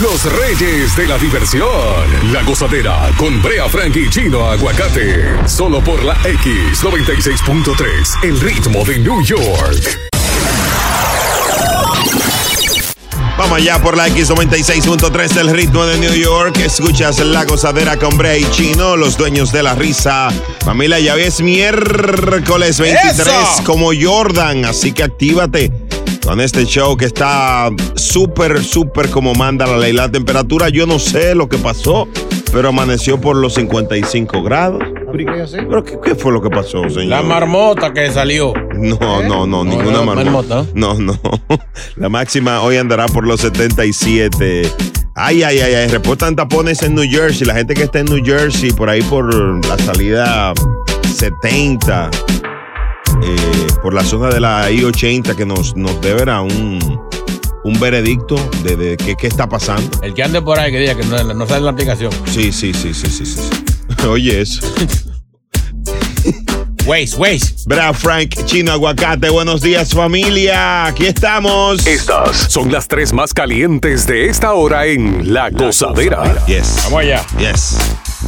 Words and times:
los 0.00 0.24
reyes 0.24 0.96
de 0.96 1.06
la 1.06 1.18
diversión. 1.18 2.32
La 2.32 2.42
gozadera 2.42 3.10
con 3.16 3.40
Brea 3.42 3.68
Frank 3.68 3.94
y 3.96 4.08
Chino 4.08 4.50
Aguacate. 4.50 5.46
Solo 5.46 5.82
por 5.82 6.02
la 6.02 6.16
X96.3, 6.22 8.24
el 8.24 8.40
ritmo 8.40 8.82
de 8.84 8.98
New 8.98 9.22
York. 9.22 9.98
Vamos 13.36 13.58
allá 13.58 13.82
por 13.82 13.96
la 13.96 14.08
X96.3 14.08 15.28
del 15.34 15.50
ritmo 15.50 15.84
de 15.84 15.98
New 15.98 16.14
York. 16.14 16.56
Escuchas 16.58 17.18
la 17.20 17.44
gozadera 17.44 17.98
con 17.98 18.16
Brea 18.16 18.38
y 18.38 18.50
Chino, 18.50 18.96
los 18.96 19.18
dueños 19.18 19.52
de 19.52 19.62
la 19.62 19.74
risa. 19.74 20.28
Familia, 20.64 20.98
ya 21.00 21.16
es 21.16 21.40
miércoles 21.40 22.80
23 22.80 23.18
¡Eso! 23.18 23.64
como 23.64 23.90
Jordan, 23.98 24.64
así 24.64 24.92
que 24.92 25.02
actívate 25.02 25.89
con 26.24 26.40
este 26.40 26.64
show 26.64 26.96
que 26.96 27.06
está 27.06 27.70
súper, 27.94 28.62
súper 28.62 29.10
como 29.10 29.34
manda 29.34 29.66
la 29.66 29.78
ley. 29.78 29.92
La 29.92 30.10
temperatura, 30.10 30.68
yo 30.68 30.86
no 30.86 30.98
sé 30.98 31.34
lo 31.34 31.48
que 31.48 31.58
pasó, 31.58 32.08
pero 32.52 32.68
amaneció 32.68 33.20
por 33.20 33.36
los 33.36 33.54
55 33.54 34.42
grados. 34.42 34.82
¿Pero 35.12 35.84
qué, 35.84 35.98
qué 36.02 36.14
fue 36.14 36.32
lo 36.32 36.40
que 36.40 36.50
pasó, 36.50 36.88
señor? 36.88 37.06
La 37.06 37.22
marmota 37.22 37.92
que 37.92 38.10
salió. 38.10 38.52
No, 38.74 39.22
no, 39.22 39.46
no, 39.46 39.64
ninguna 39.64 39.98
no, 39.98 40.04
marmota. 40.04 40.54
marmota. 40.56 40.66
No, 40.74 40.94
no. 40.94 41.18
La 41.96 42.08
máxima 42.08 42.62
hoy 42.62 42.76
andará 42.76 43.06
por 43.06 43.26
los 43.26 43.40
77. 43.40 44.62
Ay, 45.14 45.42
ay, 45.42 45.58
ay, 45.60 45.74
ay. 45.74 45.88
Reportan 45.88 46.36
tapones 46.36 46.82
en 46.82 46.94
New 46.94 47.04
Jersey. 47.10 47.46
La 47.46 47.54
gente 47.54 47.74
que 47.74 47.82
está 47.82 47.98
en 47.98 48.06
New 48.06 48.24
Jersey, 48.24 48.70
por 48.70 48.88
ahí 48.88 49.02
por 49.02 49.34
la 49.66 49.76
salida 49.78 50.54
70, 51.12 52.10
eh, 53.22 53.66
por 53.82 53.94
la 53.94 54.04
zona 54.04 54.28
de 54.28 54.40
la 54.40 54.70
I-80, 54.70 55.34
que 55.34 55.46
nos, 55.46 55.76
nos 55.76 56.00
deberá 56.00 56.40
un, 56.40 57.00
un 57.64 57.80
veredicto 57.80 58.36
de, 58.62 58.76
de 58.76 58.96
qué, 58.96 59.16
qué 59.16 59.26
está 59.26 59.48
pasando. 59.48 60.00
El 60.02 60.14
que 60.14 60.22
ande 60.22 60.40
por 60.42 60.58
ahí 60.58 60.70
que 60.72 60.78
diga 60.78 60.94
que 60.94 61.04
no, 61.04 61.22
no 61.34 61.46
sale 61.46 61.62
la 61.62 61.70
aplicación. 61.70 62.12
Sí, 62.26 62.52
sí, 62.52 62.72
sí, 62.72 62.94
sí, 62.94 63.06
sí. 63.08 63.26
sí. 63.26 63.40
Oye, 64.08 64.40
eso. 64.40 64.60
Waze, 66.86 67.16
Waze. 67.16 67.54
Bra 67.66 67.92
Frank, 67.92 68.34
Chino 68.46 68.72
Aguacate, 68.72 69.28
buenos 69.28 69.60
días 69.60 69.92
familia, 69.92 70.86
aquí 70.86 71.06
estamos. 71.06 71.86
Estas 71.86 72.50
son 72.50 72.72
las 72.72 72.88
tres 72.88 73.12
más 73.12 73.34
calientes 73.34 74.06
de 74.06 74.26
esta 74.26 74.54
hora 74.54 74.86
en 74.86 75.32
La 75.32 75.50
Gozadera. 75.50 76.44
Yes. 76.46 76.80
Vamos 76.84 77.00
allá. 77.00 77.24
Yes. 77.38 77.76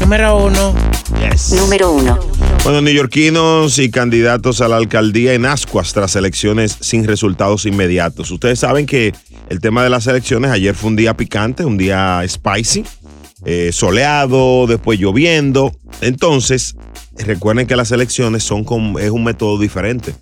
Número 0.00 0.46
uno. 0.46 0.74
Yes. 1.20 1.52
Número 1.52 1.92
uno. 1.92 2.18
Bueno, 2.64 2.80
neoyorquinos 2.80 3.78
y 3.78 3.90
candidatos 3.90 4.60
a 4.60 4.68
la 4.68 4.76
alcaldía 4.76 5.34
en 5.34 5.46
ascuas 5.46 5.92
tras 5.92 6.16
elecciones 6.16 6.76
sin 6.80 7.04
resultados 7.04 7.66
inmediatos. 7.66 8.30
Ustedes 8.30 8.60
saben 8.60 8.86
que 8.86 9.12
el 9.48 9.60
tema 9.60 9.82
de 9.82 9.90
las 9.90 10.06
elecciones 10.06 10.50
ayer 10.50 10.74
fue 10.74 10.90
un 10.90 10.96
día 10.96 11.16
picante, 11.16 11.64
un 11.64 11.76
día 11.76 12.22
spicy, 12.26 12.84
eh, 13.44 13.70
soleado, 13.72 14.66
después 14.66 14.98
lloviendo. 15.00 15.72
Entonces, 16.00 16.76
recuerden 17.18 17.66
que 17.66 17.76
las 17.76 17.90
elecciones 17.90 18.44
son 18.44 18.64
con, 18.64 18.96
es 19.00 19.10
un 19.10 19.24
método 19.24 19.58
diferente. 19.58 20.14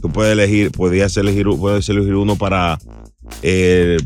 Tú 0.00 0.10
puedes 0.10 0.32
elegir, 0.32 0.70
podías 0.70 1.16
elegir, 1.16 1.46
puedes 1.58 1.88
elegir 1.88 2.14
uno 2.14 2.36
para 2.36 2.78
eh, 3.42 3.96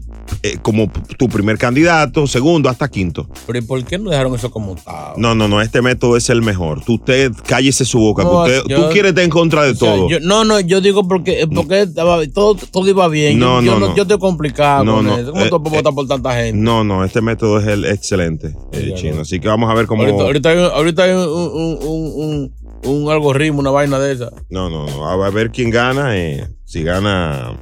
eh, 0.42 0.58
como 0.62 0.90
tu 1.18 1.28
primer 1.28 1.58
candidato, 1.58 2.26
segundo, 2.26 2.68
hasta 2.68 2.88
quinto. 2.88 3.28
Pero 3.46 3.58
¿y 3.58 3.62
por 3.62 3.82
qué 3.84 3.98
no 3.98 4.10
dejaron 4.10 4.34
eso 4.34 4.50
como 4.50 4.74
estaba? 4.74 5.14
No, 5.16 5.34
no, 5.34 5.48
no, 5.48 5.60
este 5.60 5.82
método 5.82 6.16
es 6.16 6.28
el 6.30 6.42
mejor. 6.42 6.82
Tú, 6.84 6.94
usted 6.94 7.32
cállese 7.46 7.84
su 7.84 7.98
boca. 7.98 8.22
que 8.22 8.28
No, 8.28 8.42
usted- 8.42 8.62
yo- 8.68 8.76
tú 8.86 8.92
quieres 8.92 9.10
estar 9.10 9.24
en 9.24 9.30
contra 9.30 9.64
de 9.64 9.72
O 9.72 9.74
sea, 9.74 9.94
todo. 9.94 10.08
yo- 10.08 10.20
no, 10.20 10.44
no, 10.44 10.60
yo 10.60 10.80
digo 10.80 11.06
porque, 11.08 11.46
porque 11.52 11.82
estaba- 11.82 12.24
todo, 12.28 12.54
todo 12.54 12.88
iba 12.88 13.08
bien. 13.08 13.38
No, 13.38 13.60
yo, 13.62 13.72
no, 13.74 13.80
yo 13.80 13.88
no. 13.88 13.96
Yo 13.96 14.02
estoy 14.02 14.18
complicado 14.18 14.84
No, 14.84 14.96
con 14.96 15.06
no, 15.06 15.16
eso. 15.18 15.30
¿Cómo 15.32 15.44
eh, 15.44 15.50
tú 15.50 15.62
puedes 15.62 15.74
eh, 15.78 15.82
votar 15.82 15.94
por 15.94 16.06
tanta 16.08 16.34
gente? 16.34 16.58
No, 16.60 16.84
no, 16.84 17.04
este 17.04 17.20
método 17.20 17.58
es 17.60 17.66
el 17.66 17.84
excelente, 17.84 18.54
eh, 18.72 18.92
chino. 18.96 19.16
no. 19.16 19.22
Así 19.22 19.40
que 19.40 19.48
vamos 19.48 19.70
a 19.70 19.74
ver 19.74 19.86
cómo. 19.86 20.02
Ahorita, 20.02 20.22
ahorita 20.24 20.48
hay, 20.50 20.58
ahorita 20.58 21.02
hay 21.04 21.10
un, 21.12 21.18
un, 21.28 21.78
un, 21.82 22.52
un, 22.84 22.94
un 23.04 23.10
algoritmo, 23.10 23.60
una 23.60 23.70
vaina 23.70 23.98
de 23.98 24.12
esa. 24.12 24.30
No, 24.50 24.68
no, 24.70 24.86
no. 24.86 25.08
A 25.10 25.30
ver 25.30 25.50
quién 25.50 25.70
gana. 25.70 26.16
eh, 26.16 26.46
si 26.64 26.82
gana 26.82 27.56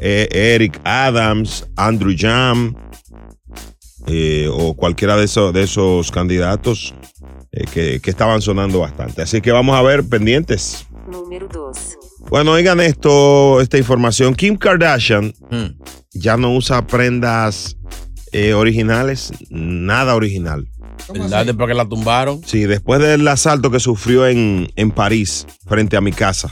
eh, 0.00 0.28
Eric 0.30 0.80
Adams, 0.84 1.66
Andrew 1.76 2.14
Jam 2.16 2.74
eh, 4.06 4.48
o 4.52 4.74
cualquiera 4.74 5.16
de 5.16 5.24
esos, 5.24 5.52
de 5.52 5.62
esos 5.62 6.10
candidatos 6.10 6.94
eh, 7.52 7.64
que, 7.72 8.00
que 8.00 8.10
estaban 8.10 8.40
sonando 8.42 8.80
bastante. 8.80 9.22
Así 9.22 9.40
que 9.40 9.52
vamos 9.52 9.76
a 9.76 9.82
ver 9.82 10.04
pendientes. 10.04 10.86
Número 11.10 11.48
dos. 11.48 11.96
Bueno, 12.30 12.52
oigan 12.52 12.80
esto, 12.80 13.60
esta 13.60 13.76
información. 13.78 14.34
Kim 14.34 14.56
Kardashian 14.56 15.34
Hmm. 15.50 15.78
ya 16.12 16.36
no 16.36 16.54
usa 16.54 16.86
prendas 16.86 17.76
eh, 18.32 18.54
originales, 18.54 19.32
nada 19.50 20.14
original. 20.14 20.66
¿Verdad? 21.12 21.44
Después 21.46 21.68
que 21.68 21.74
la 21.74 21.86
tumbaron. 21.88 22.40
Sí, 22.44 22.64
después 22.64 23.00
del 23.00 23.26
asalto 23.28 23.70
que 23.70 23.78
sufrió 23.78 24.26
en, 24.26 24.68
en 24.76 24.90
París, 24.90 25.46
frente 25.66 25.96
a 25.96 26.00
mi 26.00 26.12
casa. 26.12 26.50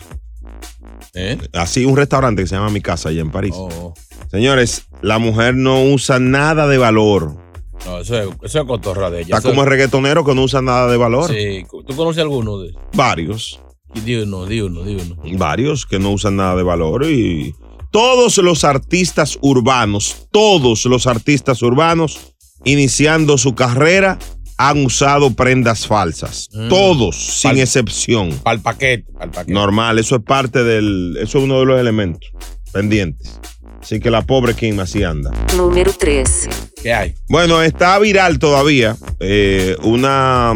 ¿Eh? 1.15 1.39
Así, 1.53 1.85
un 1.85 1.97
restaurante 1.97 2.43
que 2.43 2.49
se 2.49 2.55
llama 2.55 2.71
Mi 2.71 2.81
Casa, 2.81 3.11
allá 3.11 3.21
en 3.21 3.31
París. 3.31 3.55
Oh, 3.57 3.93
Señores, 4.31 4.87
la 5.03 5.19
mujer 5.19 5.55
no 5.55 5.83
usa 5.85 6.19
nada 6.19 6.67
de 6.67 6.79
valor. 6.79 7.37
no, 7.85 7.99
eso 7.99 8.19
es, 8.19 8.29
eso 8.43 8.61
es 8.61 8.67
cotorra 8.67 9.11
de 9.11 9.19
ella. 9.21 9.37
Está 9.37 9.39
Eso- 9.39 9.49
como 9.51 9.63
el 9.63 9.69
reggaetonero 9.69 10.25
que 10.25 10.35
no 10.35 10.43
usa 10.45 10.63
nada 10.63 10.91
de 10.91 10.97
valor. 10.97 11.31
Sí. 11.31 11.65
¿Tú 11.71 11.95
conoces 11.97 12.23
alguno 12.23 12.59
de 12.59 12.73
Varios, 12.95 13.61
Y 13.95 14.01
Di 14.01 14.15
uno, 14.17 14.47
di 14.47 14.61
uno, 14.63 14.83
di 14.85 14.95
uno. 14.95 15.17
varios 15.37 15.85
que 15.85 15.99
no 15.99 16.13
usan 16.13 16.37
nada 16.37 16.57
de 16.57 16.63
valor. 16.63 17.05
Y 17.05 17.55
todos 17.91 18.39
los 18.39 18.65
artistas 18.65 19.37
urbanos, 19.43 20.29
todos 20.31 20.87
los 20.87 21.07
artistas 21.07 21.61
urbanos, 21.61 22.19
iniciando 22.65 23.37
su 23.37 23.55
carrera, 23.55 24.19
han 24.59 24.85
usado 24.85 25.33
prendas 25.35 25.87
falsas. 25.87 26.49
Mm. 26.53 26.69
Todos, 26.69 27.17
sin 27.17 27.59
excepción. 27.59 28.31
Al 28.45 28.61
paquete, 28.61 29.07
al 29.19 29.31
paquete. 29.31 29.53
Normal, 29.53 29.99
eso 29.99 30.17
es 30.17 30.23
parte 30.23 30.63
del. 30.65 31.17
Eso 31.21 31.39
es 31.39 31.45
uno 31.45 31.61
de 31.61 31.67
los 31.67 31.81
elementos 31.81 32.31
pendientes. 32.73 33.39
Así 33.81 33.99
que 33.99 34.11
la 34.11 34.23
pobre 34.23 34.55
Kim 34.55 34.79
así 34.79 35.03
anda. 35.03 35.33
Número 35.57 35.93
tres. 35.99 36.49
¿Qué 36.83 36.93
hay? 36.93 37.15
Bueno, 37.29 37.61
está 37.63 37.99
viral 37.99 38.39
todavía 38.39 38.97
eh, 39.19 39.77
una, 39.83 40.53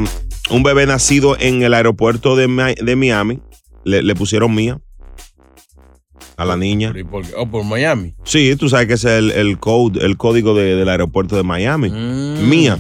un 0.51 0.63
bebé 0.63 0.87
nacido 0.87 1.37
en 1.41 1.63
el 1.63 1.75
aeropuerto 1.75 2.37
de, 2.37 2.47
de 2.81 2.97
Miami. 2.97 3.41
Le, 3.85 4.03
le 4.03 4.15
pusieron 4.15 4.55
mía 4.55 4.81
a 6.37 6.45
la 6.45 6.57
niña. 6.57 6.89
¿Pero 6.93 7.01
y 7.01 7.05
por 7.11 7.23
qué? 7.27 7.33
Oh, 7.37 7.51
por 7.51 7.65
Miami. 7.65 8.15
Sí, 8.25 8.55
tú 8.57 8.69
sabes 8.69 8.87
que 8.87 8.95
ese 8.95 9.09
es 9.09 9.19
el, 9.19 9.31
el, 9.33 9.59
code, 9.59 10.05
el 10.05 10.17
código 10.17 10.55
de- 10.55 10.77
del 10.77 10.89
aeropuerto 10.89 11.35
de 11.37 11.43
Miami. 11.43 11.91
Mm. 11.91 12.49
Mía. 12.49 12.79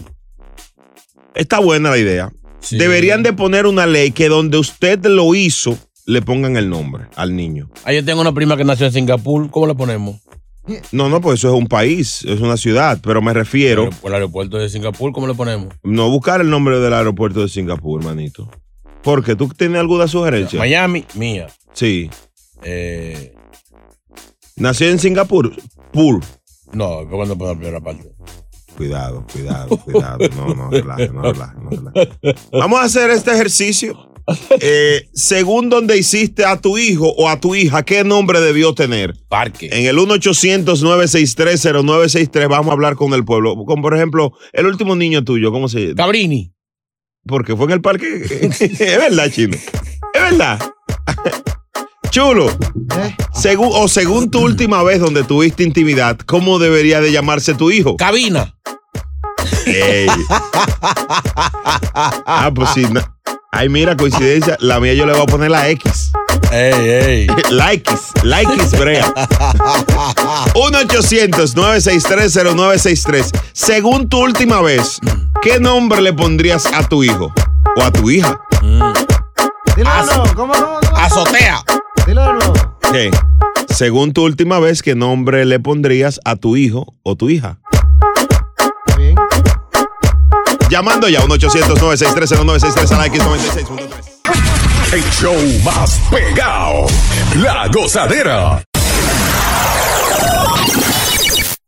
Está 1.36 1.60
buena 1.60 1.90
la 1.90 1.98
idea. 1.98 2.32
Sí. 2.60 2.78
Deberían 2.78 3.22
de 3.22 3.32
poner 3.32 3.66
una 3.66 3.86
ley 3.86 4.10
que 4.10 4.28
donde 4.28 4.58
usted 4.58 5.04
lo 5.06 5.34
hizo, 5.34 5.78
le 6.06 6.22
pongan 6.22 6.56
el 6.56 6.68
nombre 6.68 7.04
al 7.14 7.36
niño. 7.36 7.70
Ah, 7.84 7.92
yo 7.92 8.04
tengo 8.04 8.20
una 8.22 8.32
prima 8.32 8.56
que 8.56 8.64
nació 8.64 8.86
en 8.86 8.92
Singapur. 8.92 9.50
¿Cómo 9.50 9.66
le 9.68 9.74
ponemos? 9.74 10.16
No, 10.90 11.08
no, 11.08 11.20
pues 11.20 11.38
eso 11.38 11.54
es 11.54 11.54
un 11.60 11.68
país, 11.68 12.24
es 12.24 12.40
una 12.40 12.56
ciudad, 12.56 12.98
pero 13.00 13.22
me 13.22 13.32
refiero 13.32 13.88
Por 14.02 14.10
el 14.10 14.14
aeropuerto 14.16 14.58
de 14.58 14.68
Singapur, 14.68 15.12
¿cómo 15.12 15.28
le 15.28 15.34
ponemos? 15.34 15.68
no 15.84 16.10
buscar 16.10 16.40
el 16.40 16.50
nombre 16.50 16.80
del 16.80 16.92
aeropuerto 16.92 17.40
de 17.42 17.48
Singapur, 17.48 18.02
manito. 18.02 18.50
Porque 19.02 19.36
tú 19.36 19.48
tienes 19.56 19.78
alguna 19.78 20.08
sugerencia. 20.08 20.58
Miami, 20.58 21.04
mía. 21.14 21.46
Sí. 21.72 22.10
Eh, 22.64 23.32
Nació 24.56 24.88
en 24.88 24.98
Singapur. 24.98 25.54
Pur. 25.92 26.20
no, 26.72 27.06
¿por 27.08 27.22
qué 27.22 27.28
no 27.28 27.38
ponemos 27.38 27.46
la 27.46 27.54
primera 27.54 27.80
parte? 27.80 28.10
Cuidado, 28.76 29.24
cuidado, 29.32 29.76
cuidado. 29.78 30.18
No, 30.36 30.54
no, 30.54 30.70
relaja, 30.70 31.06
no, 31.12 31.22
relaja, 31.22 31.54
no, 31.54 31.70
relaja. 31.70 32.10
Vamos 32.52 32.78
a 32.80 32.84
hacer 32.84 33.10
este 33.10 33.32
ejercicio. 33.32 34.12
Eh, 34.60 35.08
según 35.14 35.70
donde 35.70 35.96
hiciste 35.96 36.44
a 36.44 36.60
tu 36.60 36.76
hijo 36.78 37.14
o 37.16 37.28
a 37.28 37.38
tu 37.40 37.54
hija, 37.54 37.84
¿qué 37.84 38.02
nombre 38.02 38.40
debió 38.40 38.74
tener? 38.74 39.14
Parque. 39.28 39.68
En 39.72 39.86
el 39.86 39.96
1-800-963-0963 39.98 42.48
vamos 42.48 42.70
a 42.70 42.72
hablar 42.72 42.96
con 42.96 43.14
el 43.14 43.24
pueblo. 43.24 43.54
Como 43.64 43.82
por 43.82 43.94
ejemplo, 43.94 44.32
el 44.52 44.66
último 44.66 44.96
niño 44.96 45.22
tuyo, 45.24 45.52
¿cómo 45.52 45.68
se 45.68 45.80
llama? 45.80 45.94
Cabrini. 45.94 46.52
Porque 47.24 47.54
fue 47.56 47.66
en 47.66 47.72
el 47.72 47.80
parque. 47.80 48.24
es 48.60 48.78
verdad, 48.78 49.30
chino. 49.30 49.56
Es 49.56 50.22
verdad. 50.22 50.58
Chulo. 52.10 52.50
Según, 53.34 53.70
o 53.72 53.88
según 53.88 54.30
tu 54.30 54.40
última 54.40 54.82
vez 54.82 55.00
donde 55.00 55.24
tuviste 55.24 55.62
intimidad, 55.62 56.18
¿cómo 56.26 56.58
debería 56.58 57.00
de 57.00 57.12
llamarse 57.12 57.54
tu 57.54 57.70
hijo? 57.70 57.96
Cabina. 57.96 58.54
Ey. 59.66 60.06
Ah, 62.26 62.50
pues 62.54 62.70
sí. 62.74 62.84
no. 62.90 63.00
Ay, 63.52 63.68
mira, 63.68 63.96
coincidencia. 63.96 64.56
La 64.60 64.80
mía 64.80 64.94
yo 64.94 65.06
le 65.06 65.12
voy 65.12 65.22
a 65.22 65.26
poner 65.26 65.50
la 65.50 65.68
X. 65.70 66.12
Ey, 66.52 66.88
ey. 66.88 67.26
La 67.50 67.72
X. 67.72 67.92
La 68.22 68.42
X, 68.42 68.78
brea. 68.78 69.12
1-800-963-0963. 70.54 73.30
Según 73.52 74.08
tu 74.08 74.18
última 74.18 74.60
vez, 74.60 75.00
¿qué 75.42 75.58
nombre 75.58 76.00
le 76.02 76.12
pondrías 76.12 76.66
a 76.66 76.86
tu 76.86 77.02
hijo? 77.02 77.32
O 77.76 77.82
a 77.82 77.90
tu 77.90 78.10
hija. 78.10 78.40
Dilo, 79.76 79.90
¿Cómo 80.34 80.54
no? 80.54 80.78
Azotea. 80.96 81.62
Dilo. 82.06 82.38
Según 83.68 84.14
tu 84.14 84.24
última 84.24 84.58
vez, 84.58 84.82
¿qué 84.82 84.94
nombre 84.94 85.44
le 85.44 85.60
pondrías 85.60 86.18
a 86.24 86.36
tu 86.36 86.56
hijo 86.56 86.94
o 87.02 87.14
tu 87.14 87.28
hija? 87.28 87.58
Llamando 90.70 91.08
ya, 91.08 91.20
a 91.20 91.24
1-800-963-0963 91.24 92.90
a 92.90 92.98
la 92.98 93.06
X96.3. 93.06 94.94
El 94.94 95.02
show 95.10 95.36
más 95.62 96.00
pegado. 96.10 96.86
La 97.36 97.68
gozadera. 97.68 98.62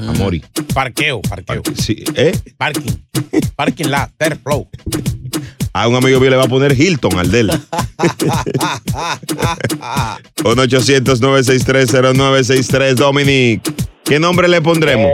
Amori. 0.00 0.42
Parqueo, 0.72 1.20
parqueo. 1.22 1.62
Sí, 1.76 2.04
¿eh? 2.14 2.32
Parking. 2.56 2.92
Parking 3.56 3.86
lot, 3.86 4.10
third 4.18 4.38
flow. 4.42 4.68
A 5.72 5.86
un 5.86 5.94
amigo 5.94 6.18
mío 6.20 6.30
le 6.30 6.36
va 6.36 6.44
a 6.44 6.48
poner 6.48 6.72
Hilton 6.78 7.16
al 7.18 7.30
de 7.30 7.40
él. 7.40 7.50
1-800-963-0963, 10.42 12.94
Dominic. 12.94 13.62
¿Qué 14.04 14.18
nombre 14.18 14.48
le 14.48 14.60
pondremos? 14.60 15.12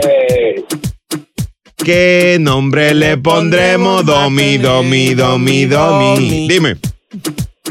¿Qué 1.87 2.35
nombre 2.37 2.93
le 2.93 3.17
pondremos? 3.17 4.05
Domi, 4.05 4.57
Domi, 4.57 5.13
Domi, 5.13 5.63
Domi. 5.63 6.45
Dime. 6.49 6.75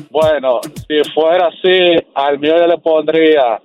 Bueno, 0.09 0.63
si 0.89 1.03
fuera 1.13 1.49
así, 1.49 2.03
al 2.15 2.39
mío 2.39 2.55
yo 2.59 2.67
le 2.67 2.79
pondría 2.79 3.61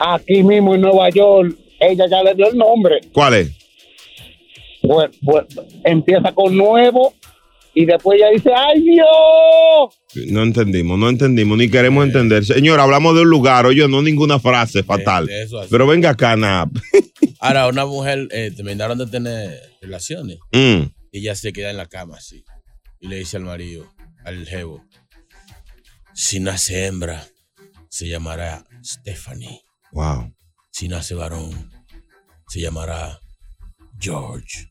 aquí 0.00 0.42
mismo 0.42 0.74
en 0.74 0.80
Nueva 0.80 1.08
York, 1.10 1.56
ella 1.78 2.06
ya 2.10 2.20
le 2.24 2.34
dio 2.34 2.48
el 2.48 2.58
nombre. 2.58 3.00
¿Cuál 3.12 3.34
es? 3.34 3.52
Pues, 4.82 5.10
pues, 5.24 5.44
empieza 5.84 6.32
con 6.32 6.56
nuevo 6.56 7.14
y 7.80 7.84
después 7.86 8.18
ella 8.18 8.30
dice, 8.30 8.50
¡ay 8.54 8.82
Dios! 8.82 10.26
No 10.32 10.42
entendimos, 10.42 10.98
no 10.98 11.08
entendimos, 11.08 11.56
ni 11.58 11.70
queremos 11.70 12.04
entender. 12.04 12.44
Señor, 12.44 12.80
hablamos 12.80 13.14
de 13.14 13.22
un 13.22 13.30
lugar, 13.30 13.66
oye, 13.66 13.86
no 13.86 14.02
ninguna 14.02 14.40
frase 14.40 14.82
fatal. 14.82 15.28
así. 15.30 15.54
Pero 15.70 15.86
venga 15.86 16.10
acá, 16.10 16.34
Nap. 16.36 16.70
Ahora, 17.40 17.68
una 17.68 17.86
mujer 17.86 18.26
eh, 18.32 18.50
terminaron 18.54 18.98
de 18.98 19.06
tener 19.06 19.60
relaciones 19.80 20.38
Mm. 20.52 20.90
y 21.12 21.18
ella 21.20 21.34
se 21.36 21.52
queda 21.52 21.70
en 21.70 21.76
la 21.76 21.86
cama 21.86 22.16
así. 22.16 22.44
Y 23.00 23.06
le 23.06 23.16
dice 23.18 23.36
al 23.36 23.44
marido, 23.44 23.86
al 24.24 24.44
jevo, 24.46 24.82
si 26.14 26.40
nace 26.40 26.86
hembra, 26.86 27.24
se 27.88 28.08
llamará 28.08 28.64
Stephanie. 28.82 29.60
Wow. 29.92 30.34
Si 30.72 30.88
nace 30.88 31.14
varón, 31.14 31.70
se 32.48 32.60
llamará 32.60 33.20
George. 34.00 34.68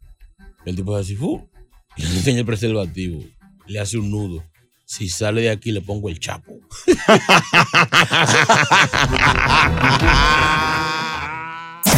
El 0.65 0.75
tipo 0.75 0.93
hace 0.93 1.13
así, 1.13 1.15
¡fu! 1.15 1.49
Y 1.97 2.03
le 2.03 2.15
enseña 2.15 2.39
el 2.39 2.45
preservativo, 2.45 3.23
le 3.67 3.79
hace 3.79 3.97
un 3.97 4.11
nudo. 4.11 4.43
Si 4.85 5.09
sale 5.09 5.41
de 5.41 5.49
aquí, 5.49 5.71
le 5.71 5.81
pongo 5.81 6.07
el 6.07 6.17
chapo. 6.19 6.59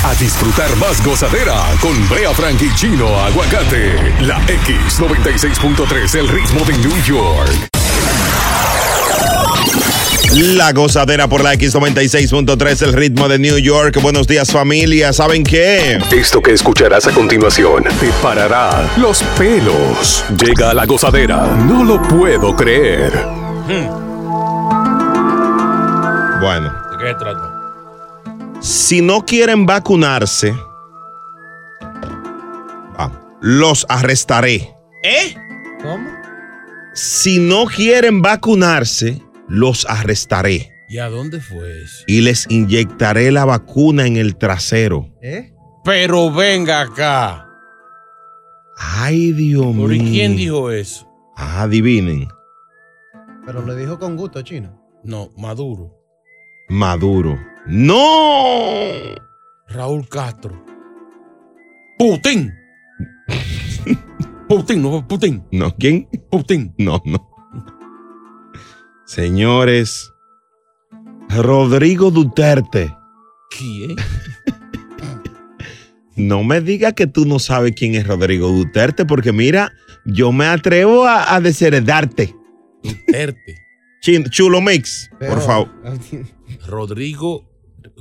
A 0.03 0.15
disfrutar 0.15 0.75
más 0.77 1.05
gozadera 1.05 1.63
con 1.81 2.09
Brea 2.09 2.33
Frank 2.33 2.59
y 2.61 2.73
Chino 2.75 3.07
Aguacate. 3.19 3.93
La 4.21 4.39
X96.3, 4.47 6.15
el 6.15 6.27
ritmo 6.29 6.65
de 6.65 6.77
New 6.79 7.03
York. 7.03 7.78
La 10.35 10.71
gozadera 10.73 11.27
por 11.27 11.43
la 11.43 11.55
X96.3, 11.55 12.83
el 12.83 12.93
ritmo 12.93 13.27
de 13.27 13.39
New 13.39 13.57
York. 13.57 13.99
Buenos 14.01 14.27
días, 14.27 14.51
familia. 14.51 15.11
¿Saben 15.11 15.43
qué? 15.43 15.99
Esto 16.11 16.41
que 16.41 16.51
escucharás 16.53 17.07
a 17.07 17.11
continuación 17.11 17.83
te 17.99 18.09
parará 18.21 18.87
los 18.97 19.23
pelos. 19.37 20.23
Llega 20.43 20.73
la 20.75 20.85
gozadera. 20.85 21.47
No 21.65 21.83
lo 21.83 22.01
puedo 22.03 22.55
creer. 22.55 23.11
Bueno, 26.41 26.71
¿De 26.91 27.05
qué 27.05 27.13
trata? 27.17 27.55
si 28.61 29.01
no 29.01 29.25
quieren 29.25 29.65
vacunarse, 29.65 30.53
vamos, 32.97 33.17
los 33.41 33.85
arrestaré. 33.89 34.73
¿Eh? 35.03 35.35
¿Cómo? 35.81 36.07
Si 36.93 37.39
no 37.39 37.65
quieren 37.65 38.21
vacunarse, 38.21 39.21
los 39.49 39.85
arrestaré 39.89 40.71
¿Y 40.87 40.99
a 40.99 41.09
dónde 41.09 41.39
fue 41.41 41.81
eso? 41.83 42.03
y 42.07 42.21
les 42.21 42.45
inyectaré 42.49 43.31
la 43.31 43.45
vacuna 43.45 44.07
en 44.07 44.17
el 44.17 44.35
trasero. 44.37 45.09
¿Eh? 45.21 45.53
Pero 45.83 46.31
venga 46.31 46.81
acá. 46.81 47.47
Ay, 48.77 49.31
Dios 49.33 49.67
mío. 49.75 49.81
¿Por 49.87 49.91
quién 49.97 50.35
dijo 50.35 50.71
eso? 50.71 51.07
Ah, 51.35 51.63
adivinen. 51.63 52.27
Pero 53.45 53.61
lo 53.61 53.75
dijo 53.75 53.99
con 53.99 54.15
gusto, 54.15 54.41
chino. 54.41 54.79
No, 55.03 55.29
Maduro. 55.37 55.95
Maduro. 56.69 57.37
¡No! 57.65 58.79
Raúl 59.67 60.07
Castro. 60.09 60.63
Putin. 61.97 62.53
Putin, 64.49 64.81
no 64.81 65.07
Putin. 65.07 65.43
¿No? 65.51 65.75
¿Quién? 65.75 66.07
Putin. 66.31 66.73
No, 66.77 67.01
no. 67.05 67.28
Señores, 69.09 70.13
Rodrigo 71.29 72.11
Duterte. 72.11 72.95
¿Quién? 73.57 73.95
No 76.15 76.43
me 76.43 76.59
digas 76.59 76.95
que 76.95 77.07
tú 77.07 77.25
no 77.25 77.39
sabes 77.39 77.71
quién 77.77 77.95
es 77.95 78.05
Rodrigo 78.05 78.49
Duterte, 78.49 79.05
porque 79.05 79.31
mira, 79.31 79.71
yo 80.03 80.33
me 80.33 80.47
atrevo 80.47 81.05
a, 81.05 81.33
a 81.33 81.39
desheredarte. 81.39 82.35
Duterte. 82.83 83.55
Chulo 84.29 84.59
Mix, 84.59 85.09
por 85.17 85.39
favor. 85.39 85.69
Rodrigo 86.67 87.49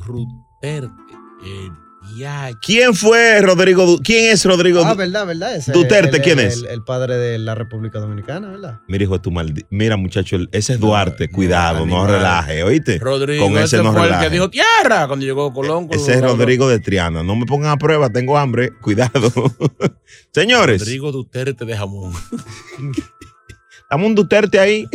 Duterte. 0.04 1.14
El 1.44 1.70
ya. 2.16 2.50
¿Quién 2.60 2.94
fue 2.94 3.40
Rodrigo 3.42 3.84
Du- 3.86 4.00
¿Quién 4.02 4.32
es 4.32 4.44
Rodrigo 4.44 4.82
Ah, 4.84 4.94
verdad, 4.94 5.26
verdad. 5.26 5.54
Ese 5.56 5.72
Duterte, 5.72 6.16
el- 6.18 6.22
¿quién 6.22 6.38
el- 6.38 6.46
es? 6.46 6.58
El, 6.58 6.66
el 6.66 6.84
padre 6.84 7.16
de 7.16 7.38
la 7.38 7.54
República 7.54 7.98
Dominicana, 7.98 8.48
¿verdad? 8.48 8.80
Mira, 8.88 9.04
hijo 9.04 9.14
de 9.14 9.18
tu 9.20 9.30
maldi- 9.30 9.66
Mira, 9.70 9.96
muchacho, 9.96 10.36
el- 10.36 10.48
ese 10.52 10.74
es 10.74 10.80
Duarte. 10.80 11.28
no, 11.28 11.34
Cuidado, 11.34 11.78
no, 11.86 12.00
animal. 12.02 12.06
relaje, 12.18 12.62
¿oíste? 12.62 12.98
Rodrigo 12.98 13.44
Con 13.46 13.58
ese 13.58 13.78
no 13.78 13.92
fue 13.92 14.02
el 14.02 14.06
relaje. 14.08 14.24
que 14.26 14.32
dijo 14.32 14.50
tierra 14.50 15.06
cuando 15.06 15.24
llegó 15.26 15.52
Colón. 15.52 15.88
con 15.88 15.96
Ese 15.98 16.14
es 16.14 16.20
Rodrigo 16.20 16.68
de 16.68 16.78
Triana. 16.80 17.22
No 17.22 17.36
me 17.36 17.46
pongan 17.46 17.70
a 17.72 17.76
prueba, 17.76 18.08
tengo 18.10 18.38
hambre. 18.38 18.70
Cuidado. 18.80 19.32
Señores, 20.32 20.80
Rodrigo 20.80 21.12
Duterte 21.12 21.64
de 21.64 21.76
jamón. 21.76 22.12
dame 23.90 24.06
un 24.06 24.14
Duterte 24.14 24.58
ahí. 24.60 24.86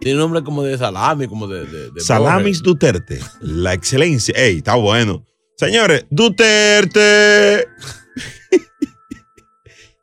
Tiene 0.00 0.18
nombre 0.20 0.42
como 0.44 0.62
de 0.62 0.78
salami, 0.78 1.26
como 1.26 1.48
de. 1.48 1.66
de, 1.66 1.90
de 1.90 2.00
Salamis 2.00 2.62
Duterte, 2.62 3.18
la 3.40 3.72
excelencia. 3.74 4.34
Ey, 4.36 4.58
está 4.58 4.76
bueno. 4.76 5.26
Señores, 5.56 6.04
Duterte. 6.10 7.64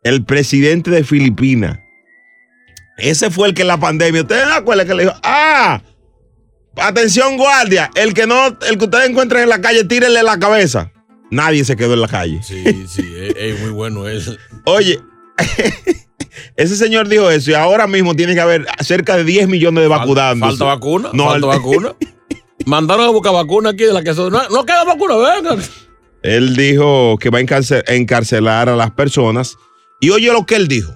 el 0.03 0.23
presidente 0.25 0.91
de 0.91 1.03
Filipinas. 1.03 1.79
Ese 2.97 3.31
fue 3.31 3.47
el 3.47 3.53
que 3.53 3.61
en 3.63 3.67
la 3.69 3.79
pandemia, 3.79 4.21
¿ustedes 4.21 4.47
no 4.47 4.53
acuerdan 4.53 4.87
que 4.87 4.93
le 4.93 5.03
dijo, 5.03 5.15
ah, 5.23 5.81
atención 6.77 7.37
guardia, 7.37 7.89
el 7.95 8.13
que 8.13 8.27
no, 8.27 8.47
el 8.67 8.77
que 8.77 8.85
ustedes 8.85 9.09
encuentren 9.09 9.43
en 9.43 9.49
la 9.49 9.61
calle, 9.61 9.83
tírenle 9.83 10.23
la 10.23 10.37
cabeza. 10.39 10.91
Nadie 11.31 11.65
se 11.65 11.75
quedó 11.75 11.93
en 11.93 12.01
la 12.01 12.07
calle. 12.07 12.41
Sí, 12.43 12.85
sí, 12.87 13.13
es, 13.17 13.33
es 13.35 13.59
muy 13.61 13.71
bueno 13.71 14.07
eso. 14.07 14.35
Oye, 14.65 14.99
ese 16.55 16.75
señor 16.75 17.07
dijo 17.07 17.29
eso 17.31 17.51
y 17.51 17.53
ahora 17.55 17.87
mismo 17.87 18.15
tiene 18.15 18.35
que 18.35 18.41
haber 18.41 18.67
cerca 18.81 19.17
de 19.17 19.23
10 19.23 19.47
millones 19.47 19.83
de 19.83 19.87
vacunados. 19.87 20.39
¿Falta 20.39 20.65
vacuna? 20.65 21.09
No, 21.13 21.25
¿Falta 21.25 21.37
el- 21.37 21.45
vacuna? 21.59 21.95
Mandaron 22.65 23.05
a 23.05 23.09
buscar 23.09 23.33
vacuna 23.33 23.69
aquí 23.71 23.83
de 23.83 23.93
la 23.93 24.03
que 24.03 24.13
son. 24.13 24.31
No, 24.31 24.47
no 24.49 24.65
queda 24.65 24.83
vacuna, 24.83 25.15
vengan. 25.17 25.59
Él 26.21 26.55
dijo 26.55 27.17
que 27.19 27.29
va 27.29 27.39
a 27.39 27.41
encarce- 27.41 27.83
encarcelar 27.87 28.69
a 28.69 28.75
las 28.75 28.91
personas. 28.91 29.55
Y 29.99 30.09
oye 30.09 30.31
lo 30.31 30.45
que 30.45 30.55
él 30.55 30.67
dijo. 30.67 30.93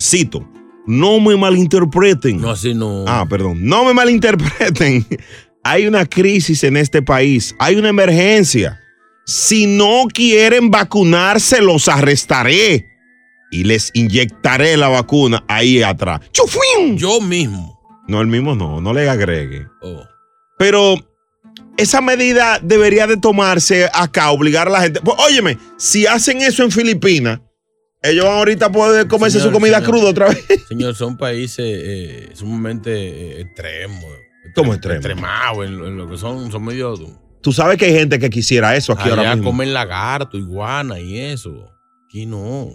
Cito, 0.00 0.46
no 0.86 1.18
me 1.20 1.36
malinterpreten. 1.36 2.40
No, 2.40 2.50
así 2.50 2.74
no. 2.74 3.04
Ah, 3.06 3.26
perdón. 3.28 3.64
No 3.64 3.84
me 3.84 3.94
malinterpreten. 3.94 5.06
Hay 5.64 5.86
una 5.86 6.06
crisis 6.06 6.62
en 6.64 6.76
este 6.76 7.02
país. 7.02 7.54
Hay 7.58 7.74
una 7.76 7.88
emergencia. 7.88 8.80
Si 9.24 9.66
no 9.66 10.04
quieren 10.12 10.70
vacunarse, 10.70 11.60
los 11.60 11.88
arrestaré. 11.88 12.86
Y 13.50 13.64
les 13.64 13.90
inyectaré 13.94 14.76
la 14.76 14.88
vacuna 14.88 15.44
ahí 15.48 15.82
atrás. 15.82 16.20
¡Chufín! 16.32 16.96
Yo 16.96 17.20
mismo. 17.20 17.80
No, 18.06 18.20
el 18.20 18.28
mismo 18.28 18.54
no. 18.54 18.80
No 18.80 18.92
le 18.92 19.08
agregue. 19.08 19.66
Oh. 19.82 20.04
Pero 20.58 20.94
esa 21.76 22.00
medida 22.00 22.58
debería 22.62 23.06
de 23.06 23.16
tomarse 23.16 23.88
acá, 23.92 24.30
obligar 24.30 24.68
a 24.68 24.70
la 24.70 24.80
gente. 24.82 25.00
Pues, 25.02 25.16
óyeme, 25.18 25.58
si 25.76 26.06
hacen 26.06 26.40
eso 26.42 26.62
en 26.64 26.70
Filipinas, 26.70 27.40
ellos 28.02 28.24
van 28.24 28.38
ahorita 28.38 28.66
a 28.66 28.72
poder 28.72 29.06
comerse 29.08 29.38
Señor, 29.38 29.48
su 29.52 29.52
comida 29.58 29.78
señor. 29.78 29.90
cruda 29.90 30.10
otra 30.10 30.28
vez. 30.28 30.44
Señor, 30.68 30.94
son 30.94 31.16
países 31.16 31.64
eh, 31.66 32.30
sumamente 32.34 32.92
eh, 32.92 33.40
extremos. 33.42 34.04
¿Cómo 34.54 34.72
extremo? 34.72 34.96
Extremados 34.96 35.66
en, 35.66 35.76
lo- 35.78 35.86
en 35.88 35.96
lo 35.96 36.08
que 36.08 36.16
son, 36.16 36.50
son 36.52 36.64
medio. 36.64 36.94
Tú 37.42 37.52
sabes 37.52 37.76
que 37.78 37.86
hay 37.86 37.92
gente 37.92 38.18
que 38.18 38.30
quisiera 38.30 38.74
eso 38.76 38.92
aquí 38.92 39.08
ahora 39.08 39.22
Allá 39.22 39.34
mismo. 39.36 39.50
comen 39.50 39.74
lagarto, 39.74 40.38
iguana 40.38 40.98
y 41.00 41.18
eso. 41.18 41.70
Aquí 42.08 42.26
no. 42.26 42.70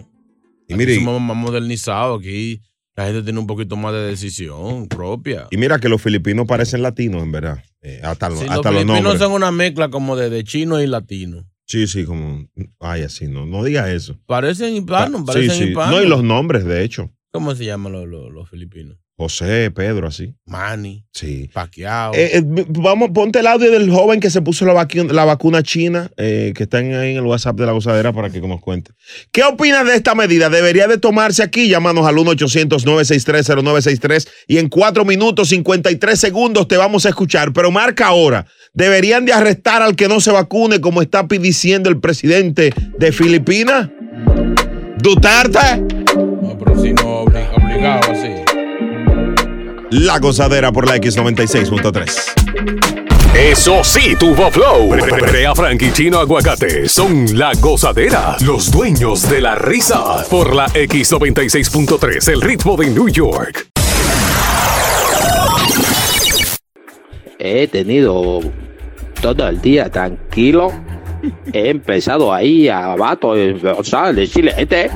Y 0.68 0.74
Aquí 0.74 0.78
mire, 0.78 0.94
somos 0.96 1.20
más 1.20 1.36
modernizados. 1.36 2.20
Aquí 2.20 2.60
la 2.94 3.06
gente 3.06 3.22
tiene 3.22 3.38
un 3.40 3.46
poquito 3.46 3.74
más 3.76 3.92
de 3.94 4.00
decisión 4.06 4.86
propia. 4.88 5.46
y 5.50 5.56
mira 5.56 5.78
que 5.78 5.88
los 5.88 6.00
filipinos 6.00 6.46
parecen 6.46 6.82
latinos, 6.82 7.22
en 7.22 7.32
verdad. 7.32 7.62
Eh, 7.82 8.00
hasta 8.02 8.30
Sí, 8.30 8.44
hasta 8.48 8.54
los 8.54 8.54
los 8.54 8.64
filipinos 8.74 9.02
nombres. 9.02 9.18
son 9.20 9.32
una 9.32 9.50
mezcla 9.50 9.90
como 9.90 10.16
de, 10.16 10.30
de 10.30 10.44
chino 10.44 10.80
y 10.80 10.86
latino. 10.86 11.48
Sí, 11.66 11.86
sí, 11.86 12.04
como. 12.04 12.46
Ay, 12.80 13.02
así, 13.02 13.26
no, 13.28 13.44
no 13.46 13.64
diga 13.64 13.90
eso. 13.92 14.18
Parecen 14.26 14.74
hispanos, 14.74 15.22
Ah, 15.22 15.24
parecen 15.26 15.68
sí. 15.68 15.74
No, 15.74 16.02
y 16.02 16.06
los 16.06 16.22
nombres, 16.22 16.64
de 16.64 16.84
hecho. 16.84 17.10
¿Cómo 17.32 17.54
se 17.54 17.64
llaman 17.64 17.92
los, 17.92 18.06
los- 18.06 18.30
los 18.32 18.48
filipinos? 18.50 18.98
José, 19.22 19.70
Pedro, 19.70 20.08
así. 20.08 20.34
Manny, 20.46 21.04
Sí. 21.12 21.48
Pacquiao. 21.52 22.12
Eh, 22.14 22.38
eh, 22.38 22.42
vamos, 22.68 23.10
ponte 23.14 23.38
el 23.40 23.46
audio 23.46 23.70
del 23.70 23.88
joven 23.90 24.18
que 24.18 24.30
se 24.30 24.40
puso 24.42 24.64
la, 24.64 24.72
vacu- 24.74 25.10
la 25.10 25.24
vacuna 25.24 25.62
china, 25.62 26.10
eh, 26.16 26.52
que 26.56 26.64
está 26.64 26.80
en- 26.80 26.94
ahí 26.94 27.12
en 27.12 27.18
el 27.18 27.26
WhatsApp 27.26 27.56
de 27.56 27.66
la 27.66 27.72
gozadera 27.72 28.12
para 28.12 28.30
que 28.30 28.40
nos 28.40 28.60
cuente. 28.60 28.90
¿Qué 29.30 29.42
opinas 29.44 29.86
de 29.86 29.94
esta 29.94 30.14
medida? 30.14 30.48
¿Debería 30.50 30.88
de 30.88 30.98
tomarse 30.98 31.42
aquí? 31.42 31.68
Llámanos 31.68 32.06
al 32.06 32.16
1-800-963-0963 32.16 34.28
y 34.48 34.58
en 34.58 34.68
4 34.68 35.04
minutos 35.04 35.48
53 35.50 36.18
segundos 36.18 36.66
te 36.68 36.76
vamos 36.76 37.06
a 37.06 37.10
escuchar. 37.10 37.52
Pero 37.52 37.70
marca 37.70 38.06
ahora. 38.06 38.46
¿Deberían 38.74 39.24
de 39.26 39.32
arrestar 39.34 39.82
al 39.82 39.94
que 39.96 40.08
no 40.08 40.20
se 40.20 40.30
vacune 40.32 40.80
como 40.80 41.02
está 41.02 41.24
diciendo 41.28 41.90
el 41.90 42.00
presidente 42.00 42.72
de 42.98 43.12
Filipinas? 43.12 43.90
Duterte. 44.98 45.58
no, 46.16 46.56
pero 46.58 46.80
si 46.80 46.92
no 46.92 47.24
obli- 47.24 47.48
obligado 47.56 48.12
así. 48.12 48.28
La 49.92 50.18
gozadera 50.18 50.72
por 50.72 50.88
la 50.88 50.96
X96.3. 50.96 53.36
Eso 53.36 53.84
sí, 53.84 54.16
tuvo 54.18 54.50
flow. 54.50 54.88
Brea 54.88 55.54
Frank 55.54 55.82
y 55.82 55.92
Chino 55.92 56.18
Aguacate 56.18 56.88
son 56.88 57.36
la 57.36 57.52
gozadera, 57.60 58.38
los 58.40 58.70
dueños 58.70 59.28
de 59.28 59.42
la 59.42 59.54
risa. 59.54 60.24
Por 60.30 60.54
la 60.54 60.66
X96.3, 60.68 62.32
el 62.32 62.40
ritmo 62.40 62.74
de 62.78 62.86
New 62.86 63.10
York. 63.10 63.68
he 67.38 67.68
tenido 67.68 68.40
todo 69.20 69.46
el 69.46 69.60
día 69.60 69.90
tranquilo. 69.90 70.72
He 71.52 71.68
empezado 71.68 72.32
ahí 72.32 72.66
a 72.66 72.96
vato, 72.96 73.34
o 73.76 73.84
sea, 73.84 74.10
decirle, 74.14 74.54
este, 74.56 74.90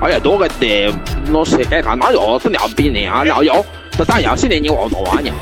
oye, 0.00 0.18
tú 0.22 0.38
que 0.38 0.48
te, 0.48 0.94
no 1.30 1.44
sé 1.44 1.58
qué, 1.68 1.82
no, 1.82 3.42
yo, 3.42 3.64
ya, 4.04 4.48
niño, 4.48 4.72
no, 4.90 5.12
año. 5.18 5.34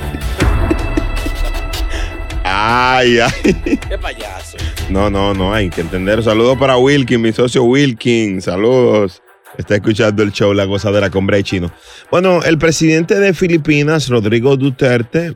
Ay, 2.45 3.19
ay. 3.21 3.53
Qué 3.89 3.99
payaso. 4.01 4.57
No, 4.89 5.11
no, 5.11 5.35
no, 5.35 5.53
hay 5.53 5.69
que 5.71 5.81
entender. 5.83 6.23
Saludos 6.23 6.57
para 6.59 6.77
Wilkin, 6.79 7.21
mi 7.21 7.33
socio 7.33 7.63
Wilkin. 7.65 8.41
Saludos. 8.41 9.23
Está 9.57 9.75
escuchando 9.77 10.23
el 10.23 10.33
show 10.33 10.53
La 10.55 10.65
Gozadera 10.65 11.11
con 11.11 11.27
Bray 11.27 11.43
Chino. 11.43 11.71
Bueno, 12.11 12.43
el 12.45 12.59
presidente 12.59 13.19
de 13.19 13.35
Filipinas, 13.35 14.09
Rodrigo 14.09 14.57
Duterte, 14.57 15.35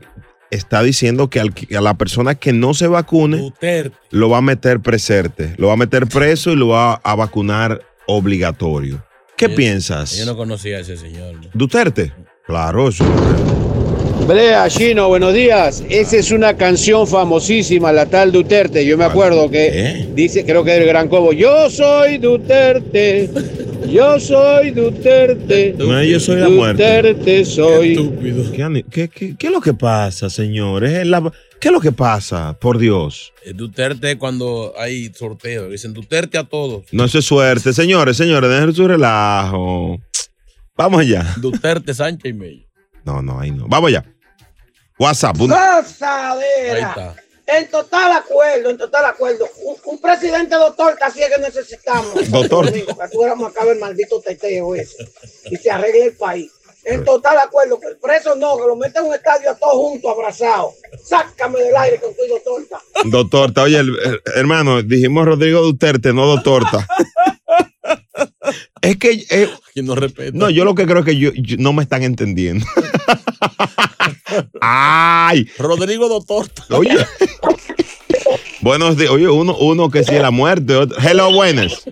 está 0.49 0.81
diciendo 0.81 1.29
que, 1.29 1.39
al- 1.39 1.53
a 1.77 1.81
la 1.81 1.93
persona 1.95 2.35
que 2.35 2.53
no 2.53 2.73
se 2.73 2.87
vacune, 2.87 3.37
Duterte. 3.37 3.95
lo 4.11 4.29
va 4.29 4.37
a 4.37 4.41
meter 4.41 4.79
preserte. 4.79 5.53
Lo 5.57 5.67
va 5.67 5.73
a 5.73 5.77
meter 5.77 6.07
preso 6.07 6.51
y 6.51 6.55
lo 6.55 6.69
va 6.69 6.93
a 6.95 7.15
vacunar 7.15 7.81
obligatorio. 8.07 9.03
¿Qué 9.35 9.49
Yo- 9.49 9.55
piensas? 9.55 10.15
Yo 10.17 10.25
no 10.25 10.37
conocía 10.37 10.77
a 10.77 10.79
ese 10.81 10.95
señor. 10.97 11.35
¿no? 11.35 11.49
Duterte. 11.53 12.13
Claro, 12.45 12.89
eso. 12.89 13.05
Brea, 14.27 14.67
Chino, 14.69 15.07
buenos 15.09 15.33
días. 15.33 15.83
Esa 15.89 16.17
es 16.17 16.31
una 16.31 16.55
canción 16.55 17.07
famosísima, 17.07 17.91
la 17.91 18.05
tal 18.05 18.31
Duterte. 18.31 18.85
Yo 18.85 18.97
me 18.97 19.03
acuerdo 19.05 19.49
que 19.49 19.67
¿Eh? 19.71 20.09
dice, 20.13 20.45
creo 20.45 20.63
que 20.63 20.71
del 20.71 20.85
Gran 20.85 21.09
Cobo, 21.09 21.33
yo 21.33 21.69
soy 21.69 22.17
Duterte, 22.19 23.29
yo 23.89 24.19
soy 24.19 24.71
Duterte. 24.71 25.75
No, 25.77 26.01
yo 26.03 26.19
soy 26.19 26.37
la 26.39 26.49
muerte. 26.49 26.83
Duterte 26.83 27.45
soy. 27.45 27.91
Estúpido. 27.93 28.51
¿Qué, 28.51 28.63
ani- 28.63 28.83
qué- 28.83 29.09
qué- 29.09 29.35
qué 29.37 29.47
es 29.47 29.53
lo 29.53 29.59
que 29.61 29.73
pasa, 29.73 30.29
señores? 30.29 31.05
La- 31.05 31.31
¿Qué 31.59 31.69
es 31.69 31.73
lo 31.73 31.79
que 31.79 31.93
pasa? 31.93 32.57
Por 32.59 32.77
Dios. 32.77 33.31
Eh, 33.45 33.53
Duterte 33.53 34.17
cuando 34.17 34.73
hay 34.77 35.11
sorteo. 35.13 35.69
Dicen 35.69 35.93
Duterte 35.93 36.37
a 36.37 36.43
todos. 36.43 36.83
No 36.91 37.05
es 37.05 37.11
suerte. 37.11 37.71
Señores, 37.73 38.17
señores, 38.17 38.49
dejen 38.49 38.73
su 38.73 38.85
relajo. 38.85 39.97
Vamos 40.75 41.01
allá. 41.01 41.35
Duterte, 41.37 41.93
Sánchez 41.93 42.31
y 42.31 42.33
Mello. 42.33 42.65
No, 43.03 43.21
no, 43.21 43.39
ahí 43.39 43.51
no. 43.51 43.67
Vamos 43.67 43.89
allá. 43.89 44.03
WhatsApp. 44.97 45.39
un- 45.41 45.49
Ahí 46.71 46.81
está. 46.81 47.15
En 47.45 47.69
total 47.69 48.11
acuerdo, 48.13 48.69
en 48.69 48.77
total 48.77 49.05
acuerdo. 49.05 49.45
Un, 49.65 49.75
un 49.85 50.01
presidente 50.01 50.55
doctor 50.55 50.97
casi 50.97 51.21
es 51.21 51.29
que 51.29 51.41
necesitamos. 51.41 52.31
Doctor. 52.31 52.71
Que 52.71 52.85
tuviéramos 53.11 53.51
acá 53.51 53.69
el 53.69 53.79
maldito 53.79 54.19
teteo 54.21 54.73
ese. 54.75 55.07
Y 55.51 55.57
se 55.57 55.69
arregle 55.69 56.05
el 56.05 56.13
país. 56.15 56.51
En 56.85 57.03
total 57.05 57.37
acuerdo, 57.39 57.79
que 57.79 57.87
el 57.87 57.97
preso 57.97 58.35
no, 58.35 58.57
que 58.57 58.63
lo 58.67 58.75
meten 58.75 59.03
en 59.03 59.09
un 59.09 59.15
estadio 59.15 59.51
a 59.51 59.55
todos 59.55 59.73
juntos, 59.73 60.11
abrazados. 60.11 60.73
Sácame 61.01 61.59
del 61.61 61.75
aire 61.77 61.99
con 62.01 62.13
tu 62.13 62.21
doctorta. 62.27 62.79
Doctor, 63.05 63.53
ta- 63.53 63.63
oye, 63.63 63.77
el- 63.79 63.97
el- 64.03 64.21
hermano, 64.35 64.81
dijimos 64.81 65.25
Rodrigo 65.25 65.61
Duterte, 65.61 66.11
no 66.13 66.25
Doctorta. 66.25 66.85
Es 68.83 68.97
que, 68.97 69.11
eh, 69.31 69.49
¿Quién 69.73 69.85
no 69.87 69.95
no, 70.33 70.49
yo 70.51 70.65
lo 70.65 70.75
que 70.75 70.85
creo 70.85 70.99
es 70.99 71.05
que 71.05 71.17
yo, 71.17 71.31
yo- 71.33 71.57
no 71.57 71.73
me 71.73 71.81
están 71.81 72.03
entendiendo. 72.03 72.65
Ay, 74.61 75.47
Rodrigo 75.57 76.07
Doctorta. 76.09 76.63
oye. 76.75 76.95
Buenos 78.61 78.97
días. 78.97 79.11
Oye, 79.11 79.27
uno, 79.27 79.55
uno 79.57 79.89
que 79.89 80.03
sí 80.03 80.15
es 80.15 80.21
la 80.21 80.31
muerte. 80.31 80.75
otro- 80.75 80.97
Hello, 80.99 81.31
buenas. 81.33 81.83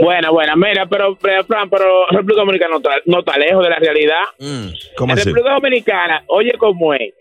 Buena, 0.00 0.30
buena. 0.30 0.54
Mira, 0.56 0.86
pero, 0.86 1.16
pero, 1.20 1.44
Fran, 1.44 1.68
pero 1.70 2.06
República 2.10 2.40
Dominicana 2.40 2.70
no 2.72 2.76
está, 2.78 2.90
no 3.06 3.18
está 3.20 3.38
lejos 3.38 3.64
de 3.64 3.70
la 3.70 3.76
realidad. 3.78 4.22
Mm. 4.38 4.66
¿Cómo 4.96 5.12
en 5.12 5.18
así? 5.18 5.28
República 5.28 5.54
Dominicana, 5.54 6.24
oye 6.28 6.52
cómo 6.58 6.94
es. 6.94 7.12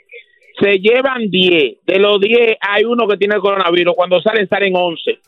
Se 0.59 0.77
llevan 0.79 1.29
10. 1.31 1.77
De 1.85 1.99
los 1.99 2.19
10 2.21 2.57
hay 2.61 2.83
uno 2.85 3.07
que 3.07 3.17
tiene 3.17 3.35
el 3.35 3.41
coronavirus. 3.41 3.95
Cuando 3.95 4.21
salen, 4.21 4.47
salen 4.47 4.73
11. 4.75 5.19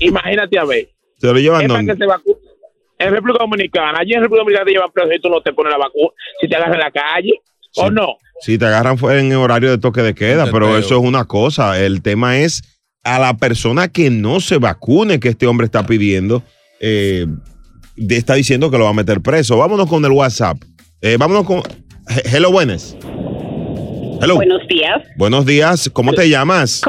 Imagínate 0.00 0.58
a 0.58 0.64
ver. 0.64 0.88
Se 1.16 1.26
lo 1.28 1.38
llevan 1.38 1.62
Es 1.62 1.68
para 1.68 1.78
dónde? 1.78 1.92
que 1.94 1.98
se 1.98 2.04
vacu- 2.06 2.38
En 3.00 3.12
República 3.12 3.38
Dominicana. 3.40 3.98
Allí 4.00 4.12
en 4.12 4.20
República 4.22 4.42
Dominicana 4.42 4.64
te 4.66 4.72
llevan 4.72 4.90
preso 4.92 5.10
y 5.14 5.20
tú 5.20 5.28
no 5.28 5.40
te 5.40 5.52
pones 5.52 5.72
la 5.72 5.78
vacuna. 5.78 6.10
Si 6.40 6.48
te 6.48 6.56
agarras 6.56 6.74
en 6.74 6.80
la 6.80 6.90
calle. 6.90 7.32
¿O 7.76 7.90
no? 7.90 8.16
Si 8.40 8.58
te 8.58 8.66
agarran 8.66 8.96
en 9.10 9.32
horario 9.34 9.70
de 9.70 9.78
toque 9.78 10.02
de 10.02 10.14
queda, 10.14 10.50
pero 10.50 10.76
eso 10.76 10.96
es 10.98 11.02
una 11.02 11.24
cosa. 11.24 11.78
El 11.80 12.02
tema 12.02 12.38
es 12.38 12.62
a 13.04 13.18
la 13.18 13.36
persona 13.36 13.88
que 13.88 14.10
no 14.10 14.40
se 14.40 14.58
vacune 14.58 15.18
que 15.20 15.28
este 15.28 15.46
hombre 15.46 15.66
está 15.66 15.86
pidiendo, 15.86 16.42
eh, 16.80 17.26
está 18.08 18.34
diciendo 18.34 18.70
que 18.70 18.76
lo 18.78 18.84
va 18.84 18.90
a 18.90 18.94
meter 18.94 19.20
preso. 19.20 19.56
Vámonos 19.56 19.88
con 19.88 20.04
el 20.04 20.10
WhatsApp. 20.10 20.56
Eh, 21.00 21.16
vámonos 21.18 21.44
con. 21.44 21.58
He- 22.08 22.36
Hello, 22.36 22.50
buenas. 22.50 22.96
Hello. 24.20 24.34
Buenos 24.34 24.66
días. 24.68 25.02
Buenos 25.16 25.46
días. 25.46 25.88
¿Cómo 25.92 26.12
te 26.12 26.28
llamas? 26.28 26.82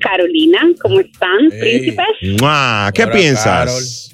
Carolina, 0.00 0.60
¿cómo 0.80 1.00
están, 1.00 1.48
príncipes? 1.60 2.06
Mua, 2.40 2.90
¿Qué 2.94 3.02
Ahora, 3.02 3.14
piensas? 3.14 4.09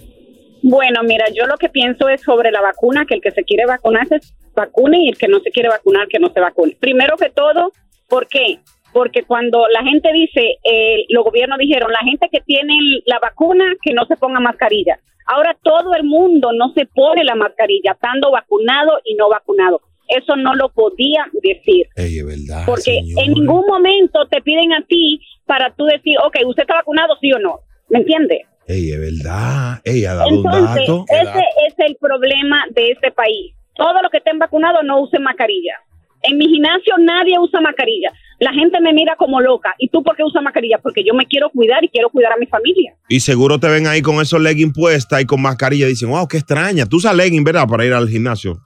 Bueno, 0.68 1.04
mira, 1.04 1.26
yo 1.32 1.46
lo 1.46 1.56
que 1.58 1.68
pienso 1.68 2.08
es 2.08 2.22
sobre 2.22 2.50
la 2.50 2.60
vacuna, 2.60 3.06
que 3.06 3.14
el 3.14 3.20
que 3.20 3.30
se 3.30 3.44
quiere 3.44 3.66
vacunar 3.66 4.08
se 4.08 4.18
vacune 4.52 5.04
y 5.04 5.08
el 5.10 5.16
que 5.16 5.28
no 5.28 5.38
se 5.38 5.52
quiere 5.52 5.68
vacunar 5.68 6.08
que 6.08 6.18
no 6.18 6.28
se 6.32 6.40
vacune. 6.40 6.76
Primero 6.80 7.16
que 7.16 7.30
todo, 7.30 7.70
¿por 8.08 8.26
qué? 8.26 8.58
Porque 8.92 9.22
cuando 9.22 9.68
la 9.68 9.84
gente 9.84 10.12
dice, 10.12 10.56
eh, 10.64 11.04
los 11.10 11.22
gobiernos 11.22 11.58
dijeron, 11.58 11.92
la 11.92 12.00
gente 12.00 12.28
que 12.32 12.40
tiene 12.40 12.74
la 13.04 13.20
vacuna, 13.20 13.64
que 13.80 13.94
no 13.94 14.06
se 14.06 14.16
ponga 14.16 14.40
mascarilla. 14.40 14.98
Ahora 15.26 15.56
todo 15.62 15.94
el 15.94 16.02
mundo 16.02 16.50
no 16.52 16.72
se 16.72 16.84
pone 16.86 17.22
la 17.22 17.36
mascarilla, 17.36 17.92
estando 17.92 18.32
vacunado 18.32 18.98
y 19.04 19.14
no 19.14 19.28
vacunado. 19.28 19.82
Eso 20.08 20.34
no 20.34 20.52
lo 20.56 20.70
podía 20.70 21.26
decir. 21.44 21.86
Ey, 21.94 22.22
verdad. 22.22 22.64
Porque 22.66 22.98
en 22.98 23.34
ningún 23.34 23.64
momento 23.68 24.26
te 24.26 24.42
piden 24.42 24.72
a 24.72 24.84
ti 24.84 25.20
para 25.46 25.72
tú 25.76 25.84
decir, 25.84 26.16
ok, 26.24 26.38
¿usted 26.44 26.62
está 26.62 26.74
vacunado, 26.74 27.14
sí 27.20 27.32
o 27.32 27.38
no? 27.38 27.60
¿Me 27.88 28.00
entiende? 28.00 28.46
Ey, 28.66 28.90
es 28.90 28.98
verdad. 29.00 29.80
Ey, 29.84 30.04
ha 30.04 30.14
dado 30.14 30.28
un 30.28 30.36
Entonces, 30.36 30.86
dato. 30.88 31.04
ese 31.08 31.44
es 31.68 31.74
el 31.78 31.96
problema 32.00 32.64
de 32.70 32.90
este 32.90 33.12
país. 33.12 33.54
Todos 33.74 34.02
los 34.02 34.10
que 34.10 34.18
estén 34.18 34.38
vacunados 34.38 34.80
no 34.84 35.00
usen 35.02 35.22
mascarilla. 35.22 35.74
En 36.22 36.38
mi 36.38 36.48
gimnasio 36.48 36.94
nadie 36.98 37.38
usa 37.38 37.60
mascarilla. 37.60 38.10
La 38.40 38.52
gente 38.52 38.80
me 38.80 38.92
mira 38.92 39.14
como 39.16 39.40
loca. 39.40 39.74
¿Y 39.78 39.88
tú 39.88 40.02
por 40.02 40.16
qué 40.16 40.24
usas 40.24 40.42
mascarilla? 40.42 40.78
Porque 40.82 41.04
yo 41.04 41.14
me 41.14 41.26
quiero 41.26 41.50
cuidar 41.50 41.84
y 41.84 41.88
quiero 41.88 42.10
cuidar 42.10 42.32
a 42.32 42.36
mi 42.36 42.46
familia. 42.46 42.96
Y 43.08 43.20
seguro 43.20 43.58
te 43.60 43.68
ven 43.68 43.86
ahí 43.86 44.02
con 44.02 44.16
esos 44.20 44.40
leggings 44.40 44.74
puestas 44.74 45.20
y 45.20 45.26
con 45.26 45.40
mascarilla. 45.42 45.86
Dicen, 45.86 46.10
wow, 46.10 46.26
qué 46.26 46.38
extraña. 46.38 46.86
Tú 46.86 46.96
usas 46.96 47.14
leggings, 47.14 47.44
¿verdad? 47.44 47.68
Para 47.68 47.84
ir 47.84 47.92
al 47.92 48.08
gimnasio. 48.08 48.56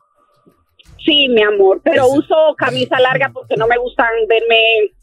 Sí, 1.05 1.29
mi 1.29 1.43
amor, 1.43 1.81
pero 1.83 2.09
uso 2.09 2.35
camisa 2.57 2.99
larga 3.01 3.31
porque 3.33 3.57
no 3.57 3.67
me 3.67 3.77
gustan 3.79 4.07
verme, 4.29 4.57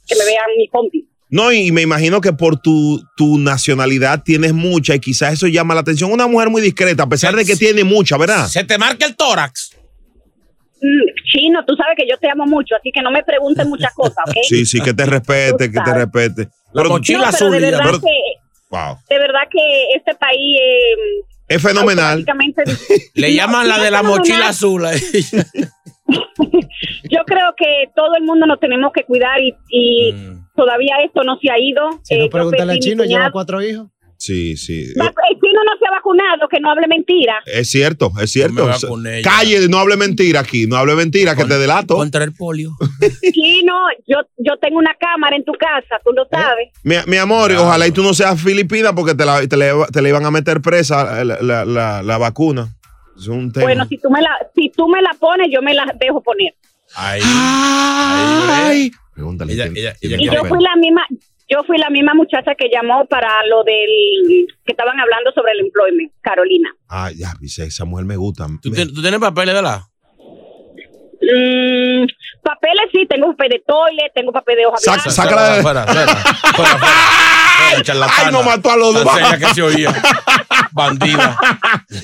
que 0.08 0.16
me 0.16 0.26
vean 0.26 0.46
mi 0.58 0.68
compi. 0.68 1.08
No, 1.30 1.52
y 1.52 1.72
me 1.74 1.82
imagino 1.82 2.22
que 2.22 2.32
por 2.32 2.58
tu, 2.60 3.04
tu 3.18 3.38
nacionalidad 3.38 4.24
tienes 4.24 4.54
mucha 4.54 4.96
y 4.96 5.00
quizás 5.00 5.34
eso 5.34 5.48
llama 5.48 5.74
la 5.74 5.82
atención. 5.82 6.12
Una 6.12 6.26
mujer 6.28 6.50
muy 6.50 6.62
discreta, 6.62 7.04
a 7.04 7.10
pesar 7.10 7.36
de 7.36 7.44
que 7.44 7.56
tiene 7.58 7.84
mucha, 7.84 8.18
¿verdad? 8.18 8.48
Se 8.48 8.64
te 8.64 8.78
marca 8.78 9.06
el 9.06 9.16
tórax. 9.16 9.72
Mm, 10.82 11.04
Chino, 11.32 11.66
tú 11.66 11.76
sabes 11.76 11.96
que 11.98 12.08
yo 12.10 12.18
te 12.18 12.30
amo 12.30 12.46
mucho, 12.46 12.76
así 12.80 12.92
que 12.94 13.02
no 13.02 13.12
me 13.12 13.24
pregunten 13.24 13.68
muchas 13.68 13.94
cosas, 13.94 14.18
¿ok? 14.28 14.36
Sí, 14.48 14.66
sí, 14.66 14.80
que 14.80 14.94
te 14.94 15.06
respete, 15.06 15.70
que 15.72 15.80
te 15.80 15.94
respete. 15.94 16.44
La 16.72 16.84
Pero- 16.84 16.90
mochila 16.92 17.18
No, 17.20 17.24
pero 17.26 17.36
azul. 17.36 17.52
de 17.52 17.60
verdad 17.60 17.80
Pero- 17.84 18.00
que 18.02 18.08
wow. 18.70 18.98
de 19.10 19.20
verdad 19.20 19.40
que 19.52 19.84
este 19.98 20.16
país 20.16 20.60
eh, 20.62 21.26
Es 21.50 21.62
fenomenal. 21.62 22.26
Le 23.16 23.28
No, 23.30 23.34
llaman 23.36 23.68
la 23.68 23.80
de 23.80 23.92
la 23.92 23.98
fenomenal. 24.00 24.20
mochila 24.20 24.48
azul. 24.50 24.86
a 24.86 24.94
ella. 24.94 25.46
Yo 27.10 27.24
creo 27.26 27.54
que 27.58 27.90
todo 27.96 28.16
el 28.18 28.24
mundo 28.24 28.46
nos 28.46 28.60
tenemos 28.60 28.92
que 28.94 29.04
cuidar 29.04 29.42
y, 29.42 29.54
y 29.70 30.14
Mm. 30.14 30.37
Todavía 30.58 30.96
esto 31.06 31.24
no 31.24 31.38
se 31.40 31.50
ha 31.50 31.58
ido. 31.58 32.02
Si 32.04 32.16
Eh, 32.16 32.20
no, 32.20 32.30
pregúntale 32.30 32.74
a 32.74 32.80
Chino, 32.80 33.06
lleva 33.06 33.32
cuatro 33.32 33.62
hijos. 33.62 33.88
Sí, 34.20 34.58
sí. 34.58 34.94
Va- 35.00 35.14
El 35.30 35.40
chino 35.40 35.64
no 35.64 35.78
se 35.80 35.86
ha 35.88 35.92
vacunado, 35.92 36.48
que 36.50 36.60
no 36.60 36.72
hable 36.72 36.88
mentira. 36.88 37.36
Es 37.46 37.70
cierto, 37.70 38.12
es 38.20 38.32
cierto. 38.32 38.68
Calle, 39.24 39.68
no 39.70 39.78
hable 39.78 39.96
mentira 39.96 40.40
aquí, 40.40 40.66
no 40.66 40.76
hable 40.76 40.96
mentira, 40.96 41.36
que 41.36 41.46
te 41.46 41.60
delato. 41.60 41.96
Contra 41.98 42.24
el 42.24 42.34
polio. 42.34 42.72
Chino, 43.32 43.76
yo, 44.08 44.18
yo 44.38 44.58
tengo 44.60 44.80
una 44.80 44.96
cámara 45.00 45.36
en 45.36 45.46
tu 45.46 45.52
casa, 45.54 46.02
tú 46.04 46.14
lo 46.14 46.24
Eh, 46.24 46.28
sabes. 46.32 46.70
Mi, 46.84 46.96
mi 47.06 47.18
amor, 47.18 47.50
Claro. 47.52 47.66
ojalá 47.68 47.86
y 47.86 47.92
tú 47.92 48.02
no 48.02 48.16
seas 48.16 48.42
filipina 48.42 48.92
porque 48.96 49.14
te, 49.14 49.24
la, 49.24 49.48
te, 49.48 49.56
le, 49.56 49.72
te 49.94 50.02
le 50.02 50.10
iban 50.10 50.26
a 50.26 50.32
meter 50.32 50.62
presa 50.62 51.24
la, 51.24 51.38
la- 51.40 51.66
la- 51.66 52.02
la 52.02 52.18
vacuna. 52.18 52.74
Es 53.16 53.28
un 53.28 53.52
tema. 53.52 53.66
Bueno, 53.66 53.86
si 53.88 54.00
tú 54.00 54.10
me 54.10 54.22
la, 54.24 54.32
si 54.56 54.72
tú 54.76 54.88
me 54.88 55.00
la 55.04 55.12
pones, 55.20 55.50
yo 55.54 55.62
me 55.62 55.76
la 55.76 55.86
dejo 56.00 56.24
poner. 56.24 56.56
Ahí. 56.96 57.22
Ay. 57.24 58.92
Pregúntale. 59.18 59.52
Ella- 59.54 59.64
¿quién- 59.64 59.78
ella- 59.78 59.94
quién 60.00 60.12
ella 60.14 60.18
me 60.20 60.24
Y 60.24 60.36
yo 60.36 60.46
fui 60.46 60.64
la 60.64 60.76
misma, 60.76 61.02
yo 61.50 61.64
fui 61.66 61.78
la 61.80 61.90
misma 61.90 62.14
muchacha 62.14 62.54
que 62.56 62.70
llamó 62.72 63.08
para 63.08 63.30
lo 63.50 63.64
del 63.64 64.46
que 64.64 64.72
estaban 64.74 65.00
hablando 65.00 65.32
sobre 65.34 65.54
el 65.54 65.62
employment, 65.62 66.12
Carolina. 66.22 66.70
Ah, 66.88 67.10
ya, 67.18 67.34
dice, 67.42 67.64
esa 67.66 67.84
mujer 67.84 68.06
me 68.06 68.16
gusta. 68.16 68.46
¿Tú, 68.62 68.70
Me- 68.70 68.86
tú 68.86 69.02
tienes 69.02 69.20
papeles, 69.20 69.56
¿verdad? 69.56 69.80
Mm, 71.20 72.06
papeles 72.44 72.86
sí, 72.92 73.06
tengo 73.10 73.28
papel 73.32 73.50
de 73.50 73.64
toilet, 73.66 74.12
tengo 74.14 74.32
papel 74.32 74.58
de 74.58 74.66
hoja 74.68 74.78
Saca- 74.78 74.96
blanca. 75.04 75.10
sácala 75.12 75.56
de- 75.56 75.62
Fuera, 75.62 75.84
fuera, 75.88 76.16
fuera. 76.56 76.72
Ay, 78.18 78.32
no 78.32 78.44
mató 78.44 78.72
a 78.72 78.78
los 78.78 78.94
dos. 78.94 79.08
Que 79.40 79.46
se 79.54 79.62
oía. 79.64 79.92
Bandida. 80.72 81.38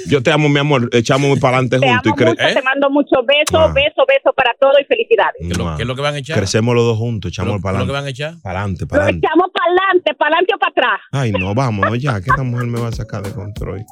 Yo 0.07 0.21
te 0.23 0.31
amo, 0.31 0.49
mi 0.49 0.59
amor. 0.59 0.89
Echamos 0.91 1.39
para 1.39 1.57
adelante 1.57 1.79
Te 1.79 1.85
amo 1.87 2.01
juntos 2.01 2.11
y 2.11 2.23
cre- 2.23 2.29
mucho, 2.29 2.41
¿Eh? 2.41 2.53
te 2.55 2.61
mando 2.63 2.89
muchos 2.89 3.19
besos, 3.25 3.69
Ah. 3.69 3.71
besos, 3.73 4.05
besos 4.07 4.33
para 4.35 4.51
todo 4.59 4.73
y 4.81 4.85
felicidades. 4.85 5.35
¿Qué 5.39 5.47
es 5.49 5.57
lo, 5.57 5.75
qué 5.75 5.83
es 5.83 5.87
lo 5.87 5.95
que 5.95 6.01
van 6.01 6.15
a 6.15 6.17
echar? 6.17 6.37
crecemos 6.37 6.73
los 6.75 6.83
dos 6.85 6.97
juntos, 6.97 7.29
¿Qué 7.29 7.33
echamos 7.35 7.55
lo, 7.57 7.61
para 7.61 7.77
qué 7.77 7.83
es 7.83 7.87
lo 7.87 7.93
que 7.93 7.97
adelante. 7.97 8.23
van 8.23 8.27
a 8.27 8.31
echar? 8.33 8.41
Para 8.43 8.59
adelante, 8.61 8.87
para 8.87 9.03
adelante. 9.03 9.27
echamos 9.27 9.47
para 9.53 9.65
adelante, 9.67 10.13
para 10.15 10.27
adelante 10.29 10.53
o 10.55 10.59
para 10.59 10.71
atrás. 10.71 10.99
Ay, 11.11 11.31
no, 11.31 11.53
vámonos 11.53 11.99
ya, 11.99 12.19
que 12.19 12.29
esta 12.31 12.43
mujer 12.43 12.65
me 12.67 12.79
va 12.81 12.87
a 12.87 12.91
sacar 12.91 13.21
de 13.21 13.31
control. 13.31 13.85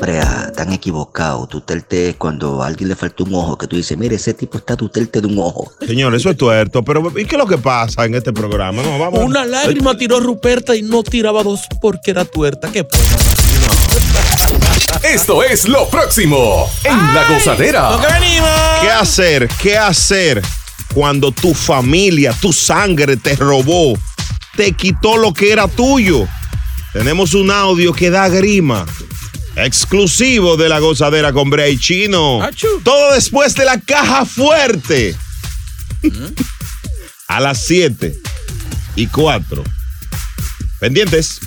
Brea, 0.00 0.52
tan 0.54 0.72
equivocado. 0.72 1.46
Tuterte 1.46 2.10
es 2.10 2.16
cuando 2.16 2.62
a 2.62 2.66
alguien 2.66 2.88
le 2.88 2.96
falta 2.96 3.22
un 3.24 3.34
ojo, 3.34 3.56
que 3.56 3.66
tú 3.66 3.76
dices, 3.76 3.96
mire, 3.96 4.16
ese 4.16 4.34
tipo 4.34 4.58
está 4.58 4.76
tuterte 4.76 5.20
de 5.20 5.26
un 5.26 5.38
ojo. 5.38 5.72
Señor, 5.86 6.14
eso 6.14 6.30
es 6.30 6.36
tuerto, 6.36 6.82
pero 6.82 7.12
¿y 7.18 7.24
qué 7.24 7.36
es 7.36 7.38
lo 7.38 7.46
que 7.46 7.58
pasa 7.58 8.04
en 8.04 8.14
este 8.14 8.32
programa? 8.32 8.82
No, 8.82 8.98
vamos. 8.98 9.20
Una 9.24 9.44
lágrima 9.44 9.96
tiró 9.96 10.20
Ruperta 10.20 10.76
y 10.76 10.82
no 10.82 11.02
tiraba 11.02 11.42
dos 11.42 11.62
porque 11.80 12.10
era 12.10 12.24
tuerta. 12.24 12.70
¿Qué 12.70 12.84
pena? 12.84 13.04
Esto 15.02 15.42
es 15.42 15.68
lo 15.68 15.88
próximo 15.88 16.68
en 16.84 16.96
La 17.14 17.28
Gozadera. 17.28 17.90
¡Lo 17.90 18.00
que 18.00 18.12
venimos! 18.12 18.50
¿Qué 18.80 18.90
hacer? 18.90 19.48
¿Qué 19.62 19.76
hacer 19.76 20.42
cuando 20.94 21.32
tu 21.32 21.54
familia, 21.54 22.34
tu 22.40 22.52
sangre 22.52 23.16
te 23.16 23.36
robó, 23.36 23.94
te 24.56 24.72
quitó 24.72 25.16
lo 25.16 25.32
que 25.32 25.52
era 25.52 25.68
tuyo? 25.68 26.26
Tenemos 26.92 27.34
un 27.34 27.50
audio 27.50 27.92
que 27.92 28.10
da 28.10 28.28
grima. 28.28 28.86
Exclusivo 29.56 30.58
de 30.58 30.68
la 30.68 30.80
gozadera 30.80 31.32
con 31.32 31.48
Bray 31.48 31.78
Chino. 31.78 32.42
Achú. 32.42 32.66
Todo 32.84 33.14
después 33.14 33.54
de 33.54 33.64
la 33.64 33.80
caja 33.80 34.26
fuerte. 34.26 35.16
A 37.28 37.40
las 37.40 37.64
7 37.64 38.14
y 38.96 39.06
4. 39.06 39.64
Pendientes. 40.78 41.40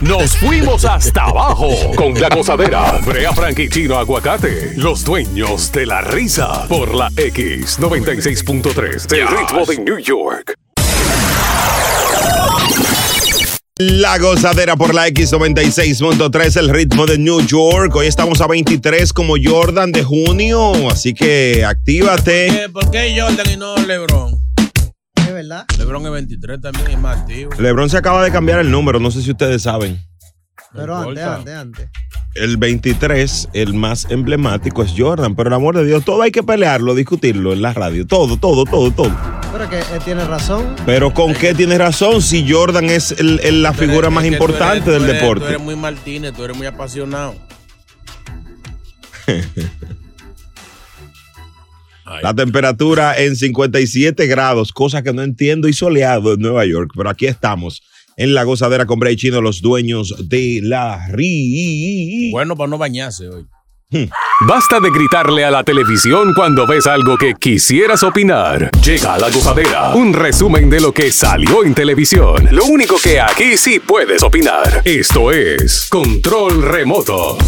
Nos 0.00 0.34
fuimos 0.38 0.86
hasta 0.86 1.24
abajo 1.24 1.68
con 1.94 2.18
la 2.18 2.30
gozadera. 2.30 2.98
Brea 3.04 3.34
Frank 3.34 3.58
y 3.58 3.68
Chino 3.68 3.98
Aguacate, 3.98 4.72
los 4.76 5.04
dueños 5.04 5.70
de 5.72 5.84
la 5.84 6.00
risa. 6.00 6.66
Por 6.68 6.94
la 6.94 7.10
X96.3, 7.10 9.14
el 9.14 9.28
ritmo 9.28 9.66
de 9.66 9.78
New 9.78 9.98
York. 9.98 10.54
La 13.82 14.18
gozadera 14.18 14.76
por 14.76 14.92
la 14.94 15.08
X96.3, 15.08 16.58
el 16.58 16.68
ritmo 16.68 17.06
de 17.06 17.16
New 17.16 17.40
York. 17.46 17.96
Hoy 17.96 18.08
estamos 18.08 18.42
a 18.42 18.46
23 18.46 19.10
como 19.14 19.36
Jordan 19.42 19.90
de 19.90 20.02
junio, 20.02 20.90
así 20.90 21.14
que 21.14 21.64
actívate. 21.64 22.48
¿Qué- 22.50 22.68
¿Por 22.68 22.90
qué 22.90 23.18
Jordan 23.18 23.46
y 23.50 23.56
no 23.56 23.74
LeBron? 23.78 24.34
Es 25.16 25.32
verdad. 25.32 25.64
LeBron 25.78 26.04
es 26.04 26.12
23 26.12 26.60
también, 26.60 26.88
es 26.90 26.98
más 26.98 27.20
activo. 27.20 27.52
LeBron 27.58 27.88
se 27.88 27.96
acaba 27.96 28.22
de 28.22 28.30
cambiar 28.30 28.58
el 28.60 28.70
número, 28.70 29.00
no 29.00 29.10
sé 29.10 29.22
si 29.22 29.30
ustedes 29.30 29.62
saben. 29.62 29.98
Pero 30.72 30.96
antes, 30.96 31.24
antes, 31.24 31.54
antes. 31.54 31.88
El 32.34 32.56
23, 32.56 33.48
el 33.54 33.74
más 33.74 34.06
emblemático 34.08 34.84
es 34.84 34.94
Jordan, 34.96 35.34
pero 35.34 35.48
el 35.48 35.54
amor 35.54 35.76
de 35.76 35.84
Dios, 35.84 36.04
todo 36.04 36.22
hay 36.22 36.30
que 36.30 36.44
pelearlo, 36.44 36.94
discutirlo 36.94 37.52
en 37.52 37.60
la 37.60 37.72
radio, 37.72 38.06
todo, 38.06 38.36
todo, 38.36 38.64
todo, 38.64 38.92
todo. 38.92 39.10
Pero 39.52 39.68
que 39.68 39.80
él 39.80 40.00
tiene 40.04 40.24
razón. 40.24 40.76
Pero 40.86 41.12
¿con 41.12 41.34
qué 41.34 41.54
tienes 41.54 41.78
razón 41.78 42.22
si 42.22 42.48
Jordan 42.48 42.84
es 42.88 43.10
el- 43.18 43.40
el- 43.42 43.62
la 43.62 43.70
eres- 43.70 43.80
figura 43.80 44.10
más 44.10 44.22
tú 44.22 44.28
eres- 44.28 44.40
importante 44.40 44.90
del 44.92 45.02
eres- 45.02 45.16
Tú 45.18 45.22
deporte? 45.24 45.46
eres 45.46 45.60
muy 45.60 45.74
Martínez, 45.74 46.32
tú 46.34 46.44
eres 46.44 46.56
muy 46.56 46.68
apasionado. 46.68 47.34
La 52.22 52.34
temperatura 52.34 53.16
en 53.18 53.36
57 53.36 54.26
grados, 54.26 54.72
cosa 54.72 55.02
que 55.02 55.12
no 55.12 55.22
entiendo, 55.22 55.68
y 55.68 55.72
soleado 55.72 56.34
en 56.34 56.40
Nueva 56.40 56.64
York. 56.66 56.90
Pero 56.96 57.08
aquí 57.08 57.26
estamos, 57.26 57.82
en 58.20 58.34
la 58.34 58.44
gozadera 58.44 58.84
con 58.84 59.00
Bray 59.00 59.16
Chino, 59.16 59.40
los 59.40 59.62
dueños 59.62 60.14
de 60.28 60.60
la 60.62 61.08
RI. 61.08 62.28
Bueno, 62.30 62.54
para 62.54 62.68
no 62.68 62.76
bañarse 62.76 63.26
hoy. 63.26 63.46
Basta 64.46 64.78
de 64.78 64.90
gritarle 64.90 65.42
a 65.42 65.50
la 65.50 65.64
televisión 65.64 66.34
cuando 66.34 66.66
ves 66.66 66.86
algo 66.86 67.16
que 67.16 67.32
quisieras 67.34 68.02
opinar. 68.02 68.70
Llega 68.84 69.16
la 69.16 69.30
gozadera, 69.30 69.94
un 69.94 70.12
resumen 70.12 70.68
de 70.68 70.80
lo 70.80 70.92
que 70.92 71.10
salió 71.10 71.64
en 71.64 71.74
televisión. 71.74 72.46
Lo 72.52 72.66
único 72.66 72.96
que 73.02 73.18
aquí 73.20 73.56
sí 73.56 73.80
puedes 73.80 74.22
opinar. 74.22 74.82
Esto 74.84 75.32
es 75.32 75.88
Control 75.88 76.62
Remoto. 76.62 77.38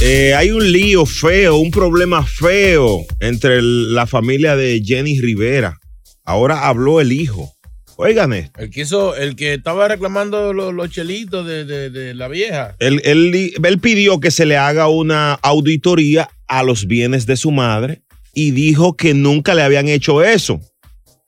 Eh, 0.00 0.34
hay 0.34 0.50
un 0.50 0.72
lío 0.72 1.06
feo, 1.06 1.56
un 1.56 1.70
problema 1.70 2.26
feo 2.26 3.04
entre 3.20 3.62
la 3.62 4.08
familia 4.08 4.56
de 4.56 4.82
Jenny 4.84 5.20
Rivera. 5.20 5.78
Ahora 6.24 6.66
habló 6.66 7.00
el 7.00 7.12
hijo. 7.12 7.55
Oigan 7.98 8.32
esto. 8.34 8.60
El 8.60 8.70
que 8.70 8.82
hizo, 8.82 9.16
el 9.16 9.36
que 9.36 9.54
estaba 9.54 9.88
reclamando 9.88 10.52
los, 10.52 10.72
los 10.74 10.90
chelitos 10.90 11.46
de, 11.46 11.64
de- 11.64 11.88
de 11.90 12.14
la 12.14 12.28
vieja. 12.28 12.74
Él, 12.78 13.00
él- 13.04 13.52
él 13.62 13.78
pidió 13.80 14.20
que 14.20 14.30
se 14.30 14.44
le 14.46 14.56
haga 14.58 14.88
una 14.88 15.34
auditoría 15.34 16.28
a 16.46 16.62
los 16.62 16.86
bienes 16.86 17.24
de 17.26 17.36
su 17.36 17.50
madre 17.52 18.02
y 18.34 18.50
dijo 18.50 18.96
que 18.96 19.14
nunca 19.14 19.54
le 19.54 19.62
habían 19.62 19.88
hecho 19.88 20.22
eso. 20.22 20.60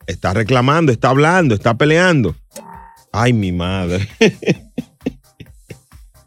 Está 0.07 0.35
reclamando, 0.35 0.93
está 0.93 1.09
hablando, 1.11 1.55
está 1.55 1.77
peleando. 1.77 2.37
Ay, 3.13 3.33
mi 3.33 3.51
madre. 3.53 4.07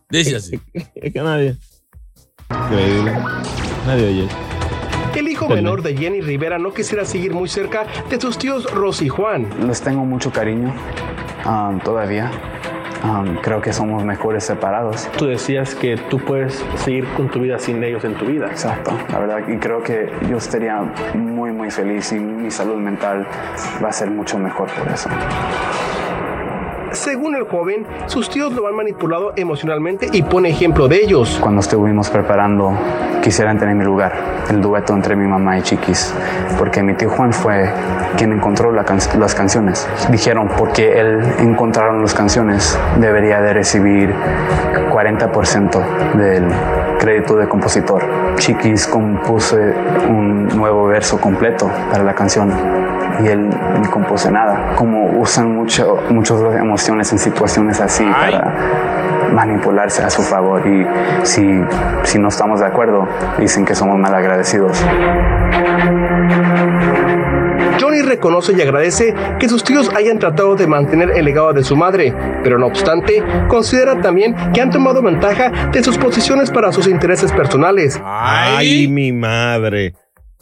Dice 0.09 0.35
así. 0.35 0.59
es 0.95 1.13
que 1.13 1.21
nadie. 1.21 1.55
Increíble. 2.49 3.11
Nadie 3.85 4.05
oye. 4.07 4.27
El 5.15 5.27
hijo 5.27 5.45
Internet. 5.45 5.63
menor 5.63 5.81
de 5.81 5.95
Jenny 5.95 6.21
Rivera 6.21 6.57
no 6.57 6.73
quisiera 6.73 7.05
seguir 7.05 7.33
muy 7.33 7.49
cerca 7.49 7.85
de 8.09 8.19
sus 8.19 8.37
tíos 8.37 8.71
Rosy 8.71 9.05
y 9.05 9.09
Juan. 9.09 9.47
Les 9.67 9.81
tengo 9.81 10.05
mucho 10.05 10.31
cariño 10.31 10.73
um, 11.45 11.79
todavía. 11.79 12.31
Um, 13.03 13.35
creo 13.37 13.61
que 13.61 13.73
somos 13.73 14.03
mejores 14.05 14.43
separados. 14.43 15.09
Tú 15.17 15.25
decías 15.25 15.75
que 15.75 15.97
tú 15.97 16.19
puedes 16.19 16.63
seguir 16.75 17.05
con 17.17 17.29
tu 17.29 17.39
vida 17.39 17.57
sin 17.59 17.83
ellos 17.83 18.03
en 18.03 18.13
tu 18.15 18.25
vida. 18.25 18.47
Exacto, 18.47 18.91
la 19.11 19.19
verdad, 19.19 19.47
y 19.47 19.57
creo 19.57 19.81
que 19.81 20.11
yo 20.29 20.37
estaría 20.37 20.79
muy, 21.15 21.51
muy 21.51 21.71
feliz 21.71 22.11
y 22.11 22.19
mi 22.19 22.51
salud 22.51 22.77
mental 22.77 23.27
va 23.83 23.89
a 23.89 23.93
ser 23.93 24.11
mucho 24.11 24.37
mejor 24.37 24.69
por 24.71 24.87
eso. 24.87 25.09
Según 26.91 27.35
el 27.35 27.43
joven, 27.45 27.85
sus 28.07 28.29
tíos 28.29 28.51
lo 28.53 28.67
han 28.67 28.75
manipulado 28.75 29.31
emocionalmente 29.37 30.09
y 30.11 30.23
pone 30.23 30.49
ejemplo 30.49 30.89
de 30.89 30.97
ellos. 30.97 31.39
Cuando 31.41 31.61
estuvimos 31.61 32.09
preparando, 32.09 32.73
quisieran 33.21 33.57
tener 33.57 33.75
mi 33.75 33.85
lugar, 33.85 34.13
el 34.49 34.61
dueto 34.61 34.93
entre 34.93 35.15
mi 35.15 35.25
mamá 35.25 35.57
y 35.57 35.61
Chiquis, 35.61 36.13
porque 36.57 36.83
mi 36.83 36.93
tío 36.95 37.09
Juan 37.09 37.31
fue 37.31 37.69
quien 38.17 38.33
encontró 38.33 38.73
las 38.73 39.35
canciones. 39.35 39.87
Dijeron, 40.09 40.49
porque 40.57 40.99
él 40.99 41.21
encontraron 41.39 42.01
las 42.01 42.13
canciones, 42.13 42.77
debería 42.99 43.39
de 43.41 43.53
recibir 43.53 44.13
40% 44.91 46.15
del 46.15 46.47
crédito 46.99 47.37
de 47.37 47.47
compositor. 47.47 48.03
Chiquis 48.35 48.85
compuso 48.85 49.55
un 50.09 50.47
nuevo 50.49 50.87
verso 50.87 51.21
completo 51.21 51.71
para 51.89 52.03
la 52.03 52.13
canción 52.13 52.51
y 53.23 53.27
él 53.27 53.49
no 53.49 53.91
compuso 53.91 54.31
nada. 54.31 54.75
Como 54.75 55.05
usan 55.19 55.55
mucho, 55.55 55.97
muchas 56.09 56.39
emociones 56.55 57.11
en 57.11 57.19
situaciones 57.19 57.79
así 57.79 58.03
para 58.03 58.53
manipularse 59.31 60.03
a 60.03 60.09
su 60.09 60.21
favor 60.21 60.61
y 60.67 60.85
si, 61.25 61.61
si 62.03 62.19
no 62.19 62.27
estamos 62.27 62.59
de 62.59 62.65
acuerdo 62.65 63.07
dicen 63.39 63.65
que 63.65 63.75
somos 63.75 63.97
mal 63.97 64.13
agradecidos. 64.13 64.83
Johnny 67.79 68.01
reconoce 68.01 68.53
y 68.53 68.61
agradece 68.61 69.13
que 69.39 69.49
sus 69.49 69.63
tíos 69.63 69.89
hayan 69.95 70.19
tratado 70.19 70.55
de 70.55 70.67
mantener 70.67 71.11
el 71.11 71.25
legado 71.25 71.53
de 71.53 71.63
su 71.63 71.75
madre, 71.75 72.13
pero 72.43 72.59
no 72.59 72.67
obstante, 72.67 73.23
considera 73.47 73.99
también 74.01 74.35
que 74.53 74.61
han 74.61 74.69
tomado 74.69 75.01
ventaja 75.01 75.51
de 75.71 75.83
sus 75.83 75.97
posiciones 75.97 76.51
para 76.51 76.71
sus 76.71 76.87
intereses 76.87 77.31
personales. 77.31 77.99
Ay, 78.03 78.87
mi 78.87 79.11
madre. 79.11 79.93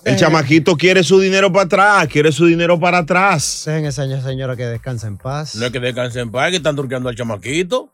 El 0.06 0.16
chamaquito 0.16 0.76
quiere 0.78 1.04
su 1.04 1.20
dinero 1.20 1.52
para 1.52 1.66
atrás, 1.66 2.08
quiere 2.08 2.32
su 2.32 2.46
dinero 2.46 2.80
para 2.80 3.00
atrás. 3.00 3.64
Dejen 3.66 3.86
esa 3.86 4.06
señora 4.22 4.56
que 4.56 4.66
descansa 4.66 5.08
en 5.08 5.18
paz. 5.18 5.56
No 5.56 5.66
es 5.66 5.72
que 5.72 5.80
descanse 5.80 6.20
en 6.22 6.32
paz, 6.32 6.50
que 6.52 6.58
están 6.58 6.76
turqueando 6.76 7.10
al 7.10 7.16
chamaquito. 7.16 7.92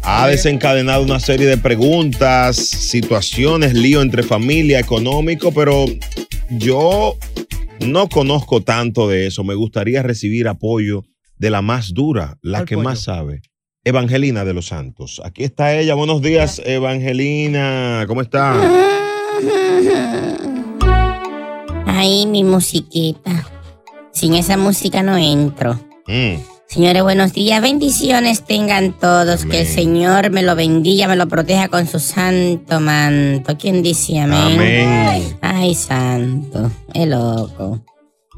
ha 0.01 0.27
desencadenado 0.27 1.03
una 1.03 1.19
serie 1.19 1.45
de 1.45 1.57
preguntas, 1.57 2.55
situaciones, 2.55 3.73
lío 3.73 4.01
entre 4.01 4.23
familia, 4.23 4.79
económico, 4.79 5.53
pero 5.53 5.85
yo 6.49 7.17
no 7.87 8.09
conozco 8.09 8.61
tanto 8.61 9.07
de 9.07 9.27
eso. 9.27 9.43
Me 9.43 9.55
gustaría 9.55 10.01
recibir 10.03 10.47
apoyo 10.47 11.03
de 11.37 11.49
la 11.49 11.61
más 11.61 11.93
dura, 11.93 12.37
la 12.41 12.59
¿Cuál 12.59 12.67
que 12.67 12.75
pollo? 12.75 12.83
más 12.89 12.99
sabe. 13.03 13.41
Evangelina 13.83 14.45
de 14.45 14.53
los 14.53 14.67
Santos. 14.67 15.21
Aquí 15.25 15.43
está 15.43 15.75
ella. 15.75 15.95
Buenos 15.95 16.21
días, 16.21 16.61
Evangelina. 16.63 18.05
¿Cómo 18.07 18.21
está? 18.21 18.53
Ay, 21.85 22.25
mi 22.27 22.43
musiquita. 22.43 23.47
Sin 24.11 24.35
esa 24.35 24.57
música 24.57 25.01
no 25.01 25.17
entro. 25.17 25.79
Mm. 26.07 26.50
Señores, 26.71 27.03
buenos 27.03 27.33
días. 27.33 27.61
Bendiciones 27.61 28.45
tengan 28.45 28.97
todos. 28.97 29.43
Que 29.43 29.59
el 29.59 29.67
Señor 29.67 30.29
me 30.29 30.41
lo 30.41 30.55
bendiga, 30.55 31.09
me 31.09 31.17
lo 31.17 31.27
proteja 31.27 31.67
con 31.67 31.85
su 31.85 31.99
santo 31.99 32.79
manto. 32.79 33.57
¿Quién 33.57 33.83
dice 33.83 34.21
amén? 34.21 34.53
Amén. 34.53 35.37
Ay, 35.41 35.75
santo. 35.75 36.71
Es 36.93 37.09
loco. 37.09 37.83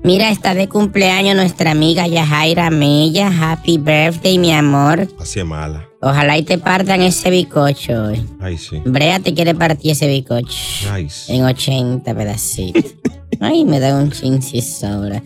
Mira, 0.01 0.31
está 0.31 0.55
de 0.55 0.67
cumpleaños 0.67 1.35
nuestra 1.35 1.69
amiga 1.69 2.07
Yajaira 2.07 2.71
Mella. 2.71 3.27
Happy 3.27 3.77
birthday, 3.77 4.39
mi 4.39 4.51
amor. 4.51 5.07
Así 5.19 5.39
es 5.39 5.45
mala. 5.45 5.87
Ojalá 6.01 6.35
y 6.35 6.41
te 6.41 6.57
partan 6.57 7.03
ese 7.03 7.29
bicocho 7.29 8.05
hoy. 8.05 8.25
Ay, 8.41 8.57
sí. 8.57 8.81
Brea 8.83 9.19
te 9.19 9.35
quiere 9.35 9.53
partir 9.53 9.91
ese 9.91 10.07
bicocho. 10.07 10.89
Ay, 10.89 11.07
sí. 11.07 11.35
En 11.35 11.43
80 11.45 12.15
pedacitos. 12.15 12.95
Ay, 13.39 13.63
me 13.63 13.79
da 13.79 13.95
un 13.95 14.09
chinchi 14.09 14.59
sobra. 14.59 15.21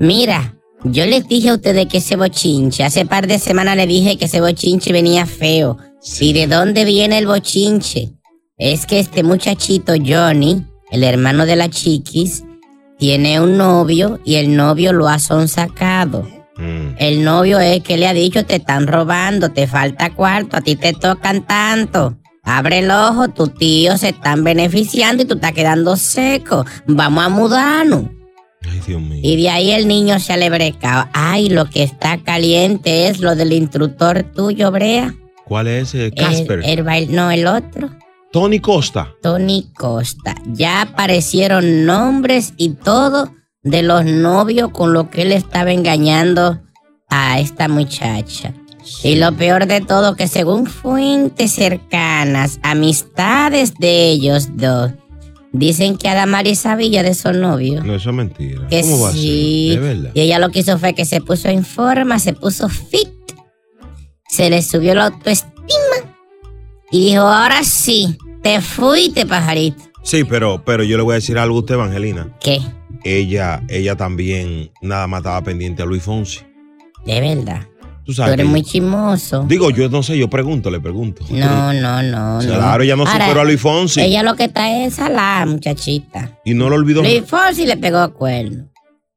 Mira, 0.00 0.57
yo 0.84 1.06
les 1.06 1.26
dije 1.26 1.50
a 1.50 1.54
ustedes 1.54 1.86
que 1.86 1.98
ese 1.98 2.16
bochinche, 2.16 2.84
hace 2.84 3.04
par 3.04 3.26
de 3.26 3.38
semanas 3.38 3.76
le 3.76 3.86
dije 3.86 4.16
que 4.16 4.26
ese 4.26 4.40
bochinche 4.40 4.92
venía 4.92 5.26
feo. 5.26 5.76
¿Y 6.20 6.32
de 6.32 6.46
dónde 6.46 6.84
viene 6.84 7.18
el 7.18 7.26
bochinche? 7.26 8.12
Es 8.56 8.86
que 8.86 9.00
este 9.00 9.22
muchachito 9.22 9.94
Johnny, 10.04 10.64
el 10.90 11.04
hermano 11.04 11.46
de 11.46 11.56
la 11.56 11.68
chiquis, 11.68 12.44
tiene 12.98 13.40
un 13.40 13.56
novio 13.56 14.20
y 14.24 14.36
el 14.36 14.56
novio 14.56 14.92
lo 14.92 15.08
ha 15.08 15.18
sonsacado. 15.18 16.22
Mm. 16.56 16.96
El 16.98 17.24
novio 17.24 17.60
es 17.60 17.82
que 17.82 17.96
le 17.96 18.06
ha 18.06 18.12
dicho, 18.12 18.44
te 18.44 18.56
están 18.56 18.86
robando, 18.86 19.50
te 19.50 19.66
falta 19.66 20.14
cuarto, 20.14 20.56
a 20.56 20.60
ti 20.60 20.76
te 20.76 20.92
tocan 20.92 21.46
tanto. 21.46 22.16
Abre 22.42 22.78
el 22.78 22.90
ojo, 22.90 23.28
tus 23.28 23.54
tíos 23.54 24.00
se 24.00 24.10
están 24.10 24.42
beneficiando 24.42 25.22
y 25.22 25.26
tú 25.26 25.34
estás 25.34 25.52
quedando 25.52 25.96
seco. 25.96 26.64
Vamos 26.86 27.24
a 27.24 27.28
mudarnos. 27.28 28.17
Ay, 28.70 28.80
Dios 28.86 29.00
mío. 29.00 29.20
Y 29.22 29.36
de 29.36 29.50
ahí 29.50 29.70
el 29.70 29.88
niño 29.88 30.18
se 30.18 30.32
ha 30.32 30.36
lebrecado. 30.36 31.08
Ay, 31.12 31.48
lo 31.48 31.68
que 31.68 31.82
está 31.82 32.18
caliente 32.18 33.08
es 33.08 33.20
lo 33.20 33.34
del 33.36 33.52
instructor 33.52 34.24
tuyo, 34.34 34.70
Brea. 34.70 35.14
¿Cuál 35.44 35.68
es 35.68 35.94
ese? 35.94 36.06
El, 36.06 36.14
Casper. 36.14 36.60
el 36.64 37.14
no, 37.14 37.30
el 37.30 37.46
otro. 37.46 37.90
Tony 38.32 38.58
Costa. 38.58 39.14
Tony 39.22 39.70
Costa. 39.74 40.34
Ya 40.46 40.82
aparecieron 40.82 41.86
nombres 41.86 42.52
y 42.56 42.70
todo 42.70 43.32
de 43.62 43.82
los 43.82 44.04
novios 44.04 44.70
con 44.70 44.92
lo 44.92 45.10
que 45.10 45.22
él 45.22 45.32
estaba 45.32 45.72
engañando 45.72 46.60
a 47.08 47.40
esta 47.40 47.68
muchacha. 47.68 48.52
Y 49.02 49.16
lo 49.16 49.32
peor 49.32 49.66
de 49.66 49.80
todo, 49.80 50.16
que 50.16 50.28
según 50.28 50.66
fuentes 50.66 51.52
cercanas, 51.52 52.58
amistades 52.62 53.74
de 53.74 54.08
ellos 54.10 54.56
dos, 54.56 54.92
dicen 55.52 55.96
que 55.96 56.08
Adamaris 56.08 56.60
sabía 56.60 57.02
de 57.02 57.10
esos 57.10 57.36
novios. 57.36 57.84
No, 57.84 57.94
eso 57.94 58.10
es 58.10 58.16
mentira. 58.16 58.66
Que 58.68 58.82
¿Cómo 58.82 59.00
va 59.02 59.08
a 59.10 59.12
sí. 59.12 59.70
ser? 59.72 59.80
De 59.82 59.94
verdad. 59.94 60.10
Y 60.14 60.20
ella 60.20 60.38
lo 60.38 60.50
que 60.50 60.60
hizo 60.60 60.78
fue 60.78 60.94
que 60.94 61.04
se 61.04 61.20
puso 61.20 61.48
en 61.48 61.64
forma, 61.64 62.18
se 62.18 62.32
puso 62.32 62.68
fit, 62.68 63.08
se 64.28 64.50
le 64.50 64.62
subió 64.62 64.94
la 64.94 65.06
autoestima 65.06 65.54
y 66.90 67.10
dijo, 67.10 67.22
ahora 67.22 67.62
sí, 67.64 68.16
te 68.42 68.60
fuiste, 68.60 69.26
pajarito. 69.26 69.82
Sí, 70.02 70.24
pero, 70.24 70.62
pero 70.64 70.84
yo 70.84 70.96
le 70.96 71.02
voy 71.02 71.12
a 71.12 71.14
decir 71.16 71.38
algo 71.38 71.56
a 71.56 71.60
usted, 71.60 71.74
Evangelina. 71.74 72.34
¿Qué? 72.40 72.60
Ella, 73.04 73.62
ella 73.68 73.94
también 73.96 74.70
nada 74.80 75.06
más 75.06 75.18
estaba 75.20 75.42
pendiente 75.42 75.82
a 75.82 75.86
Luis 75.86 76.02
Fonsi. 76.02 76.40
De 77.04 77.20
verdad. 77.20 77.66
Tú 78.08 78.12
Tú 78.12 78.16
sabes. 78.16 78.32
eres 78.32 78.46
que- 78.46 78.50
muy 78.50 78.62
chismoso. 78.62 79.44
Digo, 79.46 79.68
yo 79.70 79.90
no 79.90 80.02
sé, 80.02 80.16
yo 80.16 80.30
pregunto, 80.30 80.70
le 80.70 80.80
pregunto. 80.80 81.22
No, 81.28 81.74
no, 81.74 82.02
no. 82.02 82.40
no. 82.40 82.46
Claro, 82.48 82.82
ella 82.82 82.96
no 82.96 83.04
Ahora, 83.06 83.26
superó 83.26 83.42
a 83.42 83.44
Luis 83.44 83.60
Fonsi. 83.60 84.00
Ella 84.00 84.22
lo 84.22 84.34
que 84.34 84.44
está 84.44 84.82
es 84.82 84.94
salada, 84.94 85.44
muchachita. 85.44 86.38
Y 86.42 86.54
no 86.54 86.70
lo 86.70 86.76
olvidó. 86.76 87.02
Luis 87.02 87.22
Fonsi 87.26 87.66
le 87.66 87.76
pegó 87.76 88.14
cuerno. 88.14 88.64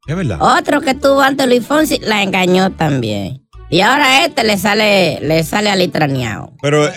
Es 0.05 0.13
verdad. 0.13 0.39
Otro 0.41 0.81
que 0.81 0.93
tuvo 0.93 1.21
antes 1.21 1.47
Luis 1.47 1.65
Fonsi 1.65 1.99
la 1.99 2.21
engañó 2.21 2.71
también. 2.73 3.47
Y 3.69 3.79
ahora 3.79 4.25
este 4.25 4.43
le 4.43 4.57
sale, 4.57 5.19
le 5.21 5.41
sale 5.45 5.69
alitraneado. 5.69 6.51
Pero 6.61 6.85
eh, 6.89 6.91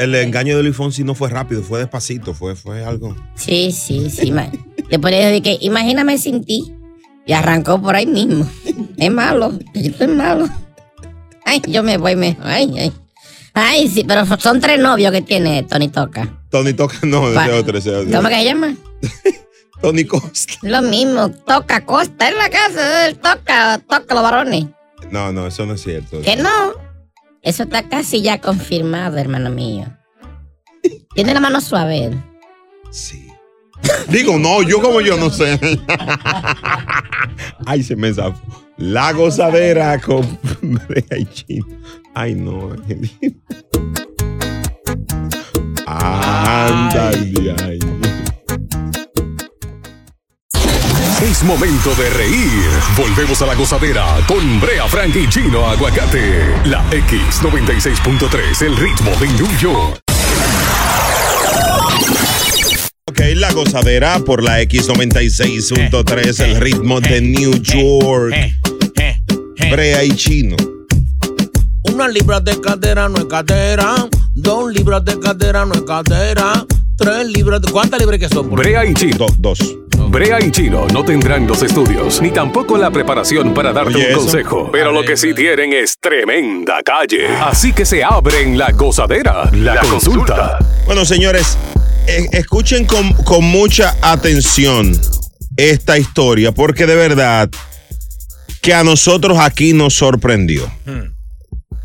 el 0.00 0.14
engaño 0.16 0.54
de 0.54 0.62
Luis 0.64 0.76
Fonsi 0.76 1.02
no 1.02 1.14
fue 1.14 1.30
rápido, 1.30 1.62
fue 1.62 1.78
despacito, 1.78 2.34
fue, 2.34 2.56
fue 2.56 2.84
algo. 2.84 3.16
Sí, 3.36 3.72
sí, 3.72 4.10
sí. 4.10 4.30
ma- 4.32 4.50
Después 4.90 5.14
le 5.14 5.40
que 5.40 5.56
imagíname 5.62 6.18
sin 6.18 6.44
ti. 6.44 6.74
Y 7.24 7.32
arrancó 7.32 7.80
por 7.80 7.96
ahí 7.96 8.04
mismo. 8.06 8.46
Es 8.98 9.10
malo, 9.10 9.52
esto 9.72 10.04
es 10.04 10.10
malo. 10.10 10.46
Ay, 11.64 11.72
yo 11.72 11.82
me 11.82 11.96
voy 11.98 12.16
mejor. 12.16 12.46
Ay, 12.46 12.72
ay. 12.78 12.92
Ay, 13.54 13.88
sí, 13.88 14.04
pero 14.06 14.24
son 14.38 14.60
tres 14.60 14.78
novios 14.78 15.10
que 15.12 15.22
tiene 15.22 15.62
Tony 15.64 15.88
Toca. 15.88 16.28
Tony 16.50 16.74
Toca, 16.74 16.98
no, 17.02 17.28
ese 17.28 17.52
otro, 17.52 17.78
ese 17.78 17.94
otro. 17.94 18.16
¿Cómo 18.16 18.28
que 18.28 18.34
se 18.36 18.44
llama? 18.44 18.76
Tony 19.82 20.04
Costa. 20.04 20.54
Lo 20.62 20.82
mismo, 20.82 21.30
Toca 21.30 21.84
Costa 21.84 22.28
en 22.28 22.38
la 22.38 22.50
casa, 22.50 23.12
toca, 23.14 23.78
toca 23.78 24.14
los 24.14 24.22
varones. 24.22 24.66
No, 25.10 25.32
no, 25.32 25.46
eso 25.46 25.66
no 25.66 25.74
es 25.74 25.82
cierto. 25.82 26.20
Que 26.22 26.36
no. 26.36 26.72
Eso 27.42 27.62
está 27.62 27.88
casi 27.88 28.20
ya 28.22 28.40
confirmado, 28.40 29.16
hermano 29.18 29.50
mío. 29.50 29.86
Tiene 31.14 31.34
la 31.34 31.40
mano 31.40 31.60
suave. 31.60 32.04
él. 32.04 32.22
Digo, 34.08 34.38
no, 34.38 34.62
yo 34.62 34.80
como 34.80 35.00
yo 35.00 35.16
no 35.16 35.30
sé. 35.30 35.58
Ay, 37.66 37.82
se 37.82 37.96
me 37.96 38.12
zafó. 38.12 38.67
La 38.78 39.12
gozadera 39.12 40.00
con 40.00 40.38
Chino. 41.32 41.66
Ay, 42.14 42.34
no, 42.34 42.70
Angelina. 42.70 43.34
Anda, 45.86 47.10
ay. 47.64 47.78
Es 51.22 51.42
momento 51.42 51.94
de 51.96 52.10
reír. 52.10 52.70
Volvemos 52.96 53.42
a 53.42 53.46
la 53.46 53.54
gozadera 53.56 54.16
con 54.28 54.60
Brea 54.60 54.86
Frank 54.86 55.14
y 55.16 55.28
Chino 55.28 55.66
Aguacate. 55.66 56.62
La 56.66 56.88
X96.3, 56.90 58.62
el 58.62 58.76
ritmo 58.76 59.10
de 59.20 59.26
New 59.26 59.58
York. 59.58 60.07
Ok, 63.08 63.20
la 63.36 63.50
gozadera 63.52 64.18
por 64.18 64.42
la 64.42 64.60
X96.3, 64.60 66.44
el 66.44 66.56
ritmo 66.56 67.00
de 67.00 67.22
New 67.22 67.54
York. 67.62 68.34
Brea 69.70 70.04
y 70.04 70.10
Chino. 70.10 70.54
Una 71.90 72.06
libra 72.06 72.38
de 72.40 72.60
cadera 72.60 73.08
no 73.08 73.16
es 73.16 73.24
cadera. 73.24 74.06
Dos 74.34 74.70
libras 74.74 75.06
de 75.06 75.18
cadera 75.18 75.64
no 75.64 75.72
es 75.72 75.82
cadera. 75.84 76.66
Tres 76.98 77.28
libras 77.28 77.62
de. 77.62 77.72
¿Cuántas 77.72 77.98
libras 77.98 78.20
que 78.20 78.28
son? 78.28 78.50
Brea 78.50 78.84
y 78.84 78.92
Chino. 78.92 79.24
dos. 79.38 79.58
Brea 80.10 80.38
y 80.44 80.50
Chino 80.50 80.86
no 80.92 81.02
tendrán 81.02 81.46
los 81.46 81.62
estudios 81.62 82.20
ni 82.20 82.30
tampoco 82.30 82.76
la 82.76 82.90
preparación 82.90 83.54
para 83.54 83.72
darte 83.72 83.94
Oye, 83.94 84.04
un 84.04 84.10
eso. 84.10 84.20
consejo. 84.20 84.68
Pero 84.70 84.92
lo 84.92 85.02
que 85.02 85.16
sí 85.16 85.32
tienen 85.32 85.72
es 85.72 85.98
tremenda 85.98 86.82
calle. 86.82 87.26
Así 87.40 87.72
que 87.72 87.86
se 87.86 88.04
abren 88.04 88.58
la 88.58 88.70
gozadera, 88.72 89.50
la, 89.52 89.80
consulta. 89.80 90.58
Bueno, 90.84 91.06
señores, 91.06 91.56
eh, 91.74 91.77
escuchen 92.32 92.84
con, 92.84 93.12
con 93.24 93.44
mucha 93.44 93.96
atención 94.02 94.98
esta 95.56 95.98
historia, 95.98 96.52
porque 96.52 96.86
de 96.86 96.94
verdad 96.94 97.50
que 98.60 98.74
a 98.74 98.84
nosotros 98.84 99.38
aquí 99.38 99.72
nos 99.72 99.94
sorprendió. 99.94 100.70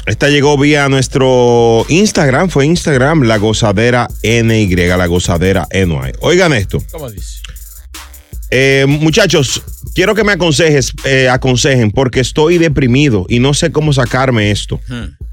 Esta 0.06 0.28
llegó 0.28 0.58
vía 0.58 0.90
nuestro 0.90 1.86
Instagram, 1.88 2.50
fue 2.50 2.66
Instagram, 2.66 3.24
la 3.24 3.38
gozadera 3.38 4.08
NY, 4.22 4.76
la 4.76 5.06
gozadera 5.08 5.68
NY. 5.72 6.14
Oigan 6.20 6.54
esto. 6.54 6.84
¿Cómo 6.92 7.10
dice? 7.10 7.42
Eh, 8.52 8.86
muchachos, 8.88 9.64
quiero 9.96 10.14
que 10.14 10.24
me 10.24 10.34
aconsejes, 10.34 10.94
eh, 11.06 11.30
aconsejen, 11.30 11.90
porque 11.90 12.20
estoy 12.20 12.58
deprimido 12.58 13.26
y 13.30 13.40
no 13.40 13.54
sé 13.54 13.72
cómo 13.72 13.94
sacarme 13.94 14.52
esto. 14.52 14.80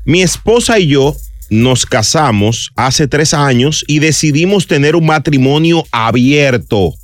Mi 0.04 0.22
esposa 0.22 0.78
y 0.78 0.86
yo 0.86 1.14
nos 1.50 1.84
casamos 1.84 2.70
hace 2.76 3.08
tres 3.08 3.34
años 3.34 3.84
y 3.86 3.98
decidimos 3.98 4.66
tener 4.66 4.96
un 4.96 5.06
matrimonio 5.06 5.84
abierto. 5.90 6.94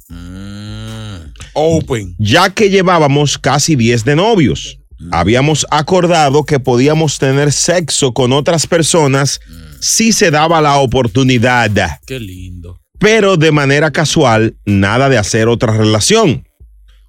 Open. 1.53 2.15
Ya 2.19 2.51
que 2.51 2.71
llevábamos 2.71 3.39
casi 3.39 3.77
10 3.77 4.05
de 4.05 4.17
novios. 4.17 4.79
Habíamos 5.11 5.67
acordado 5.71 6.45
que 6.45 6.61
podíamos 6.61 7.19
tener 7.19 7.53
sexo 7.53 8.13
con 8.13 8.33
otras 8.33 8.67
personas 8.67 9.41
si 9.81 10.13
se 10.13 10.31
daba 10.31 10.61
la 10.61 10.77
oportunidad 10.77 12.01
Qué 12.07 12.19
lindo. 12.19 12.81
pero 12.99 13.37
de 13.37 13.53
manera 13.53 13.91
casual, 13.91 14.57
nada 14.65 15.09
de 15.11 15.19
hacer 15.19 15.49
otra 15.49 15.77
relación. 15.77 16.47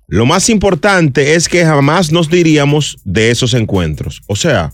Lo 0.08 0.26
más 0.26 0.50
importante 0.50 1.36
es 1.36 1.50
que 1.50 1.66
jamás 1.66 2.12
nos 2.12 2.30
diríamos 2.30 2.98
de 3.04 3.32
esos 3.32 3.54
encuentros. 3.54 4.22
O 4.28 4.36
sea, 4.36 4.74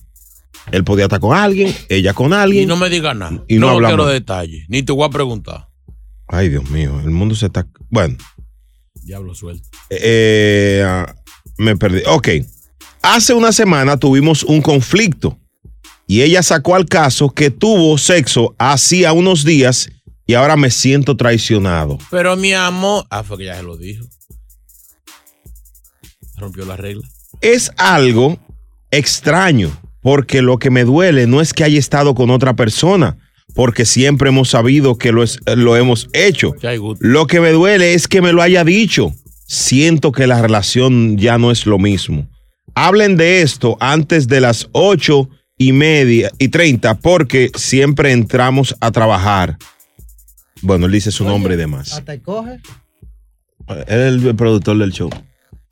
él 0.71 0.84
podía 0.84 1.06
estar 1.06 1.19
con 1.19 1.36
alguien, 1.38 1.73
ella 1.89 2.13
con 2.13 2.34
alguien. 2.34 2.63
Y 2.63 2.65
no 2.65 2.76
me 2.78 2.89
digas 2.89 3.15
nada. 3.15 3.43
Y 3.47 3.56
no 3.56 3.67
no 3.67 3.73
hablamos. 3.73 3.95
quiero 3.97 4.10
detalles. 4.12 4.65
Ni 4.69 4.84
te 4.84 4.91
voy 4.91 5.06
a 5.06 5.10
preguntar. 5.10 5.67
Ay, 6.28 6.49
Dios 6.49 6.69
mío, 6.69 6.99
el 7.04 7.12
mundo 7.12 7.36
se 7.36 7.47
está... 7.47 7.67
Bueno, 7.89 8.17
Diablo 9.04 9.36
suelto. 9.36 9.67
eh, 9.89 10.84
ah, 10.86 11.13
me 11.58 11.76
perdí. 11.76 12.02
Ok, 12.08 12.30
hace 13.02 13.34
una 13.34 13.52
semana 13.52 13.97
tuvimos 13.97 14.43
un 14.43 14.62
conflicto 14.62 15.38
y 16.08 16.21
ella 16.21 16.41
sacó 16.41 16.76
al 16.76 16.86
caso 16.86 17.30
que 17.30 17.52
tuvo 17.52 17.97
sexo 17.97 18.56
hacía 18.58 19.13
unos 19.13 19.43
días 19.43 19.89
y 20.26 20.36
ahora 20.36 20.56
me 20.56 20.71
siento 20.71 21.17
traicionado. 21.17 21.97
Pero 22.10 22.36
mi 22.38 22.54
amor. 22.54 23.06
Ah, 23.10 23.23
fue 23.23 23.38
que 23.38 23.45
ya 23.45 23.58
se 23.58 23.63
lo 23.63 23.78
dijo. 23.78 24.06
Rompió 26.38 26.65
la 26.65 26.76
regla. 26.78 27.08
es 27.41 27.71
algo 27.78 28.38
extraño, 28.91 29.71
porque 30.04 30.42
lo 30.44 30.60
que 30.60 30.70
me 30.70 30.84
duele 30.84 31.26
no 31.26 31.42
es 31.42 31.54
que 31.54 31.63
haya 31.63 31.80
estado 31.80 32.13
con 32.13 32.30
otra 32.30 32.54
persona, 32.56 33.18
porque 33.56 33.86
siempre 33.86 34.30
hemos 34.30 34.50
sabido 34.50 34.98
que 34.98 35.12
lo, 35.12 35.24
es- 35.24 35.39
lo 35.56 35.76
hemos 35.78 36.08
hecho. 36.13 36.54
Lo 37.00 37.26
que 37.26 37.39
me 37.39 37.52
duele 37.52 37.94
es 37.96 38.08
que 38.08 38.22
me 38.22 38.34
lo 38.34 38.42
haya 38.44 38.63
dicho. 38.63 39.13
Siento 39.48 40.12
que 40.12 40.28
la 40.28 40.42
relación 40.42 41.18
ya 41.18 41.38
no 41.38 41.50
es 41.52 41.66
lo 41.66 41.80
mismo. 41.80 42.28
Hablen 42.76 43.18
de 43.18 43.42
esto 43.42 43.78
antes 43.80 44.28
de 44.28 44.42
las 44.42 44.68
ocho 44.72 45.30
y 45.58 45.72
media 45.74 46.32
y 46.39 46.48
treinta, 46.48 46.96
porque 46.96 47.52
siempre 47.56 48.12
entramos 48.12 48.76
a 48.82 48.92
trabajar. 48.92 49.58
Bueno, 50.62 50.86
él 50.88 50.92
dice 50.94 51.12
su 51.12 51.24
nombre 51.26 51.54
y 51.54 51.58
demás. 51.58 51.94
Hasta 51.94 52.20
coge. 52.20 52.60
Él 53.88 54.18
es 54.20 54.24
el 54.26 54.36
productor 54.36 54.78
del 54.78 54.92
show. 54.92 55.10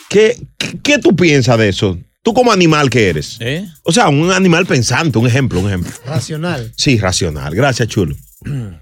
¿Qué, 0.09 0.35
qué, 0.57 0.77
qué 0.83 0.97
tú 0.99 1.15
piensas 1.15 1.57
de 1.57 1.69
eso? 1.69 1.97
Tú 2.23 2.33
como 2.33 2.51
animal 2.51 2.89
que 2.89 3.09
eres. 3.09 3.37
¿Eh? 3.39 3.65
O 3.83 3.91
sea, 3.91 4.09
un 4.09 4.31
animal 4.31 4.65
pensante, 4.67 5.17
un 5.17 5.25
ejemplo, 5.27 5.59
un 5.59 5.67
ejemplo. 5.67 5.91
Racional. 6.05 6.71
Sí, 6.77 6.97
racional. 6.99 7.55
Gracias, 7.55 7.87
chulo. 7.87 8.15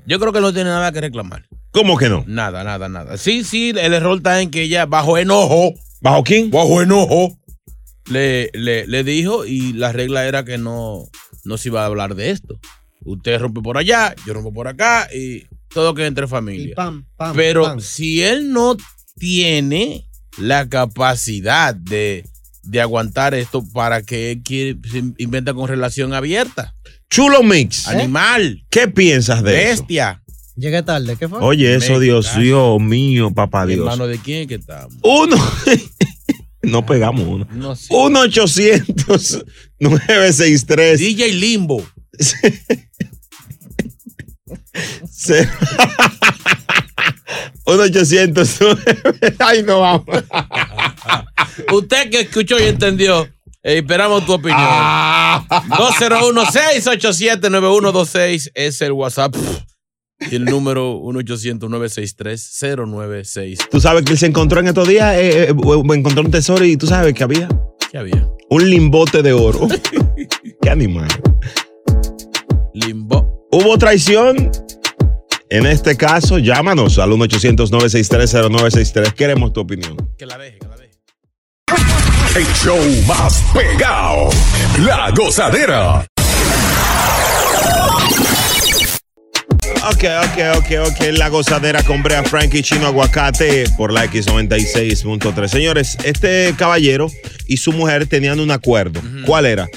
Yo 0.06 0.20
creo 0.20 0.34
que 0.34 0.42
no 0.42 0.54
tiene 0.54 0.70
nada 0.70 0.92
que 0.92 1.02
reclamar. 1.02 1.46
¿Cómo 1.72 1.98
que 1.98 2.10
no? 2.10 2.24
Nada, 2.28 2.64
nada, 2.64 2.90
nada. 2.90 3.18
Sí, 3.18 3.44
sí, 3.44 3.70
el 3.70 3.94
error 3.94 4.18
está 4.18 4.42
en 4.42 4.50
que 4.52 4.64
ella, 4.64 4.86
bajo 4.86 5.18
enojo. 5.18 5.74
¿Bajo 6.02 6.24
quién? 6.24 6.50
Bajo 6.52 6.82
enojo. 6.82 7.38
le, 8.10 8.50
le, 8.54 8.88
le 8.88 9.04
dijo 9.04 9.46
y 9.46 9.74
la 9.74 9.92
regla 9.92 10.26
era 10.26 10.44
que 10.44 10.58
no, 10.58 11.08
no 11.44 11.58
se 11.58 11.70
iba 11.70 11.84
a 11.84 11.86
hablar 11.86 12.16
de 12.16 12.32
esto. 12.32 12.60
Usted 13.06 13.40
rompe 13.40 13.62
por 13.62 13.78
allá, 13.78 14.14
yo 14.26 14.34
rompo 14.34 14.52
por 14.54 14.68
acá 14.68 15.08
y 15.14 15.46
todo 15.74 15.94
queda 15.94 16.08
entre 16.08 16.28
familia. 16.28 16.76
Pam, 16.76 17.06
pam, 17.16 17.36
Pero 17.36 17.64
pam. 17.64 17.80
si 17.80 18.22
él 18.24 18.52
no 18.52 18.76
tiene 19.18 20.10
la 20.38 20.68
capacidad 20.68 21.76
de, 21.76 22.26
de 22.64 22.82
aguantar 22.82 23.34
esto 23.34 23.64
para 23.74 24.02
que 24.02 24.32
él 24.32 24.42
quiere- 24.44 24.78
se 24.90 25.04
inventa 25.18 25.54
con 25.54 25.68
relación 25.68 26.14
abierta. 26.14 26.76
Chulo 27.10 27.44
Mix. 27.44 27.88
Animal. 27.88 28.64
¿Qué 28.70 28.88
piensas 28.88 29.44
de 29.44 29.72
eso? 29.72 29.82
Bestia. 29.82 30.22
Llegué 30.56 30.84
tarde, 30.84 31.16
¿qué 31.18 31.30
fue? 31.30 31.40
Oye, 31.40 31.74
eso, 31.76 32.00
Dios, 32.00 32.36
Dios 32.38 32.82
mío, 32.82 33.32
papá 33.32 33.66
Dios. 33.66 33.80
Hermano, 33.80 34.08
¿de 34.08 34.18
quién 34.18 34.42
es 34.42 34.48
que 34.48 34.56
estamos? 34.56 34.94
Uno. 35.04 35.38
no 36.64 36.86
pegamos 36.86 37.26
uno. 37.26 37.48
No 37.54 37.76
sé. 37.78 37.88
1 37.94 38.20
800 38.20 39.46
963 39.80 41.00
DJ 41.00 41.32
Limbo. 41.34 41.82
Se- 47.66 47.74
1 47.74 47.84
800 47.84 48.60
Ay, 49.40 49.64
no 49.64 49.80
vamos. 49.82 50.06
Usted 51.74 52.10
que 52.10 52.22
escuchó 52.22 52.58
y 52.60 52.64
entendió, 52.64 53.24
eh, 53.64 53.78
esperamos 53.80 54.26
tu 54.26 54.34
opinión. 54.34 54.58
Ah. 54.60 55.46
201-687-9126 55.70 58.52
es 58.54 58.82
el 58.82 58.92
WhatsApp. 58.94 59.36
Y 60.32 60.36
el 60.36 60.46
número 60.46 60.96
1-800-963-0963. 61.00 63.70
Tú 63.70 63.80
sabes 63.80 64.04
que 64.04 64.12
él 64.14 64.18
se 64.18 64.26
encontró 64.26 64.60
en 64.60 64.68
estos 64.68 64.88
días, 64.88 65.16
eh, 65.16 65.50
eh, 65.50 65.56
encontró 65.94 66.22
un 66.24 66.32
tesoro 66.32 66.66
y 66.66 66.76
tú 66.78 66.88
sabes 66.88 67.14
que 67.14 67.24
había 67.24 67.48
¿Qué 67.92 67.98
había? 67.98 68.28
un 68.50 68.70
limbote 68.70 69.22
de 69.22 69.34
oro. 69.34 69.68
Qué 70.62 70.70
animal. 70.70 71.08
Limbo. 72.74 73.48
¿Hubo 73.52 73.78
traición? 73.78 74.52
En 75.52 75.66
este 75.66 75.98
caso, 75.98 76.38
llámanos 76.38 77.00
al 77.00 77.10
1-800-963-0963. 77.10 79.14
Queremos 79.14 79.52
tu 79.52 79.62
opinión. 79.62 79.98
Que 80.16 80.28
la 80.28 80.38
deje, 80.38 80.60
que 80.60 80.68
la 80.68 80.78
deje. 80.78 80.92
El 82.36 82.46
show 82.54 82.78
más 83.08 83.44
pegado. 83.52 84.30
La 84.86 85.10
gozadera. 85.10 86.06
Ok, 89.92 90.04
ok, 90.04 90.58
ok, 90.58 90.72
ok. 90.86 91.00
La 91.14 91.30
gozadera 91.30 91.82
con 91.82 92.04
Brea 92.04 92.22
Frankie 92.24 92.62
Chino 92.62 92.86
Aguacate 92.86 93.64
por 93.76 93.92
la 93.92 94.06
X96.3. 94.06 95.48
Señores, 95.48 95.98
este 96.04 96.54
caballero 96.58 97.10
y 97.48 97.58
su 97.58 97.74
mujer 97.74 98.06
tenían 98.06 98.40
un 98.40 98.52
acuerdo. 98.52 99.02
¿Cuál 99.26 99.48
era? 99.48 99.68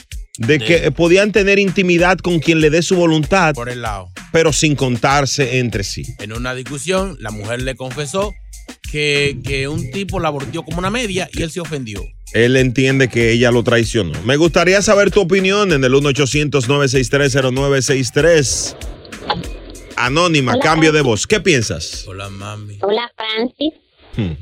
De 0.46 0.58
que 0.58 0.90
podían 0.92 1.32
tener 1.32 1.58
intimidad 1.58 2.18
con 2.18 2.38
quien 2.40 2.60
le 2.60 2.70
dé 2.70 2.82
su 2.82 2.96
voluntad, 2.96 3.54
Por 3.54 3.68
el 3.68 3.82
lado. 3.82 4.08
pero 4.32 4.52
sin 4.52 4.74
contarse 4.76 5.58
entre 5.58 5.84
sí. 5.84 6.04
En 6.18 6.32
una 6.32 6.54
discusión, 6.54 7.16
la 7.20 7.30
mujer 7.30 7.62
le 7.62 7.74
confesó 7.76 8.32
que, 8.90 9.38
que 9.44 9.68
un 9.68 9.90
tipo 9.90 10.20
la 10.20 10.30
bordeó 10.30 10.62
como 10.64 10.78
una 10.78 10.90
media 10.90 11.28
y 11.32 11.42
él 11.42 11.50
se 11.50 11.60
ofendió. 11.60 12.02
Él 12.32 12.56
entiende 12.56 13.08
que 13.08 13.30
ella 13.30 13.50
lo 13.50 13.62
traicionó. 13.62 14.20
Me 14.24 14.36
gustaría 14.36 14.80
saber 14.82 15.10
tu 15.10 15.20
opinión 15.20 15.70
en 15.72 15.84
el 15.84 15.92
1-800-963-0963. 15.92 18.76
Anónima, 19.96 20.52
Hola, 20.54 20.62
cambio 20.62 20.92
de 20.92 21.02
voz. 21.02 21.26
¿Qué 21.26 21.40
piensas? 21.40 22.04
Hola, 22.08 22.28
mami. 22.30 22.78
Hola, 22.80 23.10
Francis. 23.16 23.74
Hmm. 24.16 24.32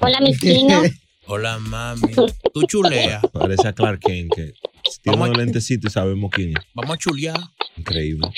Hola, 0.00 0.20
mi 0.20 0.36
chino. 0.38 0.82
Hola, 1.26 1.58
mami. 1.58 2.12
Tú 2.52 2.62
chulea. 2.68 3.20
Parece 3.32 3.68
a 3.68 3.72
Clark 3.72 4.00
Kent 4.00 4.32
que 4.34 4.52
tiene 5.02 5.18
unos 5.22 5.36
lentecitos 5.36 5.90
y 5.90 5.94
sabemos 5.94 6.30
quién 6.32 6.50
es. 6.50 6.64
Vamos 6.74 6.94
a 6.94 6.98
chulear. 6.98 7.36
Increíble, 7.76 8.28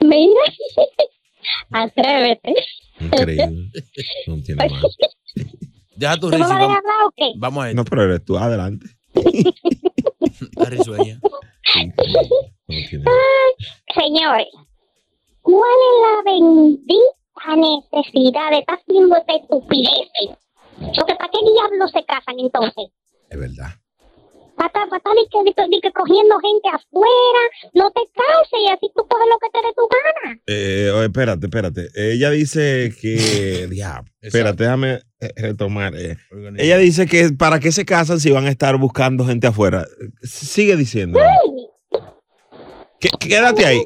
Mira. 0.00 0.40
Atrévete. 1.70 2.54
increíble. 3.00 3.70
No 4.26 4.42
tiene 4.42 4.68
más. 4.68 4.82
Deja 5.96 6.16
tu 6.16 6.30
¿Tú 6.30 6.38
no 6.38 6.44
risa. 6.44 6.56
a 6.56 6.58
Vamos, 6.58 6.76
hablar 6.76 6.94
o 7.06 7.10
qué? 7.16 7.32
vamos 7.36 7.64
a 7.64 7.68
esto. 7.70 7.76
No, 7.76 7.84
pero 7.84 8.02
eres 8.04 8.24
tú, 8.24 8.36
adelante. 8.38 8.86
La 10.56 10.64
risueña. 10.66 11.20
No. 11.22 11.38
Señores, 13.94 14.48
¿cuál 15.42 15.78
es 15.88 15.94
la 16.02 16.32
bendita 16.32 17.56
necesidad 17.56 18.50
de 18.50 18.58
estar 18.58 18.78
haciendo 18.80 19.16
esta 19.16 19.34
estupidez? 19.36 20.08
Porque 20.96 21.14
¿para 21.14 21.30
qué 21.30 21.38
diablos 21.52 21.90
se 21.92 22.04
casan 22.04 22.38
entonces? 22.38 22.86
Es 23.30 23.38
verdad. 23.38 23.70
Estar 24.56 24.70
para 24.88 24.96
estar 24.96 25.12
di 25.14 25.26
que, 25.30 25.80
que- 25.80 25.92
cogiendo 25.92 26.36
gente 26.38 26.68
afuera, 26.68 27.40
no 27.74 27.90
te 27.90 28.00
cases 28.14 28.60
y 28.60 28.68
así 28.68 28.90
tú 28.94 29.06
coges 29.08 29.26
lo 29.28 29.38
que 29.38 29.50
te 29.52 29.58
dé 29.66 29.74
tu 29.74 29.88
gana. 29.88 30.40
Eh, 30.46 31.04
espérate, 31.04 31.46
espérate. 31.46 31.88
Ella 31.94 32.30
dice 32.30 32.92
que. 33.00 33.66
Diablo. 33.70 34.10
Espérate, 34.20 34.62
déjame 34.64 35.00
eh, 35.20 35.30
retomar. 35.36 35.94
eh. 35.96 36.16
Ella 36.58 36.78
dice 36.78 37.06
que 37.06 37.30
para 37.36 37.58
qué 37.60 37.72
se 37.72 37.84
casan 37.84 38.20
si 38.20 38.30
van 38.30 38.46
a 38.46 38.50
estar 38.50 38.76
buscando 38.78 39.24
gente 39.26 39.46
afuera. 39.48 39.84
Sigue 40.22 40.76
diciendo. 40.76 41.18
Qué- 43.00 43.10
Quédate 43.20 43.66
ahí. 43.66 43.78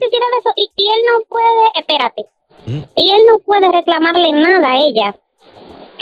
Y, 0.57 0.71
y 0.77 0.87
él 0.89 1.01
no 1.07 1.25
puede, 1.29 1.71
espérate, 1.77 2.27
¿Mm? 2.67 2.83
y 2.97 3.11
él 3.11 3.21
no 3.31 3.39
puede 3.41 3.71
reclamarle 3.73 4.33
nada 4.33 4.73
a 4.73 4.77
ella. 4.77 5.17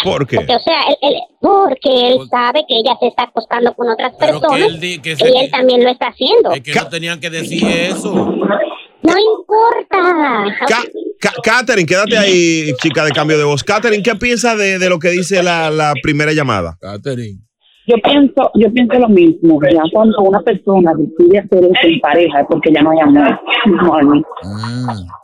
¿Por 0.04 0.26
qué? 0.26 0.36
Porque, 0.36 0.54
o 0.56 0.60
sea, 0.60 0.80
él, 0.88 0.96
él- 1.02 1.20
porque 1.40 2.08
él 2.08 2.18
sabe 2.30 2.64
que 2.68 2.78
ella 2.78 2.96
se 3.00 3.08
está 3.08 3.24
acostando 3.24 3.72
con 3.74 3.88
otras 3.88 4.12
Pero 4.18 4.40
que 4.40 4.46
personas 4.48 4.68
él 4.68 4.80
y 4.82 5.38
él 5.38 5.50
también 5.50 5.84
lo 5.84 5.90
está 5.90 6.08
haciendo. 6.08 6.50
Es 6.52 6.60
que 6.60 6.74
no 6.74 6.88
tenían 6.88 7.20
que 7.20 7.30
decir 7.30 7.66
eso. 7.66 8.14
No 8.14 9.14
importa. 9.18 10.56
Ca- 10.66 10.84
Ca- 11.18 11.34
Catherine, 11.42 11.86
quédate 11.86 12.18
ahí, 12.18 12.72
chica 12.82 13.04
de 13.04 13.10
cambio 13.12 13.38
de 13.38 13.44
voz. 13.44 13.62
Catherine, 13.64 14.02
¿qué 14.02 14.14
piensas 14.16 14.58
de, 14.58 14.78
de 14.78 14.88
lo 14.88 14.98
que 14.98 15.08
dice 15.10 15.42
la, 15.42 15.70
la 15.70 15.94
primera 16.02 16.32
llamada? 16.32 16.76
Catherine. 16.80 17.40
Yo 17.86 17.94
pienso, 18.02 18.50
yo 18.54 18.72
pienso 18.72 18.98
lo 18.98 19.08
mismo. 19.08 19.60
Ya 19.62 19.82
cuando 19.92 20.18
una 20.20 20.40
persona 20.40 20.92
decide 20.96 21.38
hacer 21.38 21.64
eso 21.64 21.86
en 21.86 22.00
pareja 22.00 22.40
es 22.40 22.46
porque 22.48 22.72
ya 22.72 22.82
no 22.82 22.90
hay 22.90 22.98
amor. 22.98 23.40
Marley. 23.66 24.22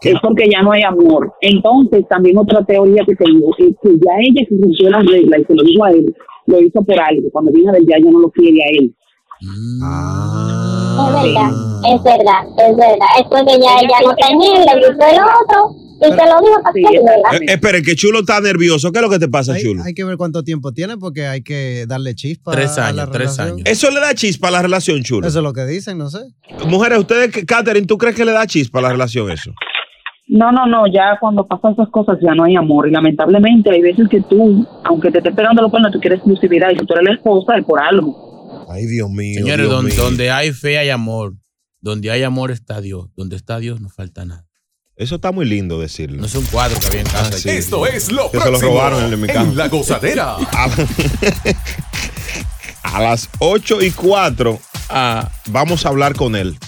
Es 0.03 0.15
porque 0.23 0.49
ya 0.49 0.63
no 0.63 0.71
hay 0.71 0.83
amor. 0.83 1.33
Entonces, 1.41 2.07
también 2.09 2.39
otra 2.39 2.65
teoría 2.65 3.03
que 3.05 3.17
tengo 3.17 3.51
es 3.59 3.75
que 3.83 3.91
ya 3.99 4.13
ella 4.21 4.47
que 4.49 4.57
rompió 4.61 4.91
las 4.91 5.07
reglas 5.07 5.41
y 5.41 5.45
se 5.45 5.55
lo 5.55 5.65
dijo 5.65 5.85
a 5.85 5.91
él, 5.91 6.15
lo 6.47 6.61
hizo 6.61 6.83
por 6.83 7.01
algo. 7.01 7.29
Cuando 7.33 7.51
viene 7.51 7.73
del 7.73 7.87
ya, 7.87 7.97
ya 7.99 8.11
no 8.11 8.21
lo 8.21 8.31
quiere 8.31 8.59
a 8.63 8.71
él. 8.79 8.95
Es 11.03 11.13
verdad, 11.13 11.51
es 11.85 12.03
verdad, 12.05 12.43
es 12.59 12.77
verdad. 12.77 13.07
Es 13.19 13.25
porque 13.25 13.59
ya 13.61 13.81
ella 13.81 13.99
no 14.07 14.15
tenía, 14.15 14.75
le 14.75 14.87
gustó 14.87 15.05
el 15.05 15.19
otro 15.19 15.82
y. 16.03 16.97
Eh, 17.43 17.45
espere, 17.49 17.83
que 17.83 17.95
Chulo 17.95 18.21
está 18.21 18.41
nervioso. 18.41 18.91
¿Qué 18.93 18.99
es 18.99 19.03
lo 19.03 19.11
que 19.11 19.19
te 19.19 19.29
pasa, 19.29 19.55
Hay, 19.55 19.63
Chulo? 19.63 19.83
hay 19.83 19.95
que 19.95 20.05
ver 20.05 20.17
cuánto 20.17 20.43
tiempo 20.43 20.73
tiene 20.73 20.97
porque 20.99 21.27
hay 21.27 21.43
que 21.43 21.85
darle 21.87 22.15
chispa 22.15 22.53
Tres 22.53 22.79
a 22.79 22.87
años, 22.87 22.97
la 22.97 23.07
tres 23.11 23.37
relación. 23.37 23.49
años. 23.49 23.63
Eso 23.67 23.91
le 23.91 24.01
da 24.01 24.15
chispa 24.15 24.49
a 24.49 24.51
la 24.51 24.63
relación, 24.63 25.03
Chulo. 25.03 25.27
Eso 25.27 25.39
es 25.39 25.43
lo 25.43 25.53
que 25.53 25.65
dicen, 25.67 25.99
no 25.99 26.09
sé. 26.11 26.21
Mujeres, 26.69 26.99
ustedes, 26.99 27.45
Catherine, 27.47 27.87
¿tú 27.87 27.99
crees 27.99 28.15
que 28.17 28.25
le 28.25 28.33
da 28.33 28.47
chispa 28.47 28.79
a 28.79 28.83
la 28.83 28.91
relación 28.91 29.31
eso? 29.31 29.53
No, 30.29 30.51
no, 30.51 30.67
no, 30.67 30.85
ya 30.87 31.19
cuando 31.21 31.47
pasan 31.47 31.73
esas 31.73 31.89
cosas 31.91 32.17
ya 32.23 32.35
no 32.35 32.45
hay 32.45 32.57
amor. 32.57 32.89
Y 32.89 32.93
lamentablemente 32.93 33.71
hay 33.71 33.83
veces 33.83 34.07
que 34.11 34.23
tú, 34.23 34.67
aunque 34.85 35.11
te 35.11 35.19
esté 35.19 35.31
esperando 35.31 35.61
lo 35.61 35.71
cuernos, 35.71 35.93
tú 35.93 36.01
quieres 36.01 36.19
exclusividad 36.21 36.71
y 36.71 36.79
si 36.79 36.87
tú 36.87 36.95
eres 36.95 37.05
la 37.07 37.15
esposa 37.15 37.57
es 37.59 37.65
por 37.65 37.81
algo. 37.81 38.65
Ay, 38.71 38.87
Dios 38.87 39.11
mío. 39.11 39.41
Señores, 39.41 39.67
Dios 39.67 39.71
don- 39.71 39.85
mío. 39.85 39.95
donde 39.99 40.31
hay 40.31 40.53
fe 40.53 40.79
hay 40.79 40.89
amor. 40.91 41.35
Donde 41.81 42.11
hay 42.13 42.23
amor 42.23 42.51
está 42.51 42.81
Dios. 42.81 43.11
Donde 43.17 43.37
está 43.37 43.59
Dios 43.59 43.81
no 43.81 43.89
falta 43.91 44.25
nada. 44.25 44.47
Eso 44.97 45.15
está 45.17 45.33
muy 45.33 45.47
lindo 45.47 45.81
decirlo. 45.81 46.21
No 46.21 46.27
es 46.27 46.35
un 46.35 46.45
cuadro 46.47 46.79
que 46.79 46.87
había 46.87 47.01
en 47.01 47.07
casa. 47.07 47.31
Ah, 47.33 47.39
sí. 47.39 47.49
Esto 47.49 47.87
es 47.87 48.13
lo 48.13 48.31
Que 48.31 48.39
se 48.39 48.45
lo 48.45 48.51
próximo 48.51 48.71
robaron 48.73 49.05
en 49.05 49.13
el 49.13 49.19
mercado. 49.19 49.47
en 49.49 49.57
La 49.57 49.69
Gozadera. 49.69 50.37
A, 50.53 50.69
a 52.99 53.01
las 53.03 53.29
8 53.39 53.83
y 53.83 53.91
4 53.91 54.61
vamos 55.49 55.87
a 55.87 55.89
hablar 55.89 56.15
con 56.15 56.37
él. 56.37 56.59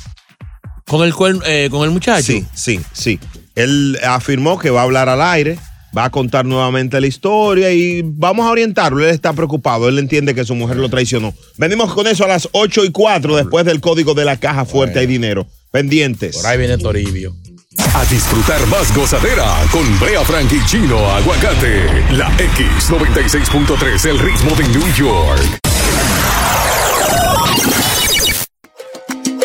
¿Con 0.86 1.04
el, 1.04 1.12
cuer- 1.14 1.42
eh, 1.46 1.68
con 1.70 1.82
el 1.84 1.90
muchacho? 1.90 2.24
Sí, 2.24 2.44
sí, 2.54 2.80
sí. 2.92 3.18
Él 3.54 3.98
afirmó 4.06 4.58
que 4.58 4.70
va 4.70 4.80
a 4.80 4.84
hablar 4.84 5.08
al 5.08 5.20
aire, 5.22 5.58
va 5.96 6.04
a 6.04 6.10
contar 6.10 6.44
nuevamente 6.44 7.00
la 7.00 7.06
historia 7.06 7.72
y 7.72 8.02
vamos 8.04 8.46
a 8.46 8.50
orientarlo. 8.50 9.02
Él 9.04 9.10
está 9.10 9.32
preocupado, 9.32 9.88
él 9.88 9.98
entiende 9.98 10.34
que 10.34 10.44
su 10.44 10.54
mujer 10.54 10.76
lo 10.76 10.88
traicionó. 10.88 11.34
Venimos 11.56 11.92
con 11.94 12.06
eso 12.06 12.24
a 12.24 12.28
las 12.28 12.48
8 12.52 12.84
y 12.84 12.90
4 12.90 13.36
después 13.36 13.64
del 13.64 13.80
código 13.80 14.14
de 14.14 14.24
la 14.24 14.36
caja 14.38 14.64
fuerte 14.64 14.98
hay 15.00 15.06
dinero. 15.06 15.46
Pendientes. 15.70 16.36
Por 16.36 16.46
ahí 16.46 16.58
viene 16.58 16.78
Toribio. 16.78 17.34
A 17.78 18.04
disfrutar 18.06 18.66
más 18.68 18.94
gozadera 18.94 19.66
con 19.70 19.98
Brea 19.98 20.24
Frank 20.24 20.52
y 20.52 20.64
Chino 20.66 21.10
Aguacate. 21.10 22.04
La 22.12 22.30
X96.3, 22.36 24.08
el 24.08 24.18
ritmo 24.18 24.54
de 24.56 24.64
New 24.68 24.92
York. 24.94 25.58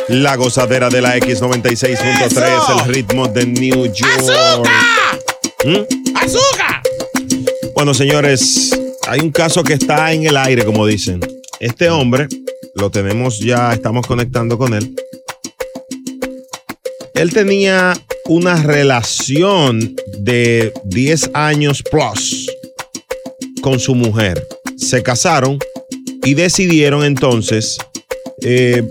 La 0.10 0.36
gozadera 0.36 0.90
de 0.90 1.02
la 1.02 1.18
X96.3, 1.18 2.84
el 2.84 2.94
ritmo 2.94 3.28
de 3.28 3.46
New 3.46 3.86
York. 3.94 4.70
¿Mm? 5.66 6.16
¡Azúcar! 6.16 6.82
Bueno, 7.76 7.94
señores, 7.94 8.78
hay 9.08 9.22
un 9.22 9.32
caso 9.32 9.64
que 9.64 9.74
está 9.74 10.12
en 10.14 10.26
el 10.26 10.38
aire, 10.38 10.66
como 10.66 10.86
dicen. 10.86 11.20
Este 11.60 11.90
hombre 11.90 12.28
lo 12.76 12.90
tenemos 12.90 13.40
ya, 13.40 13.74
estamos 13.74 14.06
conectando 14.06 14.58
con 14.58 14.74
él. 14.74 14.96
Él 17.14 17.34
tenía 17.34 17.94
una 18.30 18.62
relación 18.62 19.96
de 20.20 20.72
10 20.86 21.32
años 21.34 21.82
plus 21.82 22.48
con 23.62 23.80
su 23.80 23.96
mujer. 23.96 24.48
Se 24.78 25.02
casaron 25.02 25.58
y 26.24 26.36
decidieron 26.36 27.04
entonces 27.04 27.80
eh, 28.44 28.84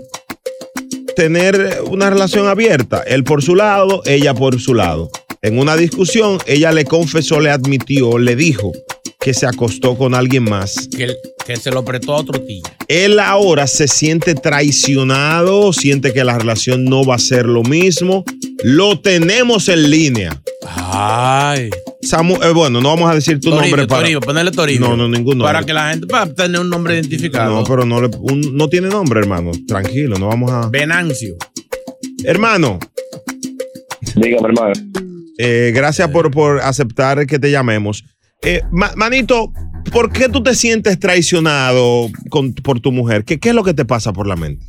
tener 1.15 1.79
una 1.89 2.09
relación 2.09 2.47
abierta. 2.47 3.01
Él 3.07 3.23
por 3.23 3.41
su 3.41 3.55
lado, 3.55 4.01
ella 4.05 4.33
por 4.33 4.59
su 4.59 4.73
lado. 4.73 5.09
En 5.41 5.57
una 5.57 5.77
discusión, 5.77 6.37
ella 6.45 6.73
le 6.73 6.83
confesó, 6.83 7.39
le 7.39 7.49
admitió, 7.49 8.17
le 8.17 8.35
dijo 8.35 8.73
que 9.21 9.33
se 9.33 9.45
acostó 9.45 9.97
con 9.97 10.15
alguien 10.15 10.43
más. 10.43 10.89
Que, 10.89 11.15
que 11.45 11.55
se 11.55 11.71
lo 11.71 11.85
prestó 11.85 12.13
a 12.13 12.17
otro 12.17 12.41
tío. 12.41 12.63
Él 12.89 13.19
ahora 13.19 13.67
se 13.67 13.87
siente 13.87 14.35
traicionado, 14.35 15.71
siente 15.71 16.11
que 16.11 16.25
la 16.25 16.37
relación 16.37 16.83
no 16.83 17.05
va 17.05 17.15
a 17.15 17.19
ser 17.19 17.45
lo 17.45 17.63
mismo. 17.63 18.25
Lo 18.63 18.99
tenemos 18.99 19.69
en 19.69 19.89
línea. 19.89 20.41
Ay. 20.67 21.69
Samu- 22.01 22.43
eh, 22.43 22.51
bueno, 22.53 22.81
no 22.81 22.89
vamos 22.89 23.09
a 23.11 23.15
decir 23.15 23.39
tu 23.39 23.49
Toribio, 23.49 23.61
nombre 23.67 23.87
para. 23.87 24.01
Toribio, 24.01 24.19
ponerle 24.21 24.51
Toribio. 24.51 24.87
No, 24.87 24.97
no, 24.97 25.07
ningún 25.07 25.37
nombre. 25.37 25.53
Para 25.53 25.65
que 25.65 25.73
la 25.73 25.91
gente, 25.91 26.07
para 26.07 26.33
tener 26.33 26.59
un 26.59 26.69
nombre 26.69 26.95
identificado. 26.95 27.55
No, 27.55 27.63
pero 27.63 27.85
no, 27.85 28.01
le- 28.01 28.09
un- 28.19 28.55
no 28.55 28.67
tiene 28.69 28.87
nombre, 28.89 29.19
hermano. 29.19 29.51
Tranquilo, 29.67 30.17
no 30.17 30.27
vamos 30.27 30.51
a. 30.51 30.67
Venancio. 30.69 31.35
Hermano. 32.23 32.79
Dígame, 34.15 34.47
hermano. 34.49 34.73
Eh, 35.37 35.71
gracias 35.73 36.09
por, 36.09 36.31
por 36.31 36.59
aceptar 36.61 37.25
que 37.27 37.39
te 37.39 37.51
llamemos. 37.51 38.03
Eh, 38.41 38.61
ma- 38.71 38.91
manito, 38.95 39.51
¿por 39.91 40.11
qué 40.11 40.27
tú 40.29 40.41
te 40.43 40.53
sientes 40.55 40.99
traicionado 40.99 42.09
con- 42.29 42.53
por 42.53 42.79
tu 42.81 42.91
mujer? 42.91 43.23
¿Qué, 43.23 43.39
¿Qué 43.39 43.49
es 43.49 43.55
lo 43.55 43.63
que 43.63 43.73
te 43.73 43.85
pasa 43.85 44.11
por 44.11 44.27
la 44.27 44.35
mente? 44.35 44.65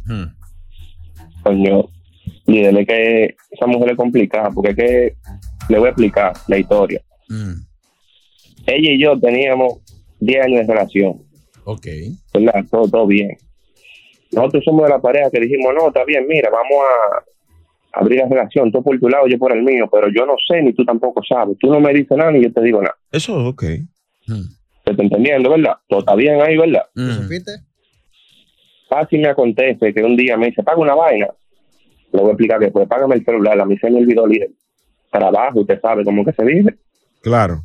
Coño, 1.43 1.89
dígale 2.51 2.87
que 2.87 3.37
esa 3.51 3.67
mujer 3.67 3.93
es 3.93 3.97
complicada, 3.97 4.51
porque 4.51 4.71
es 4.71 4.77
que 4.77 5.17
le 5.69 5.79
voy 5.79 5.87
a 5.87 5.91
explicar 5.91 6.33
la 6.49 6.59
historia. 6.59 7.01
Ella 8.67 8.91
y 8.93 9.03
yo 9.03 9.19
teníamos 9.19 9.81
10 10.21 10.45
años 10.45 10.67
de 10.67 10.73
relación, 10.73 11.23
Ok. 11.65 11.87
¿verdad? 12.35 12.65
Todo, 12.71 12.89
todo 12.89 13.07
bien. 13.07 13.37
Nosotros 14.33 14.65
somos 14.65 14.85
de 14.85 14.91
la 14.91 15.01
pareja 15.01 15.31
que 15.31 15.41
dijimos, 15.41 15.73
no, 15.75 15.89
está 15.89 16.05
bien, 16.05 16.27
mira, 16.29 16.51
vamos 16.51 16.85
a 17.93 18.01
abrir 18.01 18.21
la 18.21 18.29
relación, 18.29 18.71
tú 18.71 18.83
por 18.83 18.99
tu 18.99 19.09
lado, 19.09 19.27
yo 19.27 19.39
por 19.39 19.53
el 19.53 19.63
mío, 19.63 19.89
pero 19.91 20.09
yo 20.09 20.25
no 20.27 20.35
sé 20.47 20.63
ni 20.63 20.73
tú 20.73 20.85
tampoco 20.85 21.23
sabes. 21.25 21.57
Tú 21.59 21.69
no 21.69 21.81
me 21.81 21.93
dices 21.93 22.17
nada 22.17 22.31
ni 22.31 22.43
yo 22.43 22.53
te 22.53 22.61
digo 22.63 22.81
nada. 22.81 22.97
Eso, 23.11 23.35
ok. 23.47 23.63
Te 23.63 24.91
estoy 24.93 25.07
entendiendo, 25.07 25.51
¿verdad? 25.51 25.75
Todo 25.89 26.01
está 26.01 26.15
bien 26.15 26.41
ahí, 26.41 26.57
¿verdad? 26.57 26.87
¿Supiste? 26.95 27.53
Fácil 28.89 29.21
me 29.21 29.29
acontece 29.29 29.93
que 29.95 30.03
un 30.03 30.17
día 30.17 30.37
me 30.37 30.47
dice, 30.47 30.63
paga 30.63 30.79
una 30.79 30.95
vaina. 30.95 31.29
Le 32.13 32.21
voy 32.21 32.29
a 32.31 32.33
explicar 32.33 32.59
que 32.61 32.71
pues 32.71 32.89
págame 32.89 33.15
el 33.17 33.25
celular, 33.25 33.61
a 33.61 33.65
mí 33.65 33.77
se 33.79 33.91
me 33.91 33.99
olvidó 33.99 34.27
el 34.27 34.55
trabajo, 35.11 35.61
usted 35.61 35.81
sabe 35.81 36.05
cómo 36.05 36.25
que 36.25 36.33
se 36.33 36.45
vive. 36.45 36.77
Claro. 37.23 37.63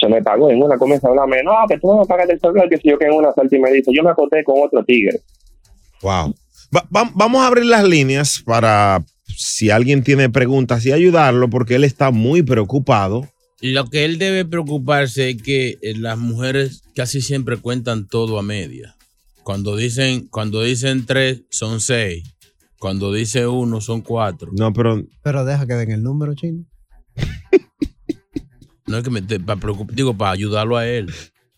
Se 0.00 0.08
me 0.08 0.22
pagó 0.22 0.50
en 0.50 0.62
una, 0.62 0.78
comienza 0.78 1.08
a 1.08 1.10
hablarme, 1.10 1.42
no, 1.42 1.52
que 1.68 1.78
tú 1.78 1.88
no 1.88 2.00
me 2.00 2.06
pagas 2.06 2.28
el 2.30 2.40
celular, 2.40 2.68
que 2.68 2.78
si 2.78 2.88
yo 2.88 2.98
que 2.98 3.04
en 3.04 3.12
una 3.12 3.32
salta 3.32 3.54
y 3.54 3.60
me 3.60 3.70
dice, 3.70 3.90
yo 3.94 4.02
me 4.02 4.10
acosté 4.10 4.42
con 4.44 4.56
otro 4.64 4.82
tigre. 4.84 5.20
Wow. 6.02 6.34
Va- 6.74 6.86
va- 6.94 7.10
vamos 7.14 7.42
a 7.42 7.48
abrir 7.48 7.66
las 7.66 7.84
líneas 7.84 8.42
para 8.44 9.04
si 9.26 9.70
alguien 9.70 10.02
tiene 10.02 10.30
preguntas 10.30 10.86
y 10.86 10.92
ayudarlo, 10.92 11.50
porque 11.50 11.74
él 11.74 11.84
está 11.84 12.10
muy 12.10 12.42
preocupado. 12.42 13.28
Lo 13.60 13.84
que 13.90 14.06
él 14.06 14.16
debe 14.18 14.46
preocuparse 14.46 15.30
es 15.30 15.42
que 15.42 15.76
eh, 15.82 15.94
las 15.98 16.16
mujeres 16.16 16.82
casi 16.94 17.20
siempre 17.20 17.58
cuentan 17.58 18.08
todo 18.08 18.38
a 18.38 18.42
media. 18.42 18.96
Cuando 19.42 19.76
dicen, 19.76 20.28
cuando 20.28 20.62
dicen 20.62 21.04
tres, 21.04 21.42
son 21.50 21.80
seis. 21.80 22.24
Cuando 22.80 23.12
dice 23.12 23.46
uno, 23.46 23.82
son 23.82 24.00
cuatro. 24.00 24.50
No, 24.56 24.72
pero. 24.72 25.04
Pero 25.22 25.44
deja 25.44 25.66
que 25.66 25.74
den 25.74 25.90
el 25.90 26.02
número, 26.02 26.34
chino. 26.34 26.64
No 28.86 28.96
es 28.96 29.04
que 29.04 29.10
me 29.10 29.22
para 29.22 29.60
digo, 29.92 30.14
para 30.14 30.32
ayudarlo 30.32 30.76
a 30.76 30.84
él. 30.84 31.12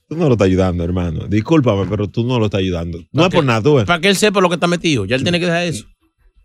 Tú 0.06 0.16
no 0.16 0.26
lo 0.26 0.32
estás 0.32 0.44
ayudando, 0.44 0.84
hermano. 0.84 1.26
Discúlpame, 1.28 1.86
pero 1.88 2.06
tú 2.06 2.24
no 2.24 2.38
lo 2.38 2.44
estás 2.44 2.58
ayudando. 2.58 2.98
No 3.10 3.24
es 3.24 3.32
por 3.32 3.42
nada, 3.42 3.62
tú. 3.62 3.82
Para 3.86 4.02
que 4.02 4.10
él 4.10 4.16
sepa 4.16 4.42
lo 4.42 4.50
que 4.50 4.56
está 4.56 4.66
metido. 4.66 5.06
Ya 5.06 5.16
él 5.16 5.22
tiene 5.22 5.40
que 5.40 5.46
dejar 5.46 5.62
eso. 5.62 5.86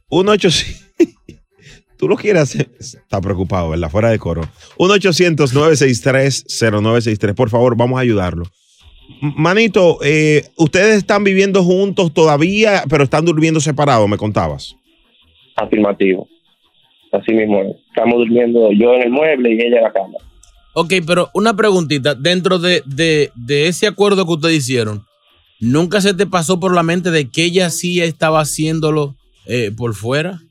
1 0.08 0.32
800 0.32 0.88
Tú 1.98 2.08
lo 2.08 2.16
quieres 2.16 2.44
hacer. 2.44 2.72
Está 2.80 3.20
preocupado, 3.20 3.72
¿verdad? 3.72 3.90
Fuera 3.90 4.12
de 4.12 4.20
coro. 4.20 4.48
1-800-963-0963. 4.78 7.36
Por 7.36 7.50
favor, 7.50 7.76
vamos 7.76 7.98
a 7.98 8.02
ayudarlo. 8.02 8.46
Manito, 9.22 9.98
eh, 10.04 10.44
ustedes 10.58 10.98
están 10.98 11.24
viviendo 11.24 11.64
juntos 11.64 12.14
todavía, 12.14 12.84
pero 12.90 13.04
están 13.04 13.26
durmiendo 13.26 13.60
separados, 13.60 14.08
me 14.08 14.18
contabas. 14.18 14.76
Afirmativo. 15.56 16.28
Así 17.12 17.32
mismo 17.34 17.62
es. 17.62 17.76
Estamos 17.90 18.18
durmiendo 18.20 18.72
yo 18.74 18.94
en 18.94 19.04
el 19.04 19.10
mueble 19.12 19.52
y 19.54 19.62
ella 19.62 19.78
en 19.78 19.84
la 19.84 19.94
cama. 19.94 20.18
Ok, 20.74 20.94
pero 21.08 21.30
una 21.34 21.56
preguntita. 21.56 22.14
Dentro 22.14 22.60
de, 22.60 22.84
de- 22.86 23.32
de 23.34 23.68
ese 23.68 23.88
acuerdo 23.88 24.26
que 24.26 24.34
ustedes 24.34 24.58
hicieron, 24.58 25.04
¿nunca 25.60 26.02
se 26.02 26.14
te 26.14 26.28
pasó 26.28 26.60
por 26.60 26.76
la 26.76 26.84
mente 26.84 27.10
de 27.10 27.30
que 27.30 27.46
ella 27.46 27.70
sí 27.72 28.02
estaba 28.02 28.42
haciéndolo 28.42 29.16
eh, 29.48 29.72
por 29.76 29.96
fuera? 29.96 30.42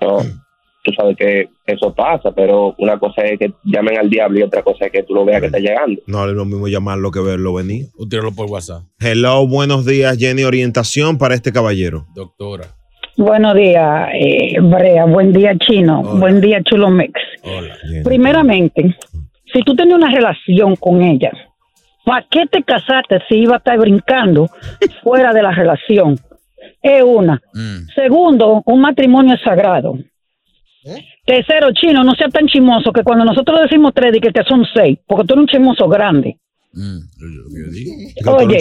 No, 0.00 0.18
tú 0.86 0.92
sabes 0.92 1.16
que 1.16 1.48
eso 1.66 1.92
pasa, 1.92 2.30
pero 2.30 2.74
una 2.78 2.98
cosa 2.98 3.22
es 3.22 3.38
que 3.38 3.52
llamen 3.64 3.98
al 3.98 4.08
diablo 4.08 4.38
y 4.38 4.42
otra 4.42 4.62
cosa 4.62 4.86
es 4.86 4.92
que 4.92 5.02
tú 5.02 5.14
lo 5.14 5.24
veas 5.24 5.40
que 5.40 5.46
está 5.46 5.58
llegando. 5.58 6.00
No 6.06 6.24
es 6.24 6.32
lo 6.32 6.44
mismo 6.44 6.68
llamarlo 6.68 7.10
que 7.10 7.20
verlo 7.20 7.52
venir. 7.54 7.86
O 7.98 8.06
tirarlo 8.06 8.32
por 8.32 8.48
WhatsApp. 8.48 8.84
Hello, 9.00 9.46
buenos 9.48 9.84
días, 9.84 10.16
Jenny. 10.16 10.44
Orientación 10.44 11.18
para 11.18 11.34
este 11.34 11.52
caballero. 11.52 12.06
Doctora. 12.14 12.66
Buenos 13.16 13.54
días, 13.54 14.10
eh, 14.14 14.60
Brea. 14.60 15.06
Buen 15.06 15.32
día, 15.32 15.56
Chino. 15.58 16.02
Buen 16.02 16.40
día, 16.40 16.62
Chulo 16.62 16.90
Mix. 16.90 17.12
Primeramente, 18.04 18.96
si 19.52 19.62
tú 19.62 19.74
tenías 19.74 19.98
una 19.98 20.10
relación 20.10 20.76
con 20.76 21.02
ella, 21.02 21.32
¿para 22.04 22.24
qué 22.30 22.46
te 22.46 22.62
casaste 22.62 23.20
si 23.28 23.38
iba 23.38 23.54
a 23.54 23.58
estar 23.58 23.78
brincando 23.78 24.48
fuera 25.02 25.32
de 25.32 25.42
la 25.42 25.50
relación? 25.50 26.16
Es 26.80 27.02
una. 27.02 27.40
Segundo, 27.94 28.62
un 28.64 28.80
matrimonio 28.80 29.34
es 29.34 29.40
sagrado. 29.42 29.98
Tercero, 31.24 31.68
Chino, 31.72 32.04
no 32.04 32.14
sea 32.14 32.28
tan 32.28 32.46
chimoso 32.46 32.92
que 32.92 33.02
cuando 33.02 33.24
nosotros 33.24 33.60
decimos 33.62 33.92
tres, 33.94 34.12
di 34.12 34.20
que, 34.20 34.32
que 34.32 34.44
son 34.44 34.64
seis, 34.74 34.98
porque 35.06 35.26
tú 35.26 35.34
eres 35.34 35.42
un 35.42 35.48
chimoso 35.48 35.88
grande. 35.88 36.38
Oye, 38.26 38.58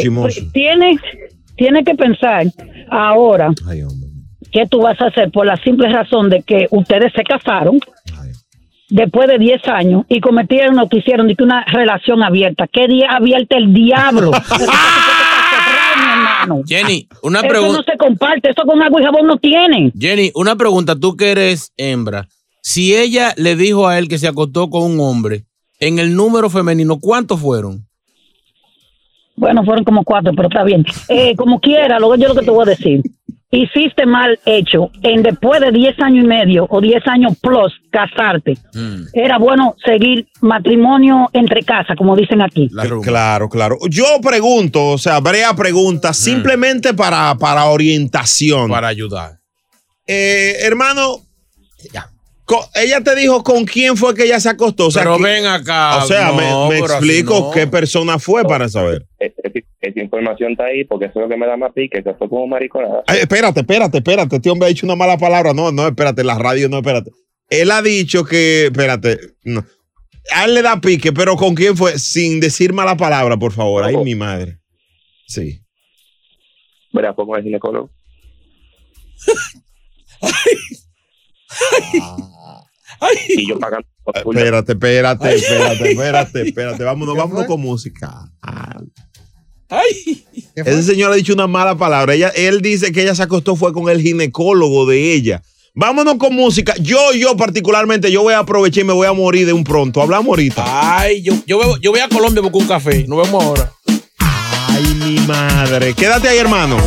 tienes, 0.53 0.97
tienes 1.55 1.85
que 1.85 1.95
pensar 1.95 2.45
ahora 2.89 3.51
qué 4.51 4.65
tú 4.67 4.81
vas 4.81 4.99
a 5.01 5.07
hacer 5.07 5.31
por 5.31 5.45
la 5.45 5.57
simple 5.57 5.89
razón 5.89 6.29
de 6.29 6.41
que 6.41 6.67
ustedes 6.71 7.11
se 7.13 7.23
casaron 7.23 7.79
después 8.89 9.27
de 9.27 9.37
10 9.37 9.67
años 9.67 10.05
y 10.07 10.21
cometieron 10.21 10.77
lo 10.77 10.87
que 10.87 10.97
hicieron 10.97 11.27
de 11.27 11.35
que 11.35 11.43
una 11.43 11.65
relación 11.65 12.23
abierta. 12.23 12.67
¿Qué 12.67 12.87
día 12.87 13.09
abierta 13.11 13.57
el 13.57 13.73
diablo? 13.73 14.31
Jenny, 16.67 17.07
una 17.21 17.39
Eso 17.39 17.47
pregunta. 17.47 17.77
no 17.77 17.83
se 17.83 17.97
comparte, 17.97 18.49
eso 18.51 18.63
con 18.65 18.81
agua 18.81 19.01
y 19.01 19.03
jabón 19.05 19.27
no 19.27 19.37
tienen. 19.37 19.91
Jenny, 19.97 20.31
una 20.35 20.55
pregunta. 20.55 20.95
Tú 20.95 21.15
que 21.15 21.31
eres 21.31 21.73
hembra, 21.77 22.27
si 22.61 22.95
ella 22.95 23.33
le 23.37 23.55
dijo 23.55 23.87
a 23.87 23.97
él 23.97 24.07
que 24.07 24.17
se 24.17 24.27
acostó 24.27 24.69
con 24.69 24.83
un 24.83 24.99
hombre, 24.99 25.45
en 25.79 25.99
el 25.99 26.15
número 26.15 26.49
femenino, 26.49 26.99
¿cuántos 26.99 27.39
fueron? 27.39 27.85
Bueno, 29.35 29.63
fueron 29.65 29.83
como 29.83 30.03
cuatro, 30.03 30.31
pero 30.35 30.47
está 30.47 30.63
bien. 30.63 30.85
Eh, 31.09 31.35
como 31.35 31.59
quiera, 31.59 31.99
lo 31.99 32.15
yo 32.15 32.29
lo 32.29 32.35
que 32.35 32.45
te 32.45 32.51
voy 32.51 32.63
a 32.63 32.69
decir. 32.69 33.01
Hiciste 33.55 34.05
mal 34.05 34.37
hecho 34.45 34.91
en 35.01 35.23
después 35.23 35.61
de 35.61 35.71
10 35.71 35.97
años 36.01 36.25
y 36.25 36.27
medio 36.27 36.67
o 36.69 36.81
10 36.81 37.07
años 37.07 37.33
plus 37.41 37.71
casarte. 37.89 38.57
Era 39.13 39.37
bueno 39.37 39.75
seguir 39.85 40.27
matrimonio 40.41 41.29
entre 41.31 41.63
casa, 41.63 41.95
como 41.95 42.15
dicen 42.17 42.41
aquí. 42.41 42.69
Claro, 43.01 43.47
claro. 43.47 43.77
Yo 43.89 44.05
pregunto, 44.21 44.87
o 44.89 44.97
sea, 44.97 45.19
Brea 45.21 45.53
pregunta 45.55 46.13
simplemente 46.13 46.93
para, 46.93 47.35
para 47.35 47.65
orientación. 47.65 48.69
Para 48.69 48.89
ayudar. 48.89 49.39
Eh, 50.05 50.57
hermano, 50.61 51.21
co- 52.43 52.69
ella 52.75 53.01
te 53.01 53.15
dijo 53.15 53.41
con 53.43 53.63
quién 53.65 53.95
fue 53.95 54.13
que 54.13 54.23
ella 54.25 54.39
se 54.39 54.49
acostó. 54.49 54.87
O 54.87 54.91
sea, 54.91 55.03
Pero 55.03 55.17
que- 55.17 55.23
ven 55.23 55.45
acá. 55.45 56.03
O 56.03 56.07
sea, 56.07 56.27
no, 56.31 56.67
me, 56.67 56.79
explico 56.79 57.39
no. 57.39 57.51
qué 57.51 57.67
persona 57.67 58.19
fue 58.19 58.43
para 58.43 58.67
saber. 58.67 59.05
Es- 59.85 59.89
es- 59.89 59.93
Esa 59.95 60.01
información 60.01 60.51
está 60.51 60.65
ahí 60.65 60.83
porque 60.85 61.05
eso 61.05 61.19
es 61.19 61.23
lo 61.23 61.29
que 61.29 61.37
me 61.37 61.45
da 61.47 61.57
más 61.57 61.71
pique, 61.73 62.03
que 62.03 62.13
fue 62.13 62.29
como 62.29 62.47
mariconada. 62.47 63.03
Ay, 63.07 63.19
espérate, 63.19 63.59
espérate, 63.61 63.97
espérate. 63.97 64.35
Este 64.37 64.49
hombre 64.49 64.65
ha 64.67 64.69
dicho 64.69 64.85
una 64.85 64.95
mala 64.95 65.17
palabra. 65.17 65.53
No, 65.53 65.71
no, 65.71 65.87
espérate, 65.87 66.23
la 66.23 66.37
radio, 66.37 66.69
no, 66.69 66.77
espérate. 66.77 67.11
Él 67.49 67.71
ha 67.71 67.81
dicho 67.81 68.23
que, 68.25 68.65
espérate, 68.65 69.17
no. 69.43 69.63
A 70.33 70.45
él 70.45 70.55
le 70.55 70.61
da 70.63 70.81
pique, 70.81 71.13
pero 71.13 71.35
¿con 71.35 71.53
quién 71.53 71.77
fue? 71.77 71.99
Sin 71.99 72.39
decir 72.39 72.73
mala 72.73 72.97
palabra, 72.97 73.37
por 73.37 73.51
favor. 73.51 73.83
Ay, 73.83 73.95
mi 73.97 74.15
madre. 74.15 74.57
Sí. 75.27 75.61
Fue 76.91 77.25
con 77.25 77.37
el 77.37 77.43
ginecólogo. 77.43 77.91
Y 83.29 83.47
yo 83.49 83.59
pagando. 83.59 83.87
Espérate, 84.13 84.71
espérate, 84.73 85.35
espérate, 85.35 85.91
espérate, 85.91 86.41
espérate. 86.47 86.83
Vámonos, 86.83 87.15
vámonos 87.17 87.45
con 87.45 87.59
música. 87.61 88.09
Ese 90.55 90.83
señor 90.83 91.11
ha 91.11 91.15
dicho 91.15 91.33
una 91.33 91.47
mala 91.47 91.75
palabra. 91.77 92.13
Ella, 92.13 92.29
él 92.29 92.61
dice 92.61 92.91
que 92.91 93.01
ella 93.01 93.15
se 93.15 93.23
acostó 93.23 93.55
fue 93.55 93.73
con 93.73 93.89
el 93.89 94.01
ginecólogo 94.01 94.85
de 94.85 95.13
ella. 95.13 95.41
Vámonos 95.73 96.15
con 96.15 96.33
música. 96.33 96.73
Yo, 96.79 97.11
yo 97.13 97.35
particularmente, 97.35 98.09
yo 98.09 98.21
voy 98.21 98.33
a 98.33 98.39
aprovechar 98.39 98.83
y 98.83 98.87
me 98.87 98.93
voy 98.93 99.07
a 99.07 99.13
morir 99.13 99.45
de 99.45 99.51
un 99.53 99.65
pronto. 99.65 100.01
Hablamos 100.01 100.27
ahorita. 100.29 100.63
Ay, 100.99 101.21
yo, 101.21 101.33
yo, 101.45 101.57
voy- 101.57 101.79
yo 101.81 101.91
voy 101.91 101.99
a 101.99 102.07
Colombia 102.07 102.39
a 102.39 102.43
buscar 102.43 102.61
un 102.61 102.67
café. 102.67 103.05
Nos 103.07 103.25
vemos 103.25 103.43
ahora. 103.43 103.73
Ay, 104.19 104.83
mi 105.05 105.19
madre. 105.27 105.93
Quédate 105.93 106.29
ahí, 106.29 106.37
hermano. 106.37 106.77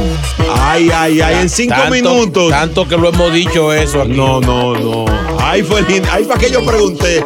Ay, 0.54 0.90
ay, 0.94 1.20
ay. 1.20 1.34
En 1.42 1.50
cinco 1.50 1.74
Tanto- 1.74 1.94
minutos. 1.94 2.50
Tanto 2.50 2.88
que 2.88 2.96
lo 2.96 3.10
hemos 3.10 3.30
dicho 3.32 3.72
eso 3.74 4.00
aquí. 4.02 4.12
No, 4.12 4.40
no, 4.40 4.74
no. 4.74 5.04
Ay, 5.38 5.62
fue 5.62 5.82
lindo. 5.82 6.08
Ay, 6.10 6.24
para 6.24 6.40
que 6.40 6.50
yo 6.50 6.64
pregunté. 6.64 7.16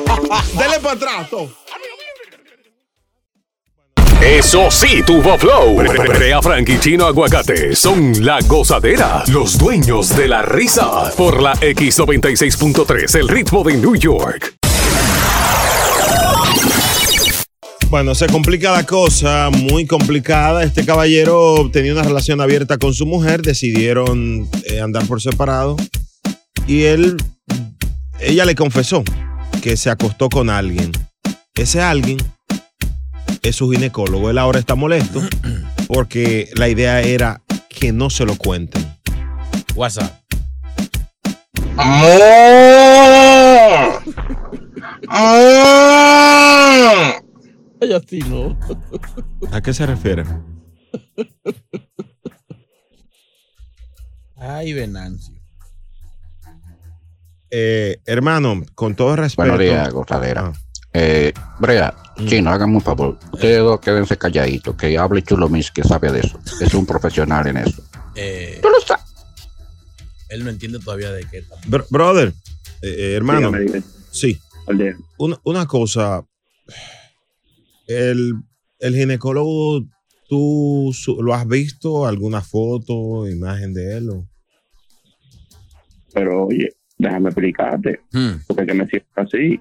Dele 0.59 0.81
para 0.83 0.95
atrás. 0.95 1.29
Eso 4.25 4.71
sí, 4.71 5.03
tuvo 5.05 5.37
flow. 5.37 5.75
Brea 5.75 6.41
Frank 6.41 6.69
y 6.69 6.79
Chino 6.79 7.07
Aguacate 7.07 7.75
son 7.75 8.25
la 8.25 8.39
gozadera, 8.47 9.25
los 9.27 9.59
dueños 9.59 10.17
de 10.17 10.29
la 10.29 10.43
risa. 10.43 11.11
Por 11.17 11.43
la 11.43 11.55
X96.3, 11.55 13.19
el 13.19 13.27
ritmo 13.27 13.65
de 13.65 13.77
New 13.79 13.97
York. 13.97 14.55
Bueno, 17.91 18.15
se 18.15 18.29
complica 18.29 18.71
la 18.71 18.85
cosa, 18.85 19.51
muy 19.51 19.87
complicada. 19.87 20.63
Este 20.63 20.87
caballero 20.87 21.69
tenía 21.73 21.93
una 21.93 22.05
relación 22.05 22.41
abierta 22.41 22.79
con 22.79 22.95
su 22.95 23.07
mujer, 23.07 23.43
decidieron 23.43 24.49
eh, 24.67 24.81
andar 24.81 25.05
por 25.07 25.21
separado 25.21 25.77
y 26.69 26.85
él, 26.85 27.17
ella 28.21 28.45
le 28.45 28.55
confesó 28.55 29.03
que 29.63 29.77
se 29.77 29.91
acostó 29.91 30.29
con 30.29 30.49
alguien. 30.49 30.93
Ese 31.55 31.83
alguien 31.83 32.19
es 33.43 33.57
su 33.57 33.71
ginecólogo. 33.71 34.31
Él 34.31 34.39
ahora 34.39 34.59
está 34.59 34.75
molesto 34.75 35.21
porque 35.89 36.49
la 36.55 36.69
idea 36.69 37.01
era 37.01 37.43
que 37.69 37.93
no 37.93 38.09
se 38.09 38.25
lo 38.25 38.37
cuenten. 38.37 38.83
WhatsApp. 39.75 40.13
Ay, 47.79 47.93
así 47.93 48.21
no. 48.21 48.59
¿A 49.51 49.61
qué 49.61 49.75
se 49.75 49.87
refiere? 49.87 50.25
Ay, 54.37 54.73
Venancio. 54.73 55.35
Eh, 57.51 57.99
hermano, 58.07 58.63
con 58.75 58.95
todo 58.95 59.17
respeto. 59.17 59.49
Buenos 59.49 59.59
días, 59.59 59.93
gozadera. 59.93 60.53
Ah. 60.55 60.72
Eh, 60.95 61.33
Brea, 61.59 61.95
chino, 62.27 62.51
háganme 62.51 62.75
un 62.77 62.81
favor. 62.83 63.19
Ustedes 63.33 63.59
dos 63.61 63.81
quédense 63.81 64.19
calladitos, 64.19 64.77
que 64.77 64.99
hable 64.99 65.23
Chulo 65.23 65.49
Mis, 65.49 65.71
que 65.71 65.83
sabe 65.83 66.13
de 66.13 66.21
eso. 66.21 66.39
Es 66.61 66.75
un 66.75 66.85
profesional 66.87 67.47
en 67.47 67.57
eso. 67.59 67.83
Eh, 68.15 68.61
Él 70.29 70.45
no 70.45 70.51
entiende 70.51 70.79
todavía 70.79 71.11
de 71.13 71.25
qué 71.31 71.39
está. 71.39 71.57
Br- 71.63 71.87
brother, 71.91 72.29
eh, 72.83 72.89
eh, 72.99 73.15
hermano. 73.17 73.51
Dígame. 73.53 73.83
Sí. 74.11 74.39
Una, 75.19 75.39
una 75.45 75.67
cosa. 75.67 76.25
El, 77.87 78.35
el 78.79 78.95
ginecólogo, 78.97 79.83
¿tú 80.29 80.91
su- 80.95 81.21
lo 81.23 81.35
has 81.35 81.47
visto? 81.47 82.07
¿Alguna 82.07 82.41
foto, 82.41 83.29
imagen 83.29 83.75
de 83.75 83.97
él? 83.99 84.11
o? 84.11 84.27
Pero 86.15 86.47
oye, 86.47 86.69
déjame 86.99 87.29
explicarte. 87.31 88.01
Hmm. 88.13 88.33
Porque 88.47 88.67
que 88.67 88.75
me 88.75 88.87
siento 88.87 89.09
así. 89.17 89.61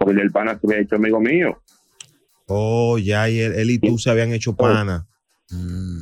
Porque 0.00 0.20
el 0.22 0.30
pana 0.32 0.58
se 0.58 0.66
había 0.66 0.80
hecho 0.82 0.96
amigo 0.96 1.20
mío. 1.20 1.60
Oh, 2.46 2.98
ya, 2.98 3.28
y 3.30 3.38
él, 3.38 3.52
él 3.54 3.70
y 3.70 3.78
tú 3.78 3.96
se 3.98 4.10
habían 4.10 4.32
hecho 4.32 4.56
pana. 4.56 5.06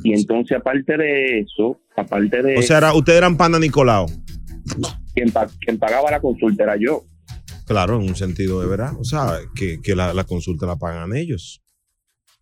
Y 0.03 0.13
entonces, 0.13 0.57
aparte 0.57 0.97
de 0.97 1.39
eso, 1.39 1.79
aparte 1.95 2.41
de 2.41 2.57
O 2.57 2.61
sea, 2.61 2.77
era- 2.79 2.93
ustedes 2.93 3.17
eran 3.17 3.35
pana 3.37 3.59
Nicolau. 3.59 4.07
quien, 5.13 5.31
pa- 5.31 5.49
quien 5.59 5.77
pagaba 5.77 6.09
la 6.11 6.19
consulta 6.21 6.63
era 6.63 6.75
yo. 6.77 7.03
Claro, 7.65 7.99
en 8.01 8.07
un 8.09 8.15
sentido 8.15 8.61
de 8.61 8.67
verdad. 8.67 8.93
O 8.99 9.03
sea, 9.03 9.39
que, 9.55 9.79
que 9.81 9.95
la, 9.95 10.13
la 10.13 10.23
consulta 10.23 10.65
la 10.65 10.77
pagan 10.77 11.15
ellos. 11.15 11.61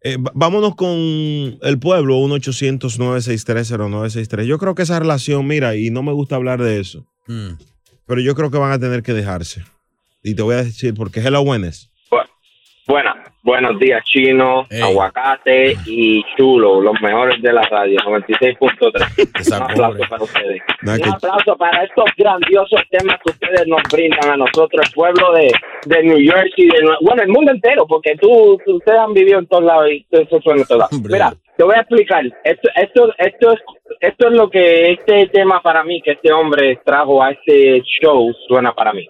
Eh, 0.04 0.18
vámonos 0.36 0.76
con 0.76 0.90
el 0.92 1.80
pueblo, 1.82 2.18
1-800-963-0963. 2.20 4.46
Yo 4.46 4.58
creo 4.58 4.76
que 4.76 4.84
esa 4.84 5.00
relación, 5.00 5.48
mira, 5.48 5.76
y 5.76 5.90
no 5.90 6.04
me 6.04 6.14
gusta 6.14 6.36
hablar 6.36 6.62
de 6.62 6.80
eso, 6.80 7.06
Hmm. 7.28 7.54
pero 8.06 8.22
yo 8.22 8.36
creo 8.36 8.52
que 8.52 8.58
van 8.58 8.72
a 8.72 8.80
tener 8.80 9.04
que 9.04 9.14
dejarse. 9.14 9.64
Y 10.24 10.36
te 10.36 10.42
voy 10.42 10.56
a 10.56 10.64
decir, 10.64 10.94
porque 10.96 11.20
hello, 11.20 11.44
buenas. 11.44 11.92
Buenas, 12.88 13.18
buenos 13.44 13.78
días, 13.80 14.02
Chino, 14.06 14.66
Aguacate 14.82 15.76
y 15.86 16.24
Chulo, 16.38 16.80
los 16.80 16.94
mejores 17.02 17.42
de 17.42 17.52
la 17.52 17.62
radio, 17.64 17.98
96.3. 18.00 19.48
Un 19.58 19.62
aplauso 19.62 20.00
para 20.10 20.24
ustedes. 20.24 20.62
Nada, 20.84 20.98
Un 20.98 21.04
que- 21.04 21.10
aplauso 21.10 21.58
para 21.58 21.84
estos 21.84 22.06
grandiosos 22.18 22.80
temas 22.90 23.18
que 23.26 23.32
ustedes 23.32 23.68
nos 23.68 23.82
brindan 23.92 24.30
a 24.30 24.38
nosotros, 24.38 24.86
el 24.88 24.94
pueblo 24.94 25.34
de, 25.34 25.52
de 25.86 26.04
New 26.04 26.18
Jersey, 26.32 26.68
de, 26.70 26.80
bueno, 27.02 27.24
el 27.24 27.28
mundo 27.28 27.52
entero, 27.52 27.86
porque 27.86 28.16
tú, 28.22 28.58
tú- 28.66 28.78
ustedes 28.78 29.00
han 29.00 29.14
vivido 29.14 29.40
en 29.40 29.48
todos 29.48 29.66
lados 29.66 29.90
y 29.92 30.06
eso 30.10 30.40
suena 30.42 30.62
en 30.62 30.68
todos 30.68 30.80
lados. 30.90 31.02
Mira, 31.10 31.34
te 31.58 31.64
voy 31.66 31.76
a 31.76 31.80
explicar. 31.82 32.24
Esto, 32.46 32.70
esto, 32.74 33.14
esto, 33.18 33.52
es, 33.52 33.60
esto 34.00 34.28
es 34.30 34.34
lo 34.34 34.50
que 34.50 34.94
este 34.94 35.28
tema 35.28 35.62
para 35.62 35.84
mí, 35.84 36.02
que 36.02 36.12
este 36.12 36.32
hombre 36.32 36.80
trajo 36.86 37.22
a 37.22 37.32
este 37.32 37.82
show, 38.02 38.32
suena 38.48 38.74
para 38.74 38.94
mí. 38.94 39.10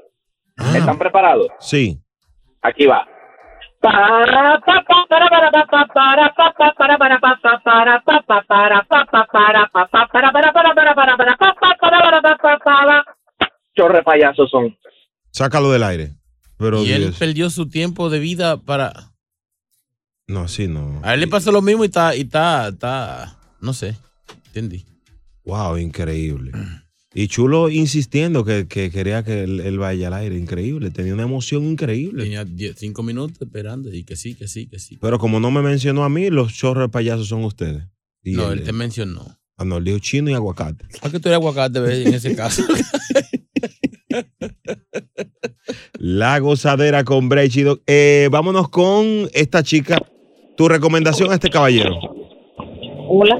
¿Están 0.58 0.98
preparados? 0.98 1.48
Sí. 1.60 2.00
Aquí 2.62 2.86
va. 2.86 3.08
Chorre 13.76 14.04
payasos 14.04 14.50
son. 14.50 14.76
Sácalo 15.32 15.72
del 15.72 15.84
aire. 15.84 16.14
Pero 16.58 16.84
y 16.84 16.92
él 16.92 17.04
Dios. 17.04 17.20
perdió 17.20 17.50
su 17.50 17.70
tiempo 17.70 18.10
de 18.10 18.20
vida 18.20 18.58
para. 18.58 18.92
No, 20.28 20.42
así 20.42 20.68
no. 20.68 21.00
A 21.04 21.14
él 21.14 21.22
le 21.22 21.28
pasó 21.28 21.52
lo 21.52 21.62
mismo 21.62 21.84
y 21.84 21.88
está, 21.88 22.16
y 22.16 22.22
está, 22.22 22.70
está, 22.70 23.38
no 23.62 23.74
sé, 23.74 23.96
entendí. 24.48 24.86
Wow, 25.46 25.78
increíble. 25.78 26.52
Y 27.20 27.28
Chulo 27.30 27.70
insistiendo 27.70 28.46
que, 28.46 28.68
que 28.68 28.92
quería 28.92 29.24
que 29.24 29.42
él, 29.44 29.60
él 29.62 29.80
vaya 29.80 30.06
al 30.08 30.14
aire. 30.14 30.38
Increíble. 30.38 30.92
Tenía 30.92 31.16
una 31.16 31.24
emoción 31.24 31.64
increíble. 31.66 32.24
Tenía 32.26 32.46
diez- 32.46 32.76
cinco 32.78 33.02
minutos 33.02 33.42
esperando 33.42 33.92
y 33.92 34.04
que 34.04 34.16
sí, 34.16 34.36
que 34.36 34.48
sí, 34.48 34.68
que 34.68 34.78
sí. 34.78 34.98
Pero 35.02 35.18
como 35.18 35.40
no 35.40 35.50
me 35.50 35.64
mencionó 35.64 36.04
a 36.04 36.10
mí, 36.10 36.30
los 36.30 36.54
chorros 36.54 36.84
de 36.84 36.90
payasos 36.90 37.28
son 37.28 37.44
ustedes. 37.44 37.84
Y 38.24 38.34
No, 38.34 38.52
él 38.52 38.62
te 38.62 38.72
mencionó. 38.72 39.26
Ah, 39.58 39.66
no, 39.66 39.78
él 39.78 39.86
dijo 39.86 39.98
chino 39.98 40.30
y 40.30 40.36
aguacate. 40.36 40.86
¿A 41.02 41.10
que 41.10 41.20
tú 41.20 41.30
eres 41.30 41.38
aguacate 41.38 41.80
ves, 41.80 42.06
en 42.06 42.14
ese 42.14 42.36
caso? 42.36 42.62
La 45.98 46.38
gozadera 46.40 47.04
con 47.04 47.30
Bray 47.30 47.50
Chido. 47.50 47.80
Eh, 47.88 48.30
vámonos 48.32 48.70
con 48.70 49.28
esta 49.34 49.64
chica. 49.64 49.98
Tu 50.56 50.68
recomendación 50.68 51.32
a 51.32 51.34
este 51.34 51.50
caballero. 51.50 51.96
Hola. 53.10 53.40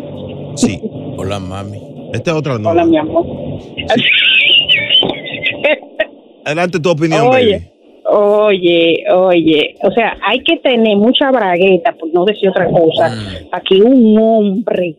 Sí. 0.56 0.80
Hola, 1.18 1.40
mami. 1.40 1.78
Esta 2.14 2.32
es 2.32 2.38
otra 2.38 2.58
no. 2.58 2.70
Hola, 2.70 2.86
mi 2.86 2.98
amor. 2.98 3.26
Adelante 6.46 6.80
tu 6.80 6.90
opinión, 6.90 7.28
Oye, 7.28 7.62
oye, 8.10 9.04
oye, 9.14 9.76
o 9.84 9.92
sea, 9.92 10.18
hay 10.26 10.40
que 10.40 10.58
tener 10.58 10.96
mucha 10.96 11.30
bragueta, 11.30 11.92
por 11.94 12.14
no 12.14 12.26
decir 12.26 12.50
otra 12.50 12.70
cosa, 12.70 13.14
para 13.52 13.64
que 13.64 13.82
un 13.82 14.18
hombre 14.18 14.96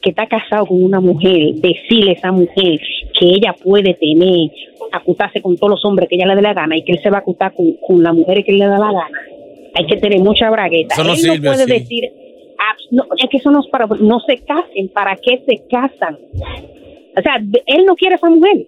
que 0.00 0.10
está 0.10 0.26
casado 0.26 0.66
con 0.66 0.82
una 0.82 1.00
mujer, 1.00 1.54
decirle 1.56 2.10
a 2.10 2.14
esa 2.14 2.32
mujer 2.32 2.80
que 3.18 3.26
ella 3.26 3.54
puede 3.62 3.94
tener, 3.94 4.50
acostarse 4.92 5.42
con 5.42 5.56
todos 5.56 5.70
los 5.72 5.84
hombres 5.84 6.08
que 6.08 6.16
ella 6.16 6.26
le 6.26 6.36
dé 6.36 6.42
la 6.42 6.54
gana 6.54 6.76
y 6.76 6.84
que 6.84 6.92
él 6.92 7.00
se 7.02 7.10
va 7.10 7.18
a 7.18 7.20
acostar 7.20 7.52
con, 7.52 7.72
con 7.86 8.02
la 8.02 8.12
mujer 8.12 8.42
que 8.44 8.52
le 8.52 8.64
da 8.64 8.78
la 8.78 8.92
gana. 8.92 9.18
Hay 9.74 9.86
que 9.86 9.96
tener 9.96 10.20
mucha 10.20 10.48
bragueta. 10.50 10.94
Eso 10.94 11.04
no 11.04 11.10
él 11.10 11.16
sirve 11.16 11.36
no 11.38 11.42
puede 11.42 11.62
así. 11.64 11.72
decir, 11.72 12.04
ah, 12.58 12.74
no, 12.92 13.04
es 13.16 13.28
que 13.28 13.36
eso 13.36 13.50
no 13.50 13.60
es 13.60 13.66
para, 13.66 13.86
no 13.86 14.20
se 14.20 14.38
casen, 14.38 14.88
¿para 14.88 15.16
qué 15.16 15.42
se 15.46 15.62
casan? 15.68 16.16
O 17.18 17.22
sea, 17.22 17.36
él 17.66 17.84
no 17.86 17.94
quiere 17.96 18.14
a 18.14 18.16
esa 18.16 18.28
mujer. 18.30 18.66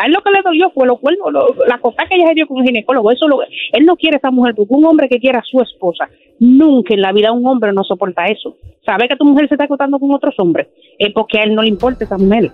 A 0.00 0.06
él 0.06 0.12
lo 0.12 0.22
que 0.22 0.30
le 0.30 0.42
dolió 0.44 0.70
fue 0.70 0.86
cuernos, 1.00 1.32
lo- 1.32 1.54
la 1.66 1.78
cosa 1.80 2.04
que 2.08 2.14
ella 2.16 2.28
se 2.28 2.34
dio 2.34 2.46
con 2.46 2.58
el 2.58 2.64
ginecólogo. 2.66 3.10
Eso 3.10 3.26
lo, 3.26 3.42
él 3.42 3.84
no 3.84 3.96
quiere 3.96 4.16
a 4.16 4.18
esa 4.18 4.30
mujer 4.30 4.54
porque 4.54 4.72
un 4.74 4.84
hombre 4.84 5.08
que 5.08 5.18
quiera 5.18 5.40
a 5.40 5.44
su 5.44 5.60
esposa, 5.60 6.08
nunca 6.38 6.94
en 6.94 7.00
la 7.02 7.12
vida 7.12 7.32
un 7.32 7.44
hombre 7.46 7.72
no 7.72 7.82
soporta 7.82 8.26
eso. 8.26 8.56
Sabe 8.86 9.08
que 9.08 9.16
tu 9.16 9.24
mujer 9.24 9.48
se 9.48 9.54
está 9.54 9.64
acostando 9.64 9.98
con 9.98 10.12
otros 10.12 10.34
hombres, 10.38 10.68
es 10.98 11.12
porque 11.12 11.38
a 11.40 11.42
él 11.42 11.54
no 11.54 11.62
le 11.62 11.68
importa 11.68 12.04
esa 12.04 12.16
mujer. 12.16 12.52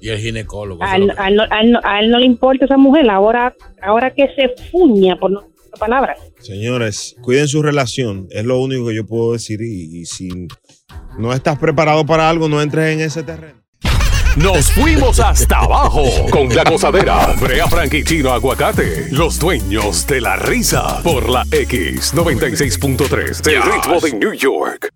Y 0.00 0.08
el 0.10 0.18
ginecólogo. 0.18 0.82
A 0.82 0.96
él, 0.96 1.12
a 1.16 1.28
él 1.28 1.36
no, 1.36 1.42
a 1.48 1.60
él 1.60 1.70
no- 1.72 1.80
a 1.82 2.00
él 2.00 2.10
no 2.10 2.18
le 2.18 2.26
importa 2.26 2.64
esa 2.66 2.76
mujer. 2.76 3.08
Ahora, 3.08 3.54
ahora 3.82 4.10
que 4.12 4.26
se 4.34 4.48
fuña 4.70 5.16
por 5.16 5.30
no 5.30 5.40
decir 5.40 5.54
palabras. 5.78 6.18
Señores, 6.40 7.16
cuiden 7.22 7.48
su 7.48 7.62
relación. 7.62 8.26
Es 8.30 8.44
lo 8.44 8.60
único 8.60 8.86
que 8.88 8.94
yo 8.96 9.06
puedo 9.06 9.32
decir. 9.32 9.60
Y, 9.62 10.00
y 10.00 10.04
si 10.06 10.28
no 11.18 11.32
estás 11.32 11.58
preparado 11.58 12.04
para 12.04 12.28
algo, 12.28 12.48
no 12.48 12.60
entres 12.60 12.92
en 12.94 13.00
ese 13.00 13.22
terreno. 13.22 13.63
Nos 14.36 14.72
fuimos 14.72 15.20
hasta 15.20 15.60
abajo 15.60 16.02
con 16.32 16.48
la 16.48 16.64
gozadera. 16.64 17.34
Brea 17.40 17.68
Frank 17.68 17.94
Chino 18.04 18.32
Aguacate, 18.32 19.06
los 19.12 19.38
dueños 19.38 20.08
de 20.08 20.20
la 20.20 20.34
risa 20.34 21.00
por 21.04 21.28
la 21.28 21.44
X96.3 21.44 23.42
del 23.42 23.62
ritmo 23.62 24.00
de 24.00 24.12
New 24.14 24.32
York. 24.32 24.88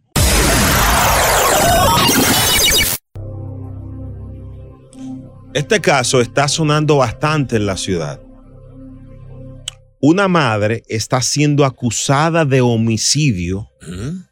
Este 5.55 5.81
caso 5.81 6.21
está 6.21 6.49
sonando 6.49 6.97
bastante 6.97 7.55
en 7.57 7.67
la 7.67 7.77
ciudad. 7.77 8.21
Una 10.01 10.27
madre 10.27 10.83
está 10.89 11.23
siendo 11.23 11.65
acusada 11.65 12.45
de 12.45 12.61
homicidio 12.61 13.69
¿Mm? 13.83 14.25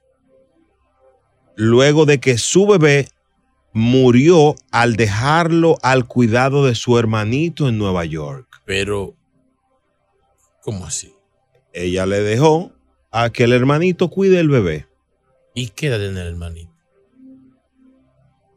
luego 1.55 2.07
de 2.07 2.19
que 2.19 2.39
su 2.39 2.67
bebé 2.67 3.09
murió 3.81 4.57
al 4.71 4.97
dejarlo 4.97 5.77
al 5.83 6.07
cuidado 6.07 6.65
de 6.65 6.75
su 6.75 6.99
hermanito 6.99 7.69
en 7.69 7.77
Nueva 7.77 8.07
York. 8.07 8.63
Pero, 8.65 9.15
¿cómo 10.63 10.87
así? 10.87 11.13
Ella 11.75 12.07
le 12.07 12.21
dejó 12.21 12.73
a 13.11 13.29
que 13.29 13.45
el 13.45 13.53
hermanito 13.53 14.09
cuide 14.09 14.41
el 14.41 14.49
bebé. 14.49 14.87
¿Y 15.55 15.69
qué 15.69 15.89
edad 15.89 15.99
tiene 15.99 16.23
el 16.23 16.27
hermanito? 16.29 16.73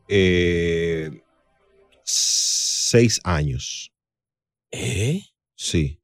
Eh, 0.07 1.21
seis 2.03 3.19
años. 3.25 3.91
¿Eh? 4.71 5.21
Sí. 5.55 5.99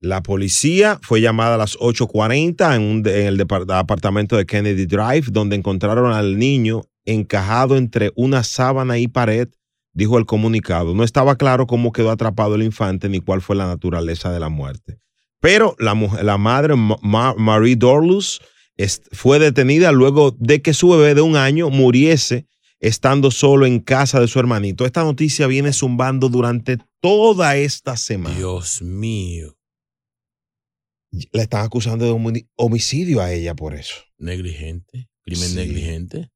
La 0.00 0.22
policía 0.22 0.98
fue 1.02 1.20
llamada 1.20 1.54
a 1.54 1.58
las 1.58 1.76
8.40 1.78 2.74
en, 2.76 2.82
un 2.82 3.02
de- 3.02 3.20
en 3.22 3.26
el 3.28 3.38
depart- 3.38 3.72
apartamento 3.72 4.36
de 4.36 4.46
Kennedy 4.46 4.86
Drive, 4.86 5.26
donde 5.30 5.56
encontraron 5.56 6.12
al 6.12 6.38
niño 6.38 6.82
encajado 7.12 7.76
entre 7.76 8.12
una 8.16 8.42
sábana 8.44 8.98
y 8.98 9.08
pared, 9.08 9.48
dijo 9.92 10.18
el 10.18 10.26
comunicado. 10.26 10.94
No 10.94 11.04
estaba 11.04 11.36
claro 11.36 11.66
cómo 11.66 11.92
quedó 11.92 12.10
atrapado 12.10 12.54
el 12.54 12.62
infante 12.62 13.08
ni 13.08 13.20
cuál 13.20 13.40
fue 13.42 13.56
la 13.56 13.66
naturaleza 13.66 14.30
de 14.32 14.40
la 14.40 14.48
muerte. 14.48 14.98
Pero 15.40 15.74
la, 15.78 15.94
la 16.22 16.36
madre, 16.38 16.74
Ma- 16.76 16.98
Ma- 17.02 17.34
Marie 17.36 17.76
Dorlus, 17.76 18.40
fue 19.12 19.38
detenida 19.38 19.90
luego 19.92 20.36
de 20.38 20.62
que 20.62 20.72
su 20.74 20.88
bebé 20.90 21.14
de 21.14 21.20
un 21.20 21.36
año 21.36 21.68
muriese 21.70 22.46
estando 22.80 23.30
solo 23.32 23.66
en 23.66 23.80
casa 23.80 24.20
de 24.20 24.28
su 24.28 24.38
hermanito. 24.38 24.84
Esta 24.86 25.02
noticia 25.02 25.46
viene 25.48 25.72
zumbando 25.72 26.28
durante 26.28 26.78
toda 27.00 27.56
esta 27.56 27.96
semana. 27.96 28.36
Dios 28.36 28.82
mío. 28.82 29.56
La 31.32 31.42
están 31.42 31.64
acusando 31.64 32.04
de 32.04 32.12
homi- 32.12 32.48
homicidio 32.56 33.20
a 33.22 33.32
ella 33.32 33.54
por 33.54 33.74
eso. 33.74 33.94
Negligente. 34.18 35.08
Crimen 35.24 35.48
Sí. 35.48 35.56
negligente. 35.56 36.28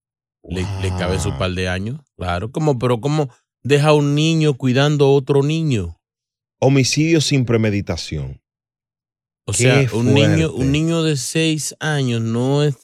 Le, 0.45 0.67
le 0.83 0.89
cabe 0.99 1.19
su 1.21 1.37
par 1.39 1.53
de 1.53 1.69
años. 1.69 2.01
Claro. 2.17 2.51
¿Cómo? 2.51 2.79
Pero 2.79 3.01
¿cómo 3.01 3.29
deja 3.63 3.89
a 3.89 3.95
un 3.95 4.15
niño 4.15 4.55
cuidando 4.55 5.07
a 5.07 5.13
otro 5.13 5.43
niño? 5.43 5.99
Homicidio 6.59 7.21
sin 7.21 7.45
premeditación. 7.45 8.41
O 9.47 9.53
Qué 9.53 9.59
sea, 9.59 9.89
un 9.95 10.15
niño, 10.15 10.53
un 10.53 10.71
niño 10.71 11.03
de 11.03 11.17
seis 11.17 11.75
años 11.81 12.21
no 12.21 12.63
es, 12.63 12.77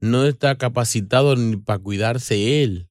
no 0.00 0.26
está 0.26 0.56
capacitado 0.58 1.36
ni 1.36 1.56
para 1.56 1.78
cuidarse 1.78 2.62
él. 2.62 2.88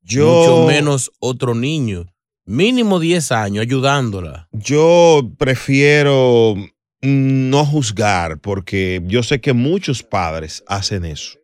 Yo, 0.00 0.26
Mucho 0.26 0.66
menos 0.66 1.12
otro 1.18 1.54
niño. 1.54 2.06
Mínimo 2.44 2.98
10 2.98 3.30
años 3.32 3.62
ayudándola. 3.62 4.48
yo 4.52 5.30
prefiero 5.38 6.56
no 7.00 7.64
juzgar 7.64 8.40
porque 8.40 9.00
yo 9.06 9.22
sé 9.22 9.40
que 9.40 9.52
muchos 9.52 10.02
padres 10.02 10.64
hacen 10.66 11.04
eso. 11.04 11.38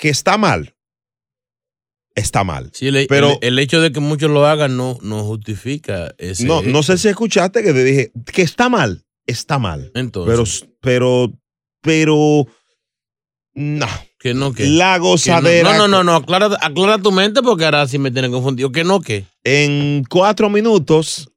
Que 0.00 0.08
está 0.08 0.38
mal. 0.38 0.74
Está 2.14 2.42
mal. 2.42 2.70
Sí, 2.74 2.88
el, 2.88 3.06
Pero- 3.06 3.32
el- 3.40 3.48
el 3.48 3.58
hecho 3.58 3.80
de 3.80 3.92
que 3.92 4.00
muchos 4.00 4.30
lo 4.30 4.46
hagan 4.46 4.76
no, 4.76 4.98
no 5.02 5.24
justifica 5.24 6.14
ese. 6.18 6.44
No, 6.44 6.62
no 6.62 6.82
sé 6.82 6.98
si 6.98 7.08
escuchaste 7.08 7.62
que 7.62 7.72
te 7.72 7.84
dije 7.84 8.12
que 8.32 8.42
está 8.42 8.68
mal. 8.68 9.04
Está 9.26 9.58
mal. 9.58 9.92
Entonces. 9.94 10.66
Pero, 10.80 11.28
pero, 11.30 11.32
pero, 11.82 12.46
no. 13.54 13.86
Que 14.18 14.34
no, 14.34 14.52
que. 14.52 14.66
La 14.66 14.94
que 14.94 14.98
no- 14.98 15.04
gozadera. 15.04 15.72
No, 15.72 15.78
no, 15.78 15.88
no, 15.88 16.04
no. 16.04 16.16
Aclara, 16.16 16.46
aclara 16.60 16.98
tu 16.98 17.12
mente 17.12 17.42
porque 17.42 17.64
ahora 17.64 17.86
sí 17.86 17.98
me 17.98 18.10
tiene 18.10 18.28
confundido. 18.30 18.72
Que 18.72 18.84
no, 18.84 19.00
que. 19.00 19.24
En 19.44 20.04
cuatro 20.10 20.50
minutos, 20.50 21.29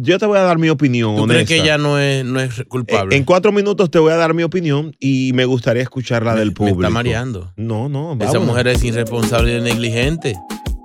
yo 0.00 0.18
te 0.18 0.26
voy 0.26 0.38
a 0.38 0.42
dar 0.42 0.58
mi 0.58 0.68
opinión. 0.68 1.16
¿Tú 1.16 1.26
crees 1.26 1.46
que 1.48 1.54
honesta. 1.54 1.74
ella 1.74 1.78
no 1.78 1.98
es, 1.98 2.24
no 2.24 2.40
es 2.40 2.64
culpable? 2.68 3.16
En 3.16 3.24
cuatro 3.24 3.52
minutos 3.52 3.90
te 3.90 3.98
voy 3.98 4.12
a 4.12 4.16
dar 4.16 4.34
mi 4.34 4.42
opinión 4.42 4.94
y 5.00 5.32
me 5.34 5.44
gustaría 5.44 5.82
escuchar 5.82 6.24
la 6.24 6.34
del 6.34 6.48
Me 6.48 6.54
público. 6.54 6.80
está 6.80 6.90
mareando. 6.90 7.52
No, 7.56 7.88
no, 7.88 8.12
Esa 8.14 8.24
vámonos. 8.26 8.46
mujer 8.46 8.68
es 8.68 8.82
irresponsable 8.84 9.58
y 9.58 9.60
negligente. 9.60 10.34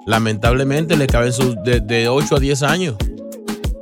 Lamentablemente 0.05 0.97
le 0.97 1.07
caben 1.07 1.31
sus 1.33 1.55
de, 1.63 1.79
de 1.79 2.09
8 2.09 2.35
a 2.35 2.39
10 2.39 2.63
años. 2.63 2.95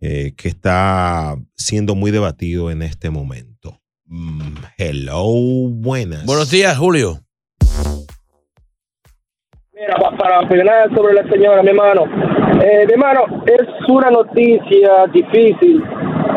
eh, 0.01 0.33
que 0.35 0.49
está 0.49 1.37
siendo 1.55 1.95
muy 1.95 2.11
debatido 2.11 2.71
en 2.71 2.81
este 2.81 3.11
momento. 3.11 3.79
Mm, 4.09 4.55
hello, 4.79 5.25
buenas. 5.71 6.25
Buenos 6.27 6.51
días, 6.51 6.77
Julio. 6.79 7.15
Mira, 9.73 9.97
pa- 10.01 10.17
para 10.17 10.41
opinar 10.41 10.95
sobre 10.95 11.15
la 11.15 11.29
señora, 11.29 11.63
mi 11.63 11.71
hermano. 11.71 12.05
Eh, 12.63 12.87
mi 12.87 12.93
hermano, 12.93 13.43
es 13.47 13.67
una 13.91 14.11
noticia 14.11 15.07
difícil, 15.13 15.83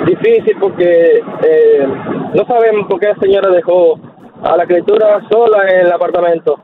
difícil 0.06 0.58
porque 0.60 1.22
eh, 1.44 1.88
no 2.34 2.46
sabemos 2.46 2.88
por 2.90 3.00
qué 3.00 3.08
la 3.08 3.16
señora 3.16 3.50
dejó 3.50 4.00
a 4.44 4.58
la 4.58 4.66
criatura 4.66 5.22
sola 5.32 5.70
en 5.70 5.86
el 5.86 5.92
apartamento. 5.92 6.64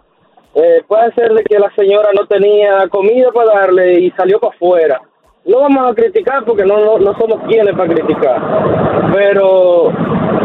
Eh, 0.55 0.81
puede 0.87 1.13
ser 1.13 1.33
de 1.33 1.43
que 1.43 1.59
la 1.59 1.71
señora 1.75 2.09
no 2.13 2.25
tenía 2.27 2.87
comida 2.89 3.31
para 3.31 3.59
darle 3.61 3.99
y 3.99 4.11
salió 4.11 4.39
para 4.39 4.55
afuera. 4.55 5.01
No 5.47 5.59
vamos 5.61 5.91
a 5.91 5.93
criticar 5.93 6.43
porque 6.45 6.63
no, 6.65 6.79
no, 6.83 6.97
no 6.97 7.13
somos 7.19 7.39
quienes 7.47 7.75
para 7.75 7.93
criticar. 7.93 9.11
Pero 9.13 9.89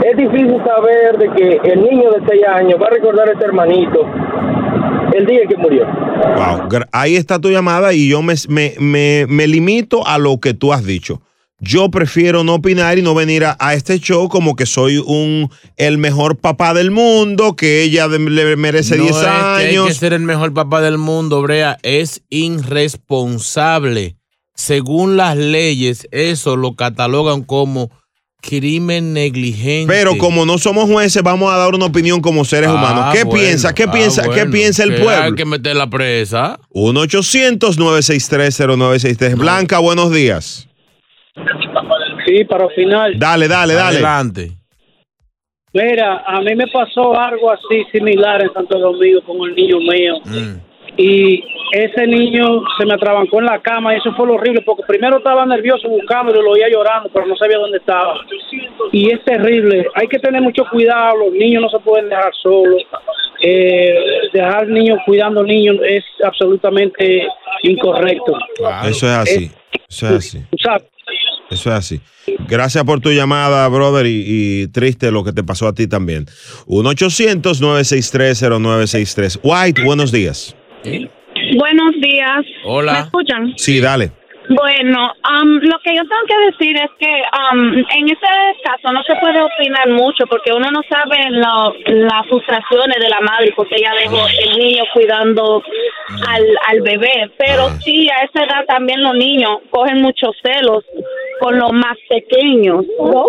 es 0.05 0.17
difícil 0.17 0.57
saber 0.65 1.17
de 1.19 1.31
que 1.35 1.61
el 1.73 1.83
niño 1.83 2.11
de 2.11 2.21
6 2.29 2.43
años 2.55 2.79
va 2.81 2.87
a 2.89 2.91
recordar 2.91 3.29
a 3.29 3.33
ese 3.33 3.45
hermanito 3.45 4.01
el 5.15 5.25
día 5.27 5.41
que 5.49 5.57
murió. 5.57 5.87
Wow, 6.37 6.69
ahí 6.93 7.17
está 7.17 7.39
tu 7.39 7.49
llamada 7.51 7.93
y 7.95 8.09
yo 8.11 8.21
me, 8.23 8.35
me- 8.49 8.75
me- 8.79 9.27
me 9.29 9.47
limito 9.47 10.07
a 10.07 10.19
lo 10.19 10.39
que 10.39 10.53
tú 10.55 10.73
has 10.73 10.85
dicho. 10.85 11.23
Yo 11.63 11.91
prefiero 11.91 12.43
no 12.45 12.55
opinar 12.55 12.99
y 12.99 13.03
no 13.03 13.15
venir 13.15 13.45
a, 13.45 13.57
a 13.59 13.75
este 13.75 13.99
show 13.99 14.29
como 14.29 14.55
que 14.57 14.65
soy 14.67 14.97
un 14.99 15.51
el 15.77 15.99
mejor 15.99 16.37
papá 16.39 16.73
del 16.75 16.91
mundo, 16.91 17.55
que 17.57 17.83
ella 17.83 18.07
de- 18.09 18.19
le 18.19 18.57
merece 18.57 18.97
No 18.97 19.05
10 19.05 19.17
es 19.17 19.23
que 19.23 19.29
hay 19.29 19.65
que 19.73 19.79
años. 19.79 19.97
ser 19.97 20.13
el 20.13 20.23
mejor 20.23 20.53
papá 20.55 20.81
del 20.83 20.97
mundo, 20.99 21.41
Brea. 21.43 21.79
Es 21.83 22.23
irresponsable. 22.29 24.17
Según 24.61 25.17
las 25.17 25.37
leyes, 25.39 26.07
eso 26.11 26.55
lo 26.55 26.77
catalogan 26.77 27.45
como 27.45 27.91
crimen 28.43 29.15
negligente. 29.15 29.91
Pero 29.91 30.19
como 30.19 30.45
no 30.45 30.59
somos 30.59 30.85
jueces, 30.85 31.23
vamos 31.23 31.51
a 31.51 31.57
dar 31.57 31.75
una 31.75 31.87
opinión 31.87 32.21
como 32.21 32.45
seres 32.45 32.69
Ah, 32.69 32.75
humanos. 32.75 33.07
¿Qué 33.15 33.25
bueno, 33.25 33.41
piensa? 33.41 33.75
¿Qué 33.75 33.85
ah, 33.85 33.91
piensa? 33.91 34.29
¿Qué 34.29 34.45
piensa 34.45 34.85
el 34.85 34.97
que 34.97 35.01
pueblo? 35.01 35.25
Hay 35.25 35.35
que 35.35 35.47
meter 35.47 35.77
la 35.77 35.89
presa. 35.89 36.61
1-800-963-0963. 36.75 39.39
Blanca, 39.39 39.79
buenos 39.79 40.13
días. 40.13 40.69
Sí, 42.27 42.45
para 42.45 42.69
final. 42.69 43.19
Dale, 43.19 43.49
dale, 43.49 43.73
dale. 43.73 43.97
Adelante. 43.97 44.59
Mira, 45.73 46.23
a 46.27 46.43
mí 46.43 46.55
me 46.55 46.67
pasó 46.67 47.19
algo 47.19 47.51
así 47.51 47.83
similar 47.93 48.43
en 48.43 48.53
Santo 48.53 48.79
Domingo 48.79 49.23
con 49.23 49.49
el 49.49 49.57
niño 49.57 49.79
mío. 49.79 50.17
Y 51.03 51.43
ese 51.73 52.07
niño 52.07 52.63
se 52.79 52.85
me 52.85 52.93
atrabancó 52.93 53.39
en 53.39 53.47
la 53.47 53.59
cama 53.63 53.95
y 53.95 53.99
eso 53.99 54.13
fue 54.15 54.27
lo 54.27 54.35
horrible 54.35 54.61
porque 54.61 54.83
primero 54.87 55.17
estaba 55.17 55.47
nervioso 55.47 55.89
buscándolo, 55.89 56.43
lo 56.43 56.51
oía 56.51 56.69
llorando, 56.69 57.09
pero 57.11 57.25
no 57.27 57.35
sabía 57.37 57.57
dónde 57.57 57.79
estaba. 57.79 58.21
Y 58.93 59.11
es 59.11 59.25
terrible. 59.25 59.87
Hay 59.95 60.09
que 60.09 60.19
tener 60.19 60.43
mucho 60.43 60.67
cuidado. 60.71 61.17
Los 61.17 61.33
niños 61.33 61.63
no 61.63 61.71
se 61.71 61.79
pueden 61.79 62.11
dejar 62.11 62.35
solos. 62.43 62.83
Eh, 63.43 63.95
dejar 64.35 64.69
niños 64.69 64.99
cuidando 65.07 65.43
niños 65.43 65.79
es 65.89 66.05
absolutamente 66.23 67.27
incorrecto. 67.63 68.37
Eso 68.85 69.07
es 69.07 69.13
así. 69.13 69.51
Eso 69.89 70.07
es 70.09 70.13
así. 70.13 70.45
Eso 71.51 71.71
es 71.71 71.77
así. 71.77 71.99
Gracias 72.47 72.85
por 72.85 73.01
tu 73.01 73.11
llamada, 73.11 73.67
brother, 73.69 74.05
y, 74.05 74.23
y 74.27 74.69
triste 74.69 75.11
lo 75.11 75.25
que 75.25 75.33
te 75.33 75.43
pasó 75.43 75.67
a 75.67 75.73
ti 75.73 75.87
también. 75.87 76.27
1-800-963-0963. 76.67 79.41
White, 79.43 79.83
buenos 79.83 80.13
días. 80.13 80.55
Buenos 80.83 81.93
días. 82.01 82.45
Hola. 82.65 82.93
¿Me 82.93 82.99
escuchan? 83.01 83.53
Sí, 83.57 83.81
dale. 83.81 84.11
Bueno, 84.49 85.13
am, 85.23 85.61
lo 85.63 85.79
que 85.79 85.95
yo 85.95 86.03
tengo 86.03 86.27
que 86.27 86.51
decir 86.51 86.77
es 86.77 86.91
que 86.99 87.23
am, 87.31 87.73
en 87.79 88.07
ese 88.07 88.27
caso 88.65 88.93
no 88.93 89.01
se 89.05 89.15
puede 89.21 89.41
opinar 89.41 89.89
mucho 89.91 90.27
porque 90.29 90.53
uno 90.53 90.69
no 90.73 90.81
sabe 90.91 91.19
lo- 91.31 91.73
las 92.09 92.27
frustraciones 92.27 92.97
de 92.99 93.09
la 93.11 93.21
madre 93.21 93.53
porque 93.55 93.77
ella 93.77 93.93
dejó 94.03 94.27
el 94.27 94.59
niño 94.59 94.83
cuidando 94.93 95.63
al, 96.27 96.45
al 96.67 96.81
bebé. 96.81 97.31
Pero 97.39 97.71
sí, 97.81 98.09
a 98.11 98.25
esa 98.25 98.45
edad 98.45 98.65
también 98.67 99.01
los 99.05 99.15
niños 99.15 99.59
cogen 99.71 100.03
muchos 100.03 100.35
celos 100.43 100.85
con 101.41 101.59
los 101.59 101.73
más 101.73 101.97
pequeños. 102.09 102.85
¿no? 102.99 103.25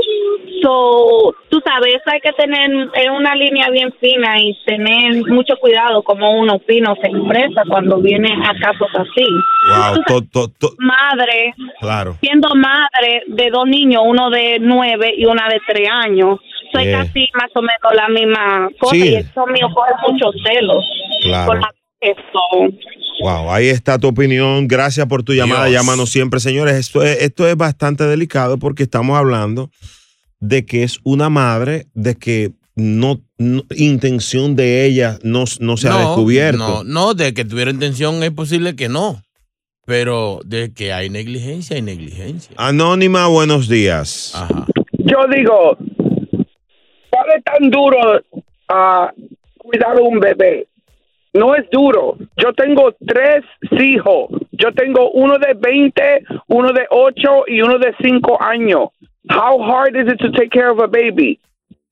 So, 0.62 1.34
tú 1.50 1.60
sabes, 1.66 1.96
eso 1.96 2.04
hay 2.06 2.20
que 2.20 2.34
tener 2.34 2.70
en 2.94 3.12
una 3.12 3.34
línea 3.36 3.70
bien 3.70 3.92
fina 4.00 4.40
y 4.40 4.56
tener 4.66 5.24
mucho 5.28 5.56
cuidado 5.60 6.04
como 6.04 6.32
uno 6.40 6.56
opina 6.56 6.92
o 6.92 6.96
se 6.96 7.08
expresa 7.08 7.64
cuando 7.68 7.98
viene 7.98 8.30
a 8.32 8.54
casos 8.60 8.88
así. 8.94 9.26
Wow, 9.70 10.04
to- 10.06 10.28
to- 10.32 10.48
to- 10.60 10.76
Madre, 10.78 11.54
claro. 11.80 12.16
siendo 12.22 12.50
madre 12.56 13.24
de 13.28 13.50
dos 13.50 13.66
niños, 13.66 14.04
uno 14.06 14.30
de 14.30 14.58
nueve 14.60 15.14
y 15.18 15.26
una 15.26 15.48
de 15.50 15.60
tres 15.68 15.90
años, 15.92 16.40
soy 16.74 16.86
Yeah. 16.86 17.00
casi 17.00 17.30
más 17.34 17.50
o 17.56 17.62
menos 17.62 17.94
la 17.96 18.08
misma 18.10 18.70
cosa 18.80 18.96
Sí. 18.96 19.10
y 19.12 19.16
eso 19.16 19.46
mío 19.48 19.68
coge 19.74 19.92
muchos 20.08 20.36
celos. 20.44 20.86
Claro. 21.22 21.54
La- 21.56 21.72
eso. 22.02 22.76
Wow, 23.22 23.52
ahí 23.52 23.68
está 23.68 23.98
tu 24.00 24.08
opinión. 24.08 24.68
Gracias 24.68 25.06
por 25.08 25.24
tu 25.24 25.34
llamada. 25.34 25.66
Dios. 25.66 25.82
Llámanos 25.82 26.10
siempre, 26.10 26.40
señores. 26.40 26.76
Esto 26.76 27.04
es, 27.04 27.22
esto 27.22 27.48
es 27.48 27.56
bastante 27.56 28.04
delicado 28.06 28.58
porque 28.58 28.84
estamos 28.84 29.18
hablando 29.18 29.70
de 30.40 30.66
que 30.66 30.84
es 30.84 31.00
una 31.04 31.30
madre, 31.30 31.86
de 31.94 32.16
que 32.16 32.52
no, 32.76 33.22
no- 33.38 33.64
intención 33.76 34.56
de 34.56 34.86
ella 34.86 35.20
no, 35.24 35.44
no 35.60 35.78
se 35.78 35.88
ha 35.88 35.98
descubierto. 35.98 36.58
No, 36.58 36.84
no, 36.84 37.14
de 37.14 37.34
que 37.34 37.46
tuviera 37.46 37.70
intención 37.70 38.24
es 38.24 38.32
posible 38.32 38.76
que 38.76 38.90
no. 38.90 39.22
Pero 39.86 40.40
de 40.46 40.74
que 40.74 40.94
hay 40.94 41.10
negligencia, 41.10 41.76
hay 41.76 41.82
negligencia. 41.82 42.54
Anónima, 42.58 43.28
buenos 43.28 43.68
días. 43.68 44.34
Yo 44.98 45.18
digo, 45.36 45.78
¿cuál 47.10 47.26
es 47.38 47.44
tan 47.44 47.70
duro 47.70 47.98
a 48.70 49.12
cuidar 49.58 49.98
a 49.98 50.02
un 50.02 50.20
bebé? 50.20 50.68
No 51.34 51.56
es 51.56 51.70
duro. 51.72 52.18
Yo 52.38 52.54
tengo 52.54 52.94
tres 53.08 53.44
hijos. 53.72 54.30
Yo 54.52 54.72
tengo 54.74 55.12
uno 55.12 55.38
de 55.38 55.54
20, 55.54 56.24
uno 56.48 56.74
de 56.74 56.86
8 56.90 57.44
y 57.48 57.62
uno 57.62 57.78
de 57.80 57.94
5 58.02 58.38
años. 58.42 58.90
How 59.30 59.62
hard 59.64 59.96
is 59.96 60.12
it 60.14 60.20
to 60.20 60.32
take 60.32 60.50
care 60.50 60.70
of 60.70 60.80
a 60.82 60.88
baby? 60.88 61.40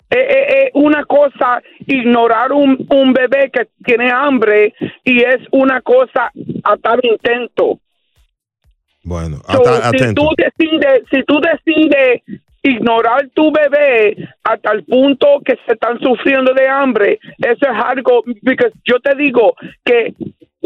Es 0.10 0.18
es- 0.28 0.54
es 0.66 0.72
una 0.74 1.06
cosa 1.06 1.62
ignorar 1.88 2.52
un, 2.52 2.86
un 2.90 3.14
bebé 3.14 3.50
que 3.52 3.68
tiene 3.86 4.12
hambre 4.12 4.74
y 5.04 5.20
es 5.24 5.38
una 5.52 5.82
cosa 5.82 6.32
a 6.64 6.78
tal 6.78 7.00
intento. 7.04 7.80
Bueno, 9.04 9.38
So, 9.48 9.64
si 9.92 10.14
tú 10.16 10.30
decides, 10.36 11.04
si 11.12 11.24
tú 11.24 11.40
decides 11.40 12.22
ignorar 12.64 13.30
tu 13.34 13.52
bebé 13.52 14.16
hasta 14.44 14.72
el 14.74 14.84
punto 14.84 15.28
que 15.46 15.56
se 15.66 15.74
están 15.74 16.00
sufriendo 16.00 16.54
de 16.54 16.68
hambre, 16.68 17.20
eso 17.38 17.66
es 17.72 17.84
algo, 17.86 18.24
porque 18.44 18.72
yo 18.86 19.00
te 19.00 19.16
digo 19.16 19.56
que 19.86 20.14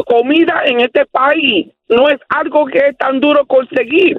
comida 0.06 0.62
en 0.66 0.80
este 0.80 1.06
país 1.06 1.68
no 1.88 2.08
es 2.08 2.18
algo 2.28 2.66
que 2.66 2.78
es 2.78 2.96
tan 2.98 3.20
duro 3.20 3.46
conseguir. 3.46 4.16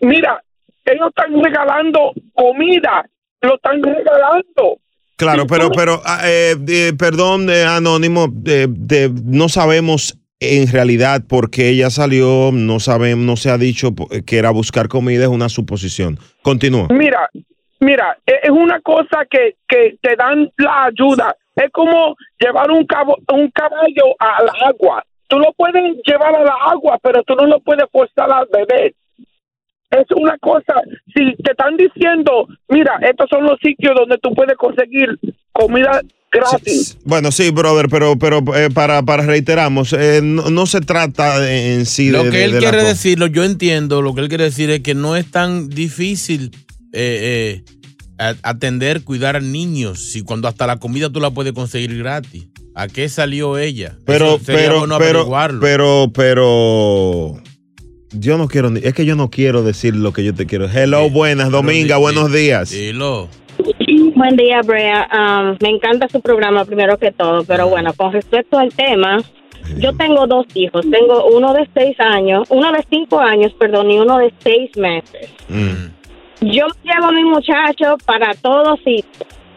Mira, 0.00 0.42
ellos 0.84 1.08
están 1.08 1.42
regalando 1.42 2.12
comida, 2.34 3.04
lo 3.42 3.56
están 3.56 3.82
regalando. 3.82 4.78
Claro, 5.16 5.46
pero, 5.46 5.70
pero, 5.70 6.00
ah, 6.04 6.20
eh, 6.24 6.54
eh, 6.68 6.92
perdón, 6.98 7.48
eh, 7.48 7.64
Anónimo, 7.64 8.26
de- 8.30 8.66
de- 8.68 9.10
no 9.24 9.48
sabemos 9.48 10.16
en 10.40 10.70
realidad 10.70 11.22
por 11.28 11.50
qué 11.50 11.70
ella 11.70 11.90
salió, 11.90 12.50
no 12.52 12.78
sabemos, 12.80 13.24
no 13.24 13.36
se 13.36 13.50
ha 13.50 13.58
dicho 13.58 13.94
po- 13.94 14.08
que 14.26 14.38
era 14.38 14.50
buscar 14.50 14.88
comida, 14.88 15.22
es 15.22 15.28
una 15.28 15.48
suposición. 15.48 16.18
Continúa. 16.42 16.88
Mira, 16.90 17.28
mira, 17.80 18.16
e- 18.26 18.40
es 18.42 18.50
una 18.50 18.80
cosa 18.80 19.24
que, 19.30 19.54
que 19.66 19.96
te 20.00 20.14
dan 20.16 20.50
la 20.58 20.84
ayuda. 20.84 21.34
Es 21.54 21.70
como 21.72 22.16
llevar 22.38 22.70
un, 22.70 22.84
cabo, 22.86 23.16
un 23.32 23.50
caballo 23.50 24.14
al 24.18 24.48
agua. 24.68 25.02
Tú 25.28 25.38
lo 25.38 25.52
puedes 25.56 25.82
llevar 26.04 26.36
a 26.36 26.44
la 26.44 26.54
agua, 26.70 26.98
pero 27.02 27.22
tú 27.22 27.34
no 27.34 27.46
lo 27.46 27.60
puedes 27.60 27.86
forzar 27.90 28.30
al 28.30 28.46
beber. 28.52 28.94
Es 29.90 30.04
una 30.16 30.36
cosa, 30.38 30.74
si 31.14 31.34
te 31.42 31.52
están 31.52 31.76
diciendo, 31.76 32.46
mira, 32.68 32.98
estos 33.02 33.28
son 33.30 33.44
los 33.44 33.58
sitios 33.62 33.94
donde 33.96 34.18
tú 34.18 34.34
puedes 34.34 34.56
conseguir 34.56 35.16
comida 35.58 36.00
gratis. 36.32 36.96
Bueno, 37.04 37.32
sí, 37.32 37.50
brother, 37.50 37.88
pero, 37.88 38.18
pero 38.18 38.42
eh, 38.56 38.68
para, 38.72 39.02
para 39.02 39.24
reiteramos, 39.24 39.92
eh, 39.92 40.20
no, 40.22 40.50
no 40.50 40.66
se 40.66 40.80
trata 40.80 41.40
de- 41.40 41.74
en 41.74 41.86
sí 41.86 42.06
de 42.06 42.12
Lo 42.12 42.24
de- 42.24 42.30
que 42.30 42.44
él 42.44 42.52
de 42.52 42.60
la 42.60 42.70
quiere 42.70 42.84
decirlo, 42.84 43.26
yo 43.26 43.42
entiendo, 43.44 44.02
lo 44.02 44.14
que 44.14 44.20
él 44.20 44.28
quiere 44.28 44.44
decir 44.44 44.70
es 44.70 44.80
que 44.80 44.94
no 44.94 45.16
es 45.16 45.30
tan 45.30 45.68
difícil 45.68 46.50
eh, 46.92 47.62
eh, 48.18 48.34
atender, 48.42 49.02
cuidar 49.04 49.36
a 49.36 49.40
niños, 49.40 50.10
si 50.10 50.22
cuando 50.22 50.48
hasta 50.48 50.66
la 50.66 50.76
comida 50.78 51.10
tú 51.10 51.20
la 51.20 51.30
puedes 51.30 51.52
conseguir 51.52 51.96
gratis. 51.98 52.46
¿A 52.74 52.88
qué 52.88 53.08
salió 53.08 53.56
ella? 53.56 53.96
Pero, 54.04 54.38
pero, 54.44 54.80
bueno 54.80 54.98
pero, 54.98 55.18
averiguarlo. 55.20 55.60
pero, 55.60 56.10
pero, 56.14 57.42
yo 58.12 58.36
no 58.38 58.48
quiero, 58.48 58.68
ni- 58.70 58.80
es 58.82 58.92
que 58.94 59.04
yo 59.06 59.16
no 59.16 59.30
quiero 59.30 59.62
decir 59.62 59.94
lo 59.96 60.12
que 60.12 60.24
yo 60.24 60.34
te 60.34 60.44
quiero. 60.46 60.68
Hello, 60.70 61.08
buenas, 61.10 61.50
Dominga, 61.50 61.96
buenos 61.96 62.30
días. 62.32 62.70
Dilo. 62.70 63.28
Buen 64.16 64.34
día, 64.34 64.62
Brea. 64.62 65.06
Um, 65.12 65.58
me 65.60 65.68
encanta 65.68 66.08
su 66.08 66.22
programa 66.22 66.64
primero 66.64 66.96
que 66.96 67.12
todo, 67.12 67.44
pero 67.44 67.68
bueno, 67.68 67.92
con 67.94 68.14
respecto 68.14 68.58
al 68.58 68.72
tema, 68.72 69.18
yo 69.76 69.94
tengo 69.94 70.26
dos 70.26 70.46
hijos. 70.54 70.86
Tengo 70.90 71.26
uno 71.26 71.52
de 71.52 71.68
seis 71.74 72.00
años, 72.00 72.48
uno 72.48 72.72
de 72.72 72.82
cinco 72.88 73.20
años, 73.20 73.52
perdón, 73.52 73.90
y 73.90 73.98
uno 73.98 74.16
de 74.16 74.32
seis 74.38 74.74
meses. 74.78 75.30
Yo 76.40 76.64
llevo 76.82 77.08
a 77.08 77.12
mi 77.12 77.24
muchacho 77.24 77.98
para 78.06 78.32
todos 78.32 78.80
y 78.86 79.04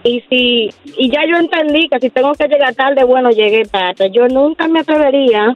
y 0.04 0.22
si 0.30 0.70
y 0.98 1.10
ya 1.10 1.22
yo 1.26 1.38
entendí 1.38 1.88
que 1.88 2.00
si 2.02 2.10
tengo 2.10 2.34
que 2.34 2.50
llegar 2.50 2.76
tarde, 2.76 3.06
bueno, 3.06 3.30
llegué 3.30 3.64
tarde. 3.64 4.12
Yo 4.12 4.28
nunca 4.28 4.68
me 4.68 4.82
atrevería 4.82 5.56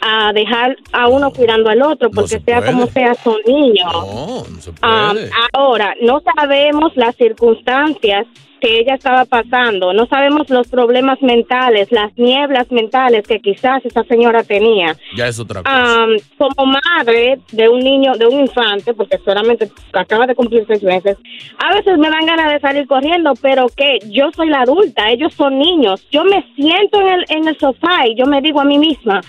a 0.00 0.32
dejar 0.32 0.76
a 0.92 1.08
uno 1.08 1.30
cuidando 1.30 1.70
al 1.70 1.80
otro, 1.82 2.10
porque 2.10 2.40
sea 2.40 2.64
como 2.64 2.86
sea, 2.86 3.14
son 3.14 3.36
niños. 3.46 3.90
No, 3.92 4.44
no 4.48 4.60
se 4.60 4.70
Ah, 4.82 5.10
puede. 5.12 5.30
ahora, 5.52 5.94
no 6.02 6.20
sabemos 6.36 6.92
las 6.96 7.14
circunstancias 7.16 8.26
que 8.60 8.78
ella 8.78 8.94
estaba 8.94 9.26
pasando, 9.26 9.92
no 9.92 10.06
sabemos 10.06 10.48
los 10.48 10.68
problemas 10.68 11.20
mentales, 11.20 11.92
las 11.92 12.16
nieblas 12.16 12.70
mentales 12.72 13.26
que 13.26 13.38
quizás 13.40 13.84
esa 13.84 14.04
señora 14.04 14.42
tenía. 14.42 14.96
ya 15.14 15.28
es 15.28 15.38
otra 15.38 15.62
cosa. 15.62 16.02
Am, 16.02 16.10
como 16.38 16.72
madre 16.72 17.40
de 17.52 17.68
un 17.68 17.80
niño, 17.80 18.12
de 18.14 18.26
un 18.26 18.40
infante, 18.40 18.94
porque 18.94 19.18
solamente 19.22 19.70
acaba 19.92 20.26
de 20.26 20.34
cumplir 20.34 20.64
seis 20.66 20.82
meses, 20.82 21.18
a 21.58 21.74
veces 21.74 21.98
me 21.98 22.08
dan 22.08 22.24
ganas 22.24 22.52
de 22.52 22.60
salir 22.60 22.86
corriendo, 22.86 23.34
pero 23.42 23.66
que 23.76 23.98
yo 24.08 24.30
soy 24.34 24.48
la 24.48 24.62
adulta, 24.62 25.10
ellos 25.10 25.34
son 25.34 25.58
niños. 25.58 26.06
Yo 26.10 26.24
me 26.24 26.42
siento 26.56 27.02
en 27.02 27.08
el, 27.08 27.24
en 27.28 27.48
el 27.48 27.58
sofá 27.58 28.06
y 28.08 28.16
yo 28.16 28.24
me 28.24 28.40
digo 28.40 28.62
a 28.62 28.64
mí 28.64 28.78
misma, 28.78 29.20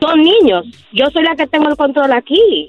son 0.00 0.22
niños, 0.22 0.64
yo 0.92 1.06
soy 1.12 1.22
la 1.24 1.34
que 1.36 1.46
tengo 1.46 1.68
el 1.68 1.76
control 1.76 2.12
aquí. 2.12 2.66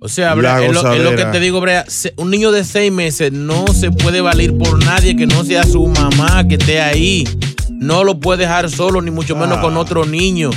O 0.00 0.08
sea, 0.08 0.34
Brea, 0.34 0.58
es, 0.66 0.72
lo, 0.74 0.80
es 0.92 1.02
lo 1.02 1.10
que 1.16 1.24
te 1.32 1.40
digo, 1.40 1.60
Brea. 1.60 1.84
Un 2.16 2.30
niño 2.30 2.52
de 2.52 2.62
seis 2.64 2.92
meses 2.92 3.32
no 3.32 3.66
se 3.68 3.90
puede 3.90 4.20
valer 4.20 4.56
por 4.56 4.82
nadie 4.84 5.16
que 5.16 5.26
no 5.26 5.42
sea 5.44 5.64
su 5.64 5.86
mamá 5.88 6.46
que 6.46 6.54
esté 6.54 6.80
ahí. 6.80 7.24
No 7.70 8.04
lo 8.04 8.18
puede 8.20 8.42
dejar 8.42 8.70
solo, 8.70 9.00
ni 9.02 9.10
mucho 9.10 9.34
menos 9.36 9.58
con 9.58 9.76
otro 9.76 10.04
niño. 10.04 10.50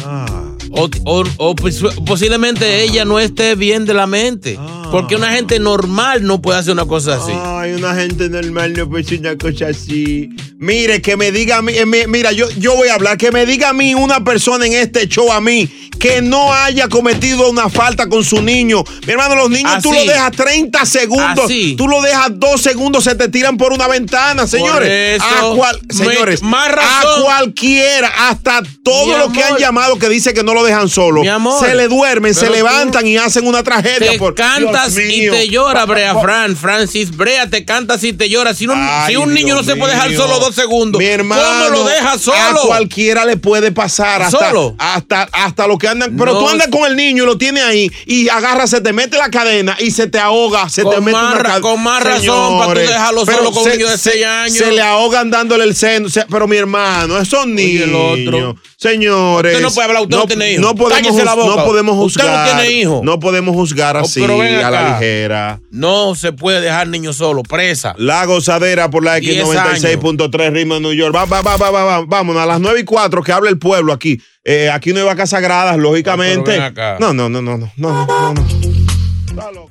O, 0.73 0.87
o- 1.05 1.23
o 1.37 1.55
pos- 1.55 1.83
posiblemente 2.05 2.83
ella 2.83 3.03
no 3.03 3.19
esté 3.19 3.55
bien 3.55 3.85
de 3.85 3.93
la 3.93 4.05
mente. 4.07 4.57
Porque 4.91 5.15
una 5.15 5.31
gente 5.31 5.59
normal 5.59 6.23
no 6.23 6.41
puede 6.41 6.59
hacer 6.59 6.73
una 6.73 6.85
cosa 6.85 7.15
así. 7.15 7.31
Ay, 7.33 7.73
una 7.73 7.95
gente 7.95 8.29
normal 8.29 8.73
no 8.73 8.89
puede 8.89 9.03
hacer 9.05 9.19
una 9.19 9.37
cosa 9.37 9.67
así. 9.69 10.29
Mire, 10.59 11.01
que 11.01 11.17
me 11.17 11.31
diga 11.31 11.57
a 11.57 11.61
mí, 11.61 11.73
eh, 11.75 11.85
mi- 11.85 12.05
mira, 12.07 12.31
yo, 12.31 12.49
yo 12.51 12.75
voy 12.75 12.89
a 12.89 12.95
hablar, 12.95 13.17
que 13.17 13.31
me 13.31 13.45
diga 13.45 13.69
a 13.69 13.73
mí 13.73 13.95
una 13.95 14.23
persona 14.23 14.65
en 14.67 14.73
este 14.73 15.07
show 15.07 15.31
a 15.31 15.41
mí 15.41 15.69
que 15.99 16.19
no 16.21 16.51
haya 16.51 16.87
cometido 16.87 17.47
una 17.49 17.69
falta 17.69 18.07
con 18.09 18.23
su 18.23 18.41
niño. 18.41 18.83
Mi 19.05 19.11
hermano, 19.13 19.35
los 19.35 19.49
niños 19.51 19.83
tú 19.83 19.91
lo 19.93 19.99
dejas 20.03 20.31
30 20.31 20.83
segundos, 20.85 21.45
Así. 21.45 21.75
tú 21.77 21.87
lo 21.87 22.01
dejas 22.01 22.29
dos 22.39 22.59
segundos, 22.61 23.03
se 23.03 23.13
te 23.13 23.27
tiran 23.29 23.55
por 23.57 23.71
una 23.71 23.87
ventana, 23.87 24.47
señores. 24.47 25.21
eso, 25.21 25.51
a 25.51 25.55
cual- 25.55 25.79
me- 25.87 25.93
señores, 25.93 26.41
más 26.41 26.69
a 26.69 26.71
razón. 26.71 27.21
cualquiera, 27.23 28.11
hasta 28.29 28.63
todos 28.83 29.19
los 29.19 29.31
que 29.31 29.43
han 29.43 29.57
llamado 29.57 29.99
que 29.99 30.09
dice 30.09 30.33
que 30.33 30.43
no 30.43 30.55
lo 30.55 30.63
dejan 30.63 30.89
solo, 30.89 31.21
Mi 31.21 31.27
amor. 31.27 31.63
se 31.63 31.75
le 31.75 31.87
duermen, 31.87 32.33
se 32.33 32.47
tú- 32.47 32.53
levantan 32.53 33.05
y 33.05 33.17
hacen 33.17 33.45
una 33.45 33.61
tragedia. 33.63 34.11
Te 34.11 34.17
por, 34.17 34.33
cantas 34.83 34.97
y 35.09 35.29
te 35.29 35.47
llora, 35.49 35.85
Brea 35.85 36.15
Fran. 36.19 36.55
Francis 36.55 37.15
Brea, 37.15 37.49
te 37.49 37.65
cantas 37.65 38.03
y 38.03 38.13
te 38.13 38.29
llora. 38.29 38.53
Si, 38.53 38.65
un- 38.67 38.73
Ay, 38.77 39.11
si 39.13 39.17
un 39.17 39.33
niño 39.33 39.55
Dios 39.55 39.65
no 39.67 39.73
se 39.73 39.75
puede 39.79 39.93
dejar 39.93 40.09
mío. 40.09 40.19
solo 40.19 40.39
dos 40.39 40.55
segundos, 40.55 40.99
Mi 40.99 41.05
hermano, 41.05 41.41
¿cómo 41.43 41.69
lo 41.69 41.83
dejas 41.85 42.15
A 42.15 42.19
solo? 42.19 42.61
cualquiera 42.67 43.25
le 43.25 43.37
puede 43.37 43.71
pasar. 43.71 44.21
Hasta, 44.21 44.49
¿Solo? 44.49 44.75
Hasta, 44.77 45.23
hasta 45.31 45.67
lo 45.67 45.77
que 45.77 45.87
andan. 45.87 46.15
Pero 46.17 46.33
No. 46.33 46.39
tú 46.39 46.49
andas 46.49 46.67
con 46.69 46.85
el 46.89 46.95
niño 46.95 47.23
y 47.23 47.25
lo 47.25 47.37
tienes 47.37 47.63
ahí 47.63 47.91
y 48.05 48.29
agarra, 48.29 48.67
se 48.67 48.81
te 48.81 48.93
mete 48.93 49.17
la 49.17 49.29
cadena 49.29 49.75
y 49.79 49.91
se 49.91 50.07
te 50.07 50.19
ahoga. 50.19 50.69
Se 50.69 50.83
te 50.83 50.99
mete 50.99 51.11
más 51.11 51.33
una 51.33 51.43
cadena. 51.43 51.61
con 51.61 51.81
más 51.83 52.03
razón 52.03 52.59
para 52.59 52.73
tú 52.73 52.79
dejarlo 52.79 53.25
solo 53.25 53.51
con 53.51 53.63
un 53.63 53.69
niño 53.69 53.89
de 53.89 53.97
seis 53.97 54.25
años. 54.25 54.57
Se 54.57 54.71
le 54.71 54.81
ahogan 54.81 55.29
dándole 55.29 55.63
el 55.63 55.75
seno. 55.75 56.09
Se- 56.09 56.25
pero 56.29 56.47
mi 56.47 56.57
hermano, 56.57 57.17
esos 57.19 57.47
niños. 57.47 57.83
el 57.83 57.95
otro. 57.95 58.55
Señores. 58.81 59.53
Usted 59.53 59.63
no 59.63 59.71
puede 59.71 59.87
hablar, 59.87 60.01
usted 60.01 60.17
no 60.17 60.25
tiene 60.25 60.53
hijo. 60.53 60.61
No 60.63 60.73
podemos, 60.73 61.23
la 61.23 61.35
boca. 61.35 61.55
no 61.55 61.65
podemos 61.65 61.97
Usted 62.03 62.23
no 62.23 62.29
juzgar. 62.29 62.57
tiene 62.61 62.79
hijo. 62.79 63.01
No 63.03 63.19
podemos 63.19 63.55
juzgar 63.55 63.95
Oh, 63.95 63.99
así 63.99 64.25
ven 64.25 64.55
a 64.55 64.71
la 64.71 64.89
ligera. 64.93 65.61
No 65.69 66.15
se 66.15 66.33
puede 66.33 66.61
dejar 66.61 66.87
niños 66.87 67.17
solo, 67.17 67.43
presa. 67.43 67.93
La 67.99 68.25
gozadera 68.25 68.89
por 68.89 69.03
la 69.03 69.15
Diez 69.19 69.45
X96.3 69.45 70.51
Ritmo 70.51 70.73
de 70.75 70.79
New 70.79 70.93
York. 70.93 71.15
Va, 71.15 71.25
va, 71.25 71.43
va, 71.43 71.57
va, 71.57 71.69
va, 71.69 71.83
va. 71.83 72.05
Vámonos 72.07 72.41
a 72.41 72.47
las 72.47 72.59
9 72.59 72.79
y 72.79 72.83
4 72.83 73.21
que 73.21 73.31
hable 73.31 73.51
el 73.51 73.59
pueblo 73.59 73.93
aquí. 73.93 74.19
Eh, 74.43 74.71
aquí 74.73 74.93
no 74.93 74.99
hay 75.01 75.05
vacas 75.05 75.29
sagradas, 75.29 75.77
lógicamente. 75.77 76.49
ven 76.49 76.61
acá. 76.63 76.97
No, 76.99 77.13
no, 77.13 77.29
no, 77.29 77.39
no, 77.39 77.57
no, 77.59 77.71
no, 77.77 78.05
no, 78.07 78.33
no. 79.51 79.70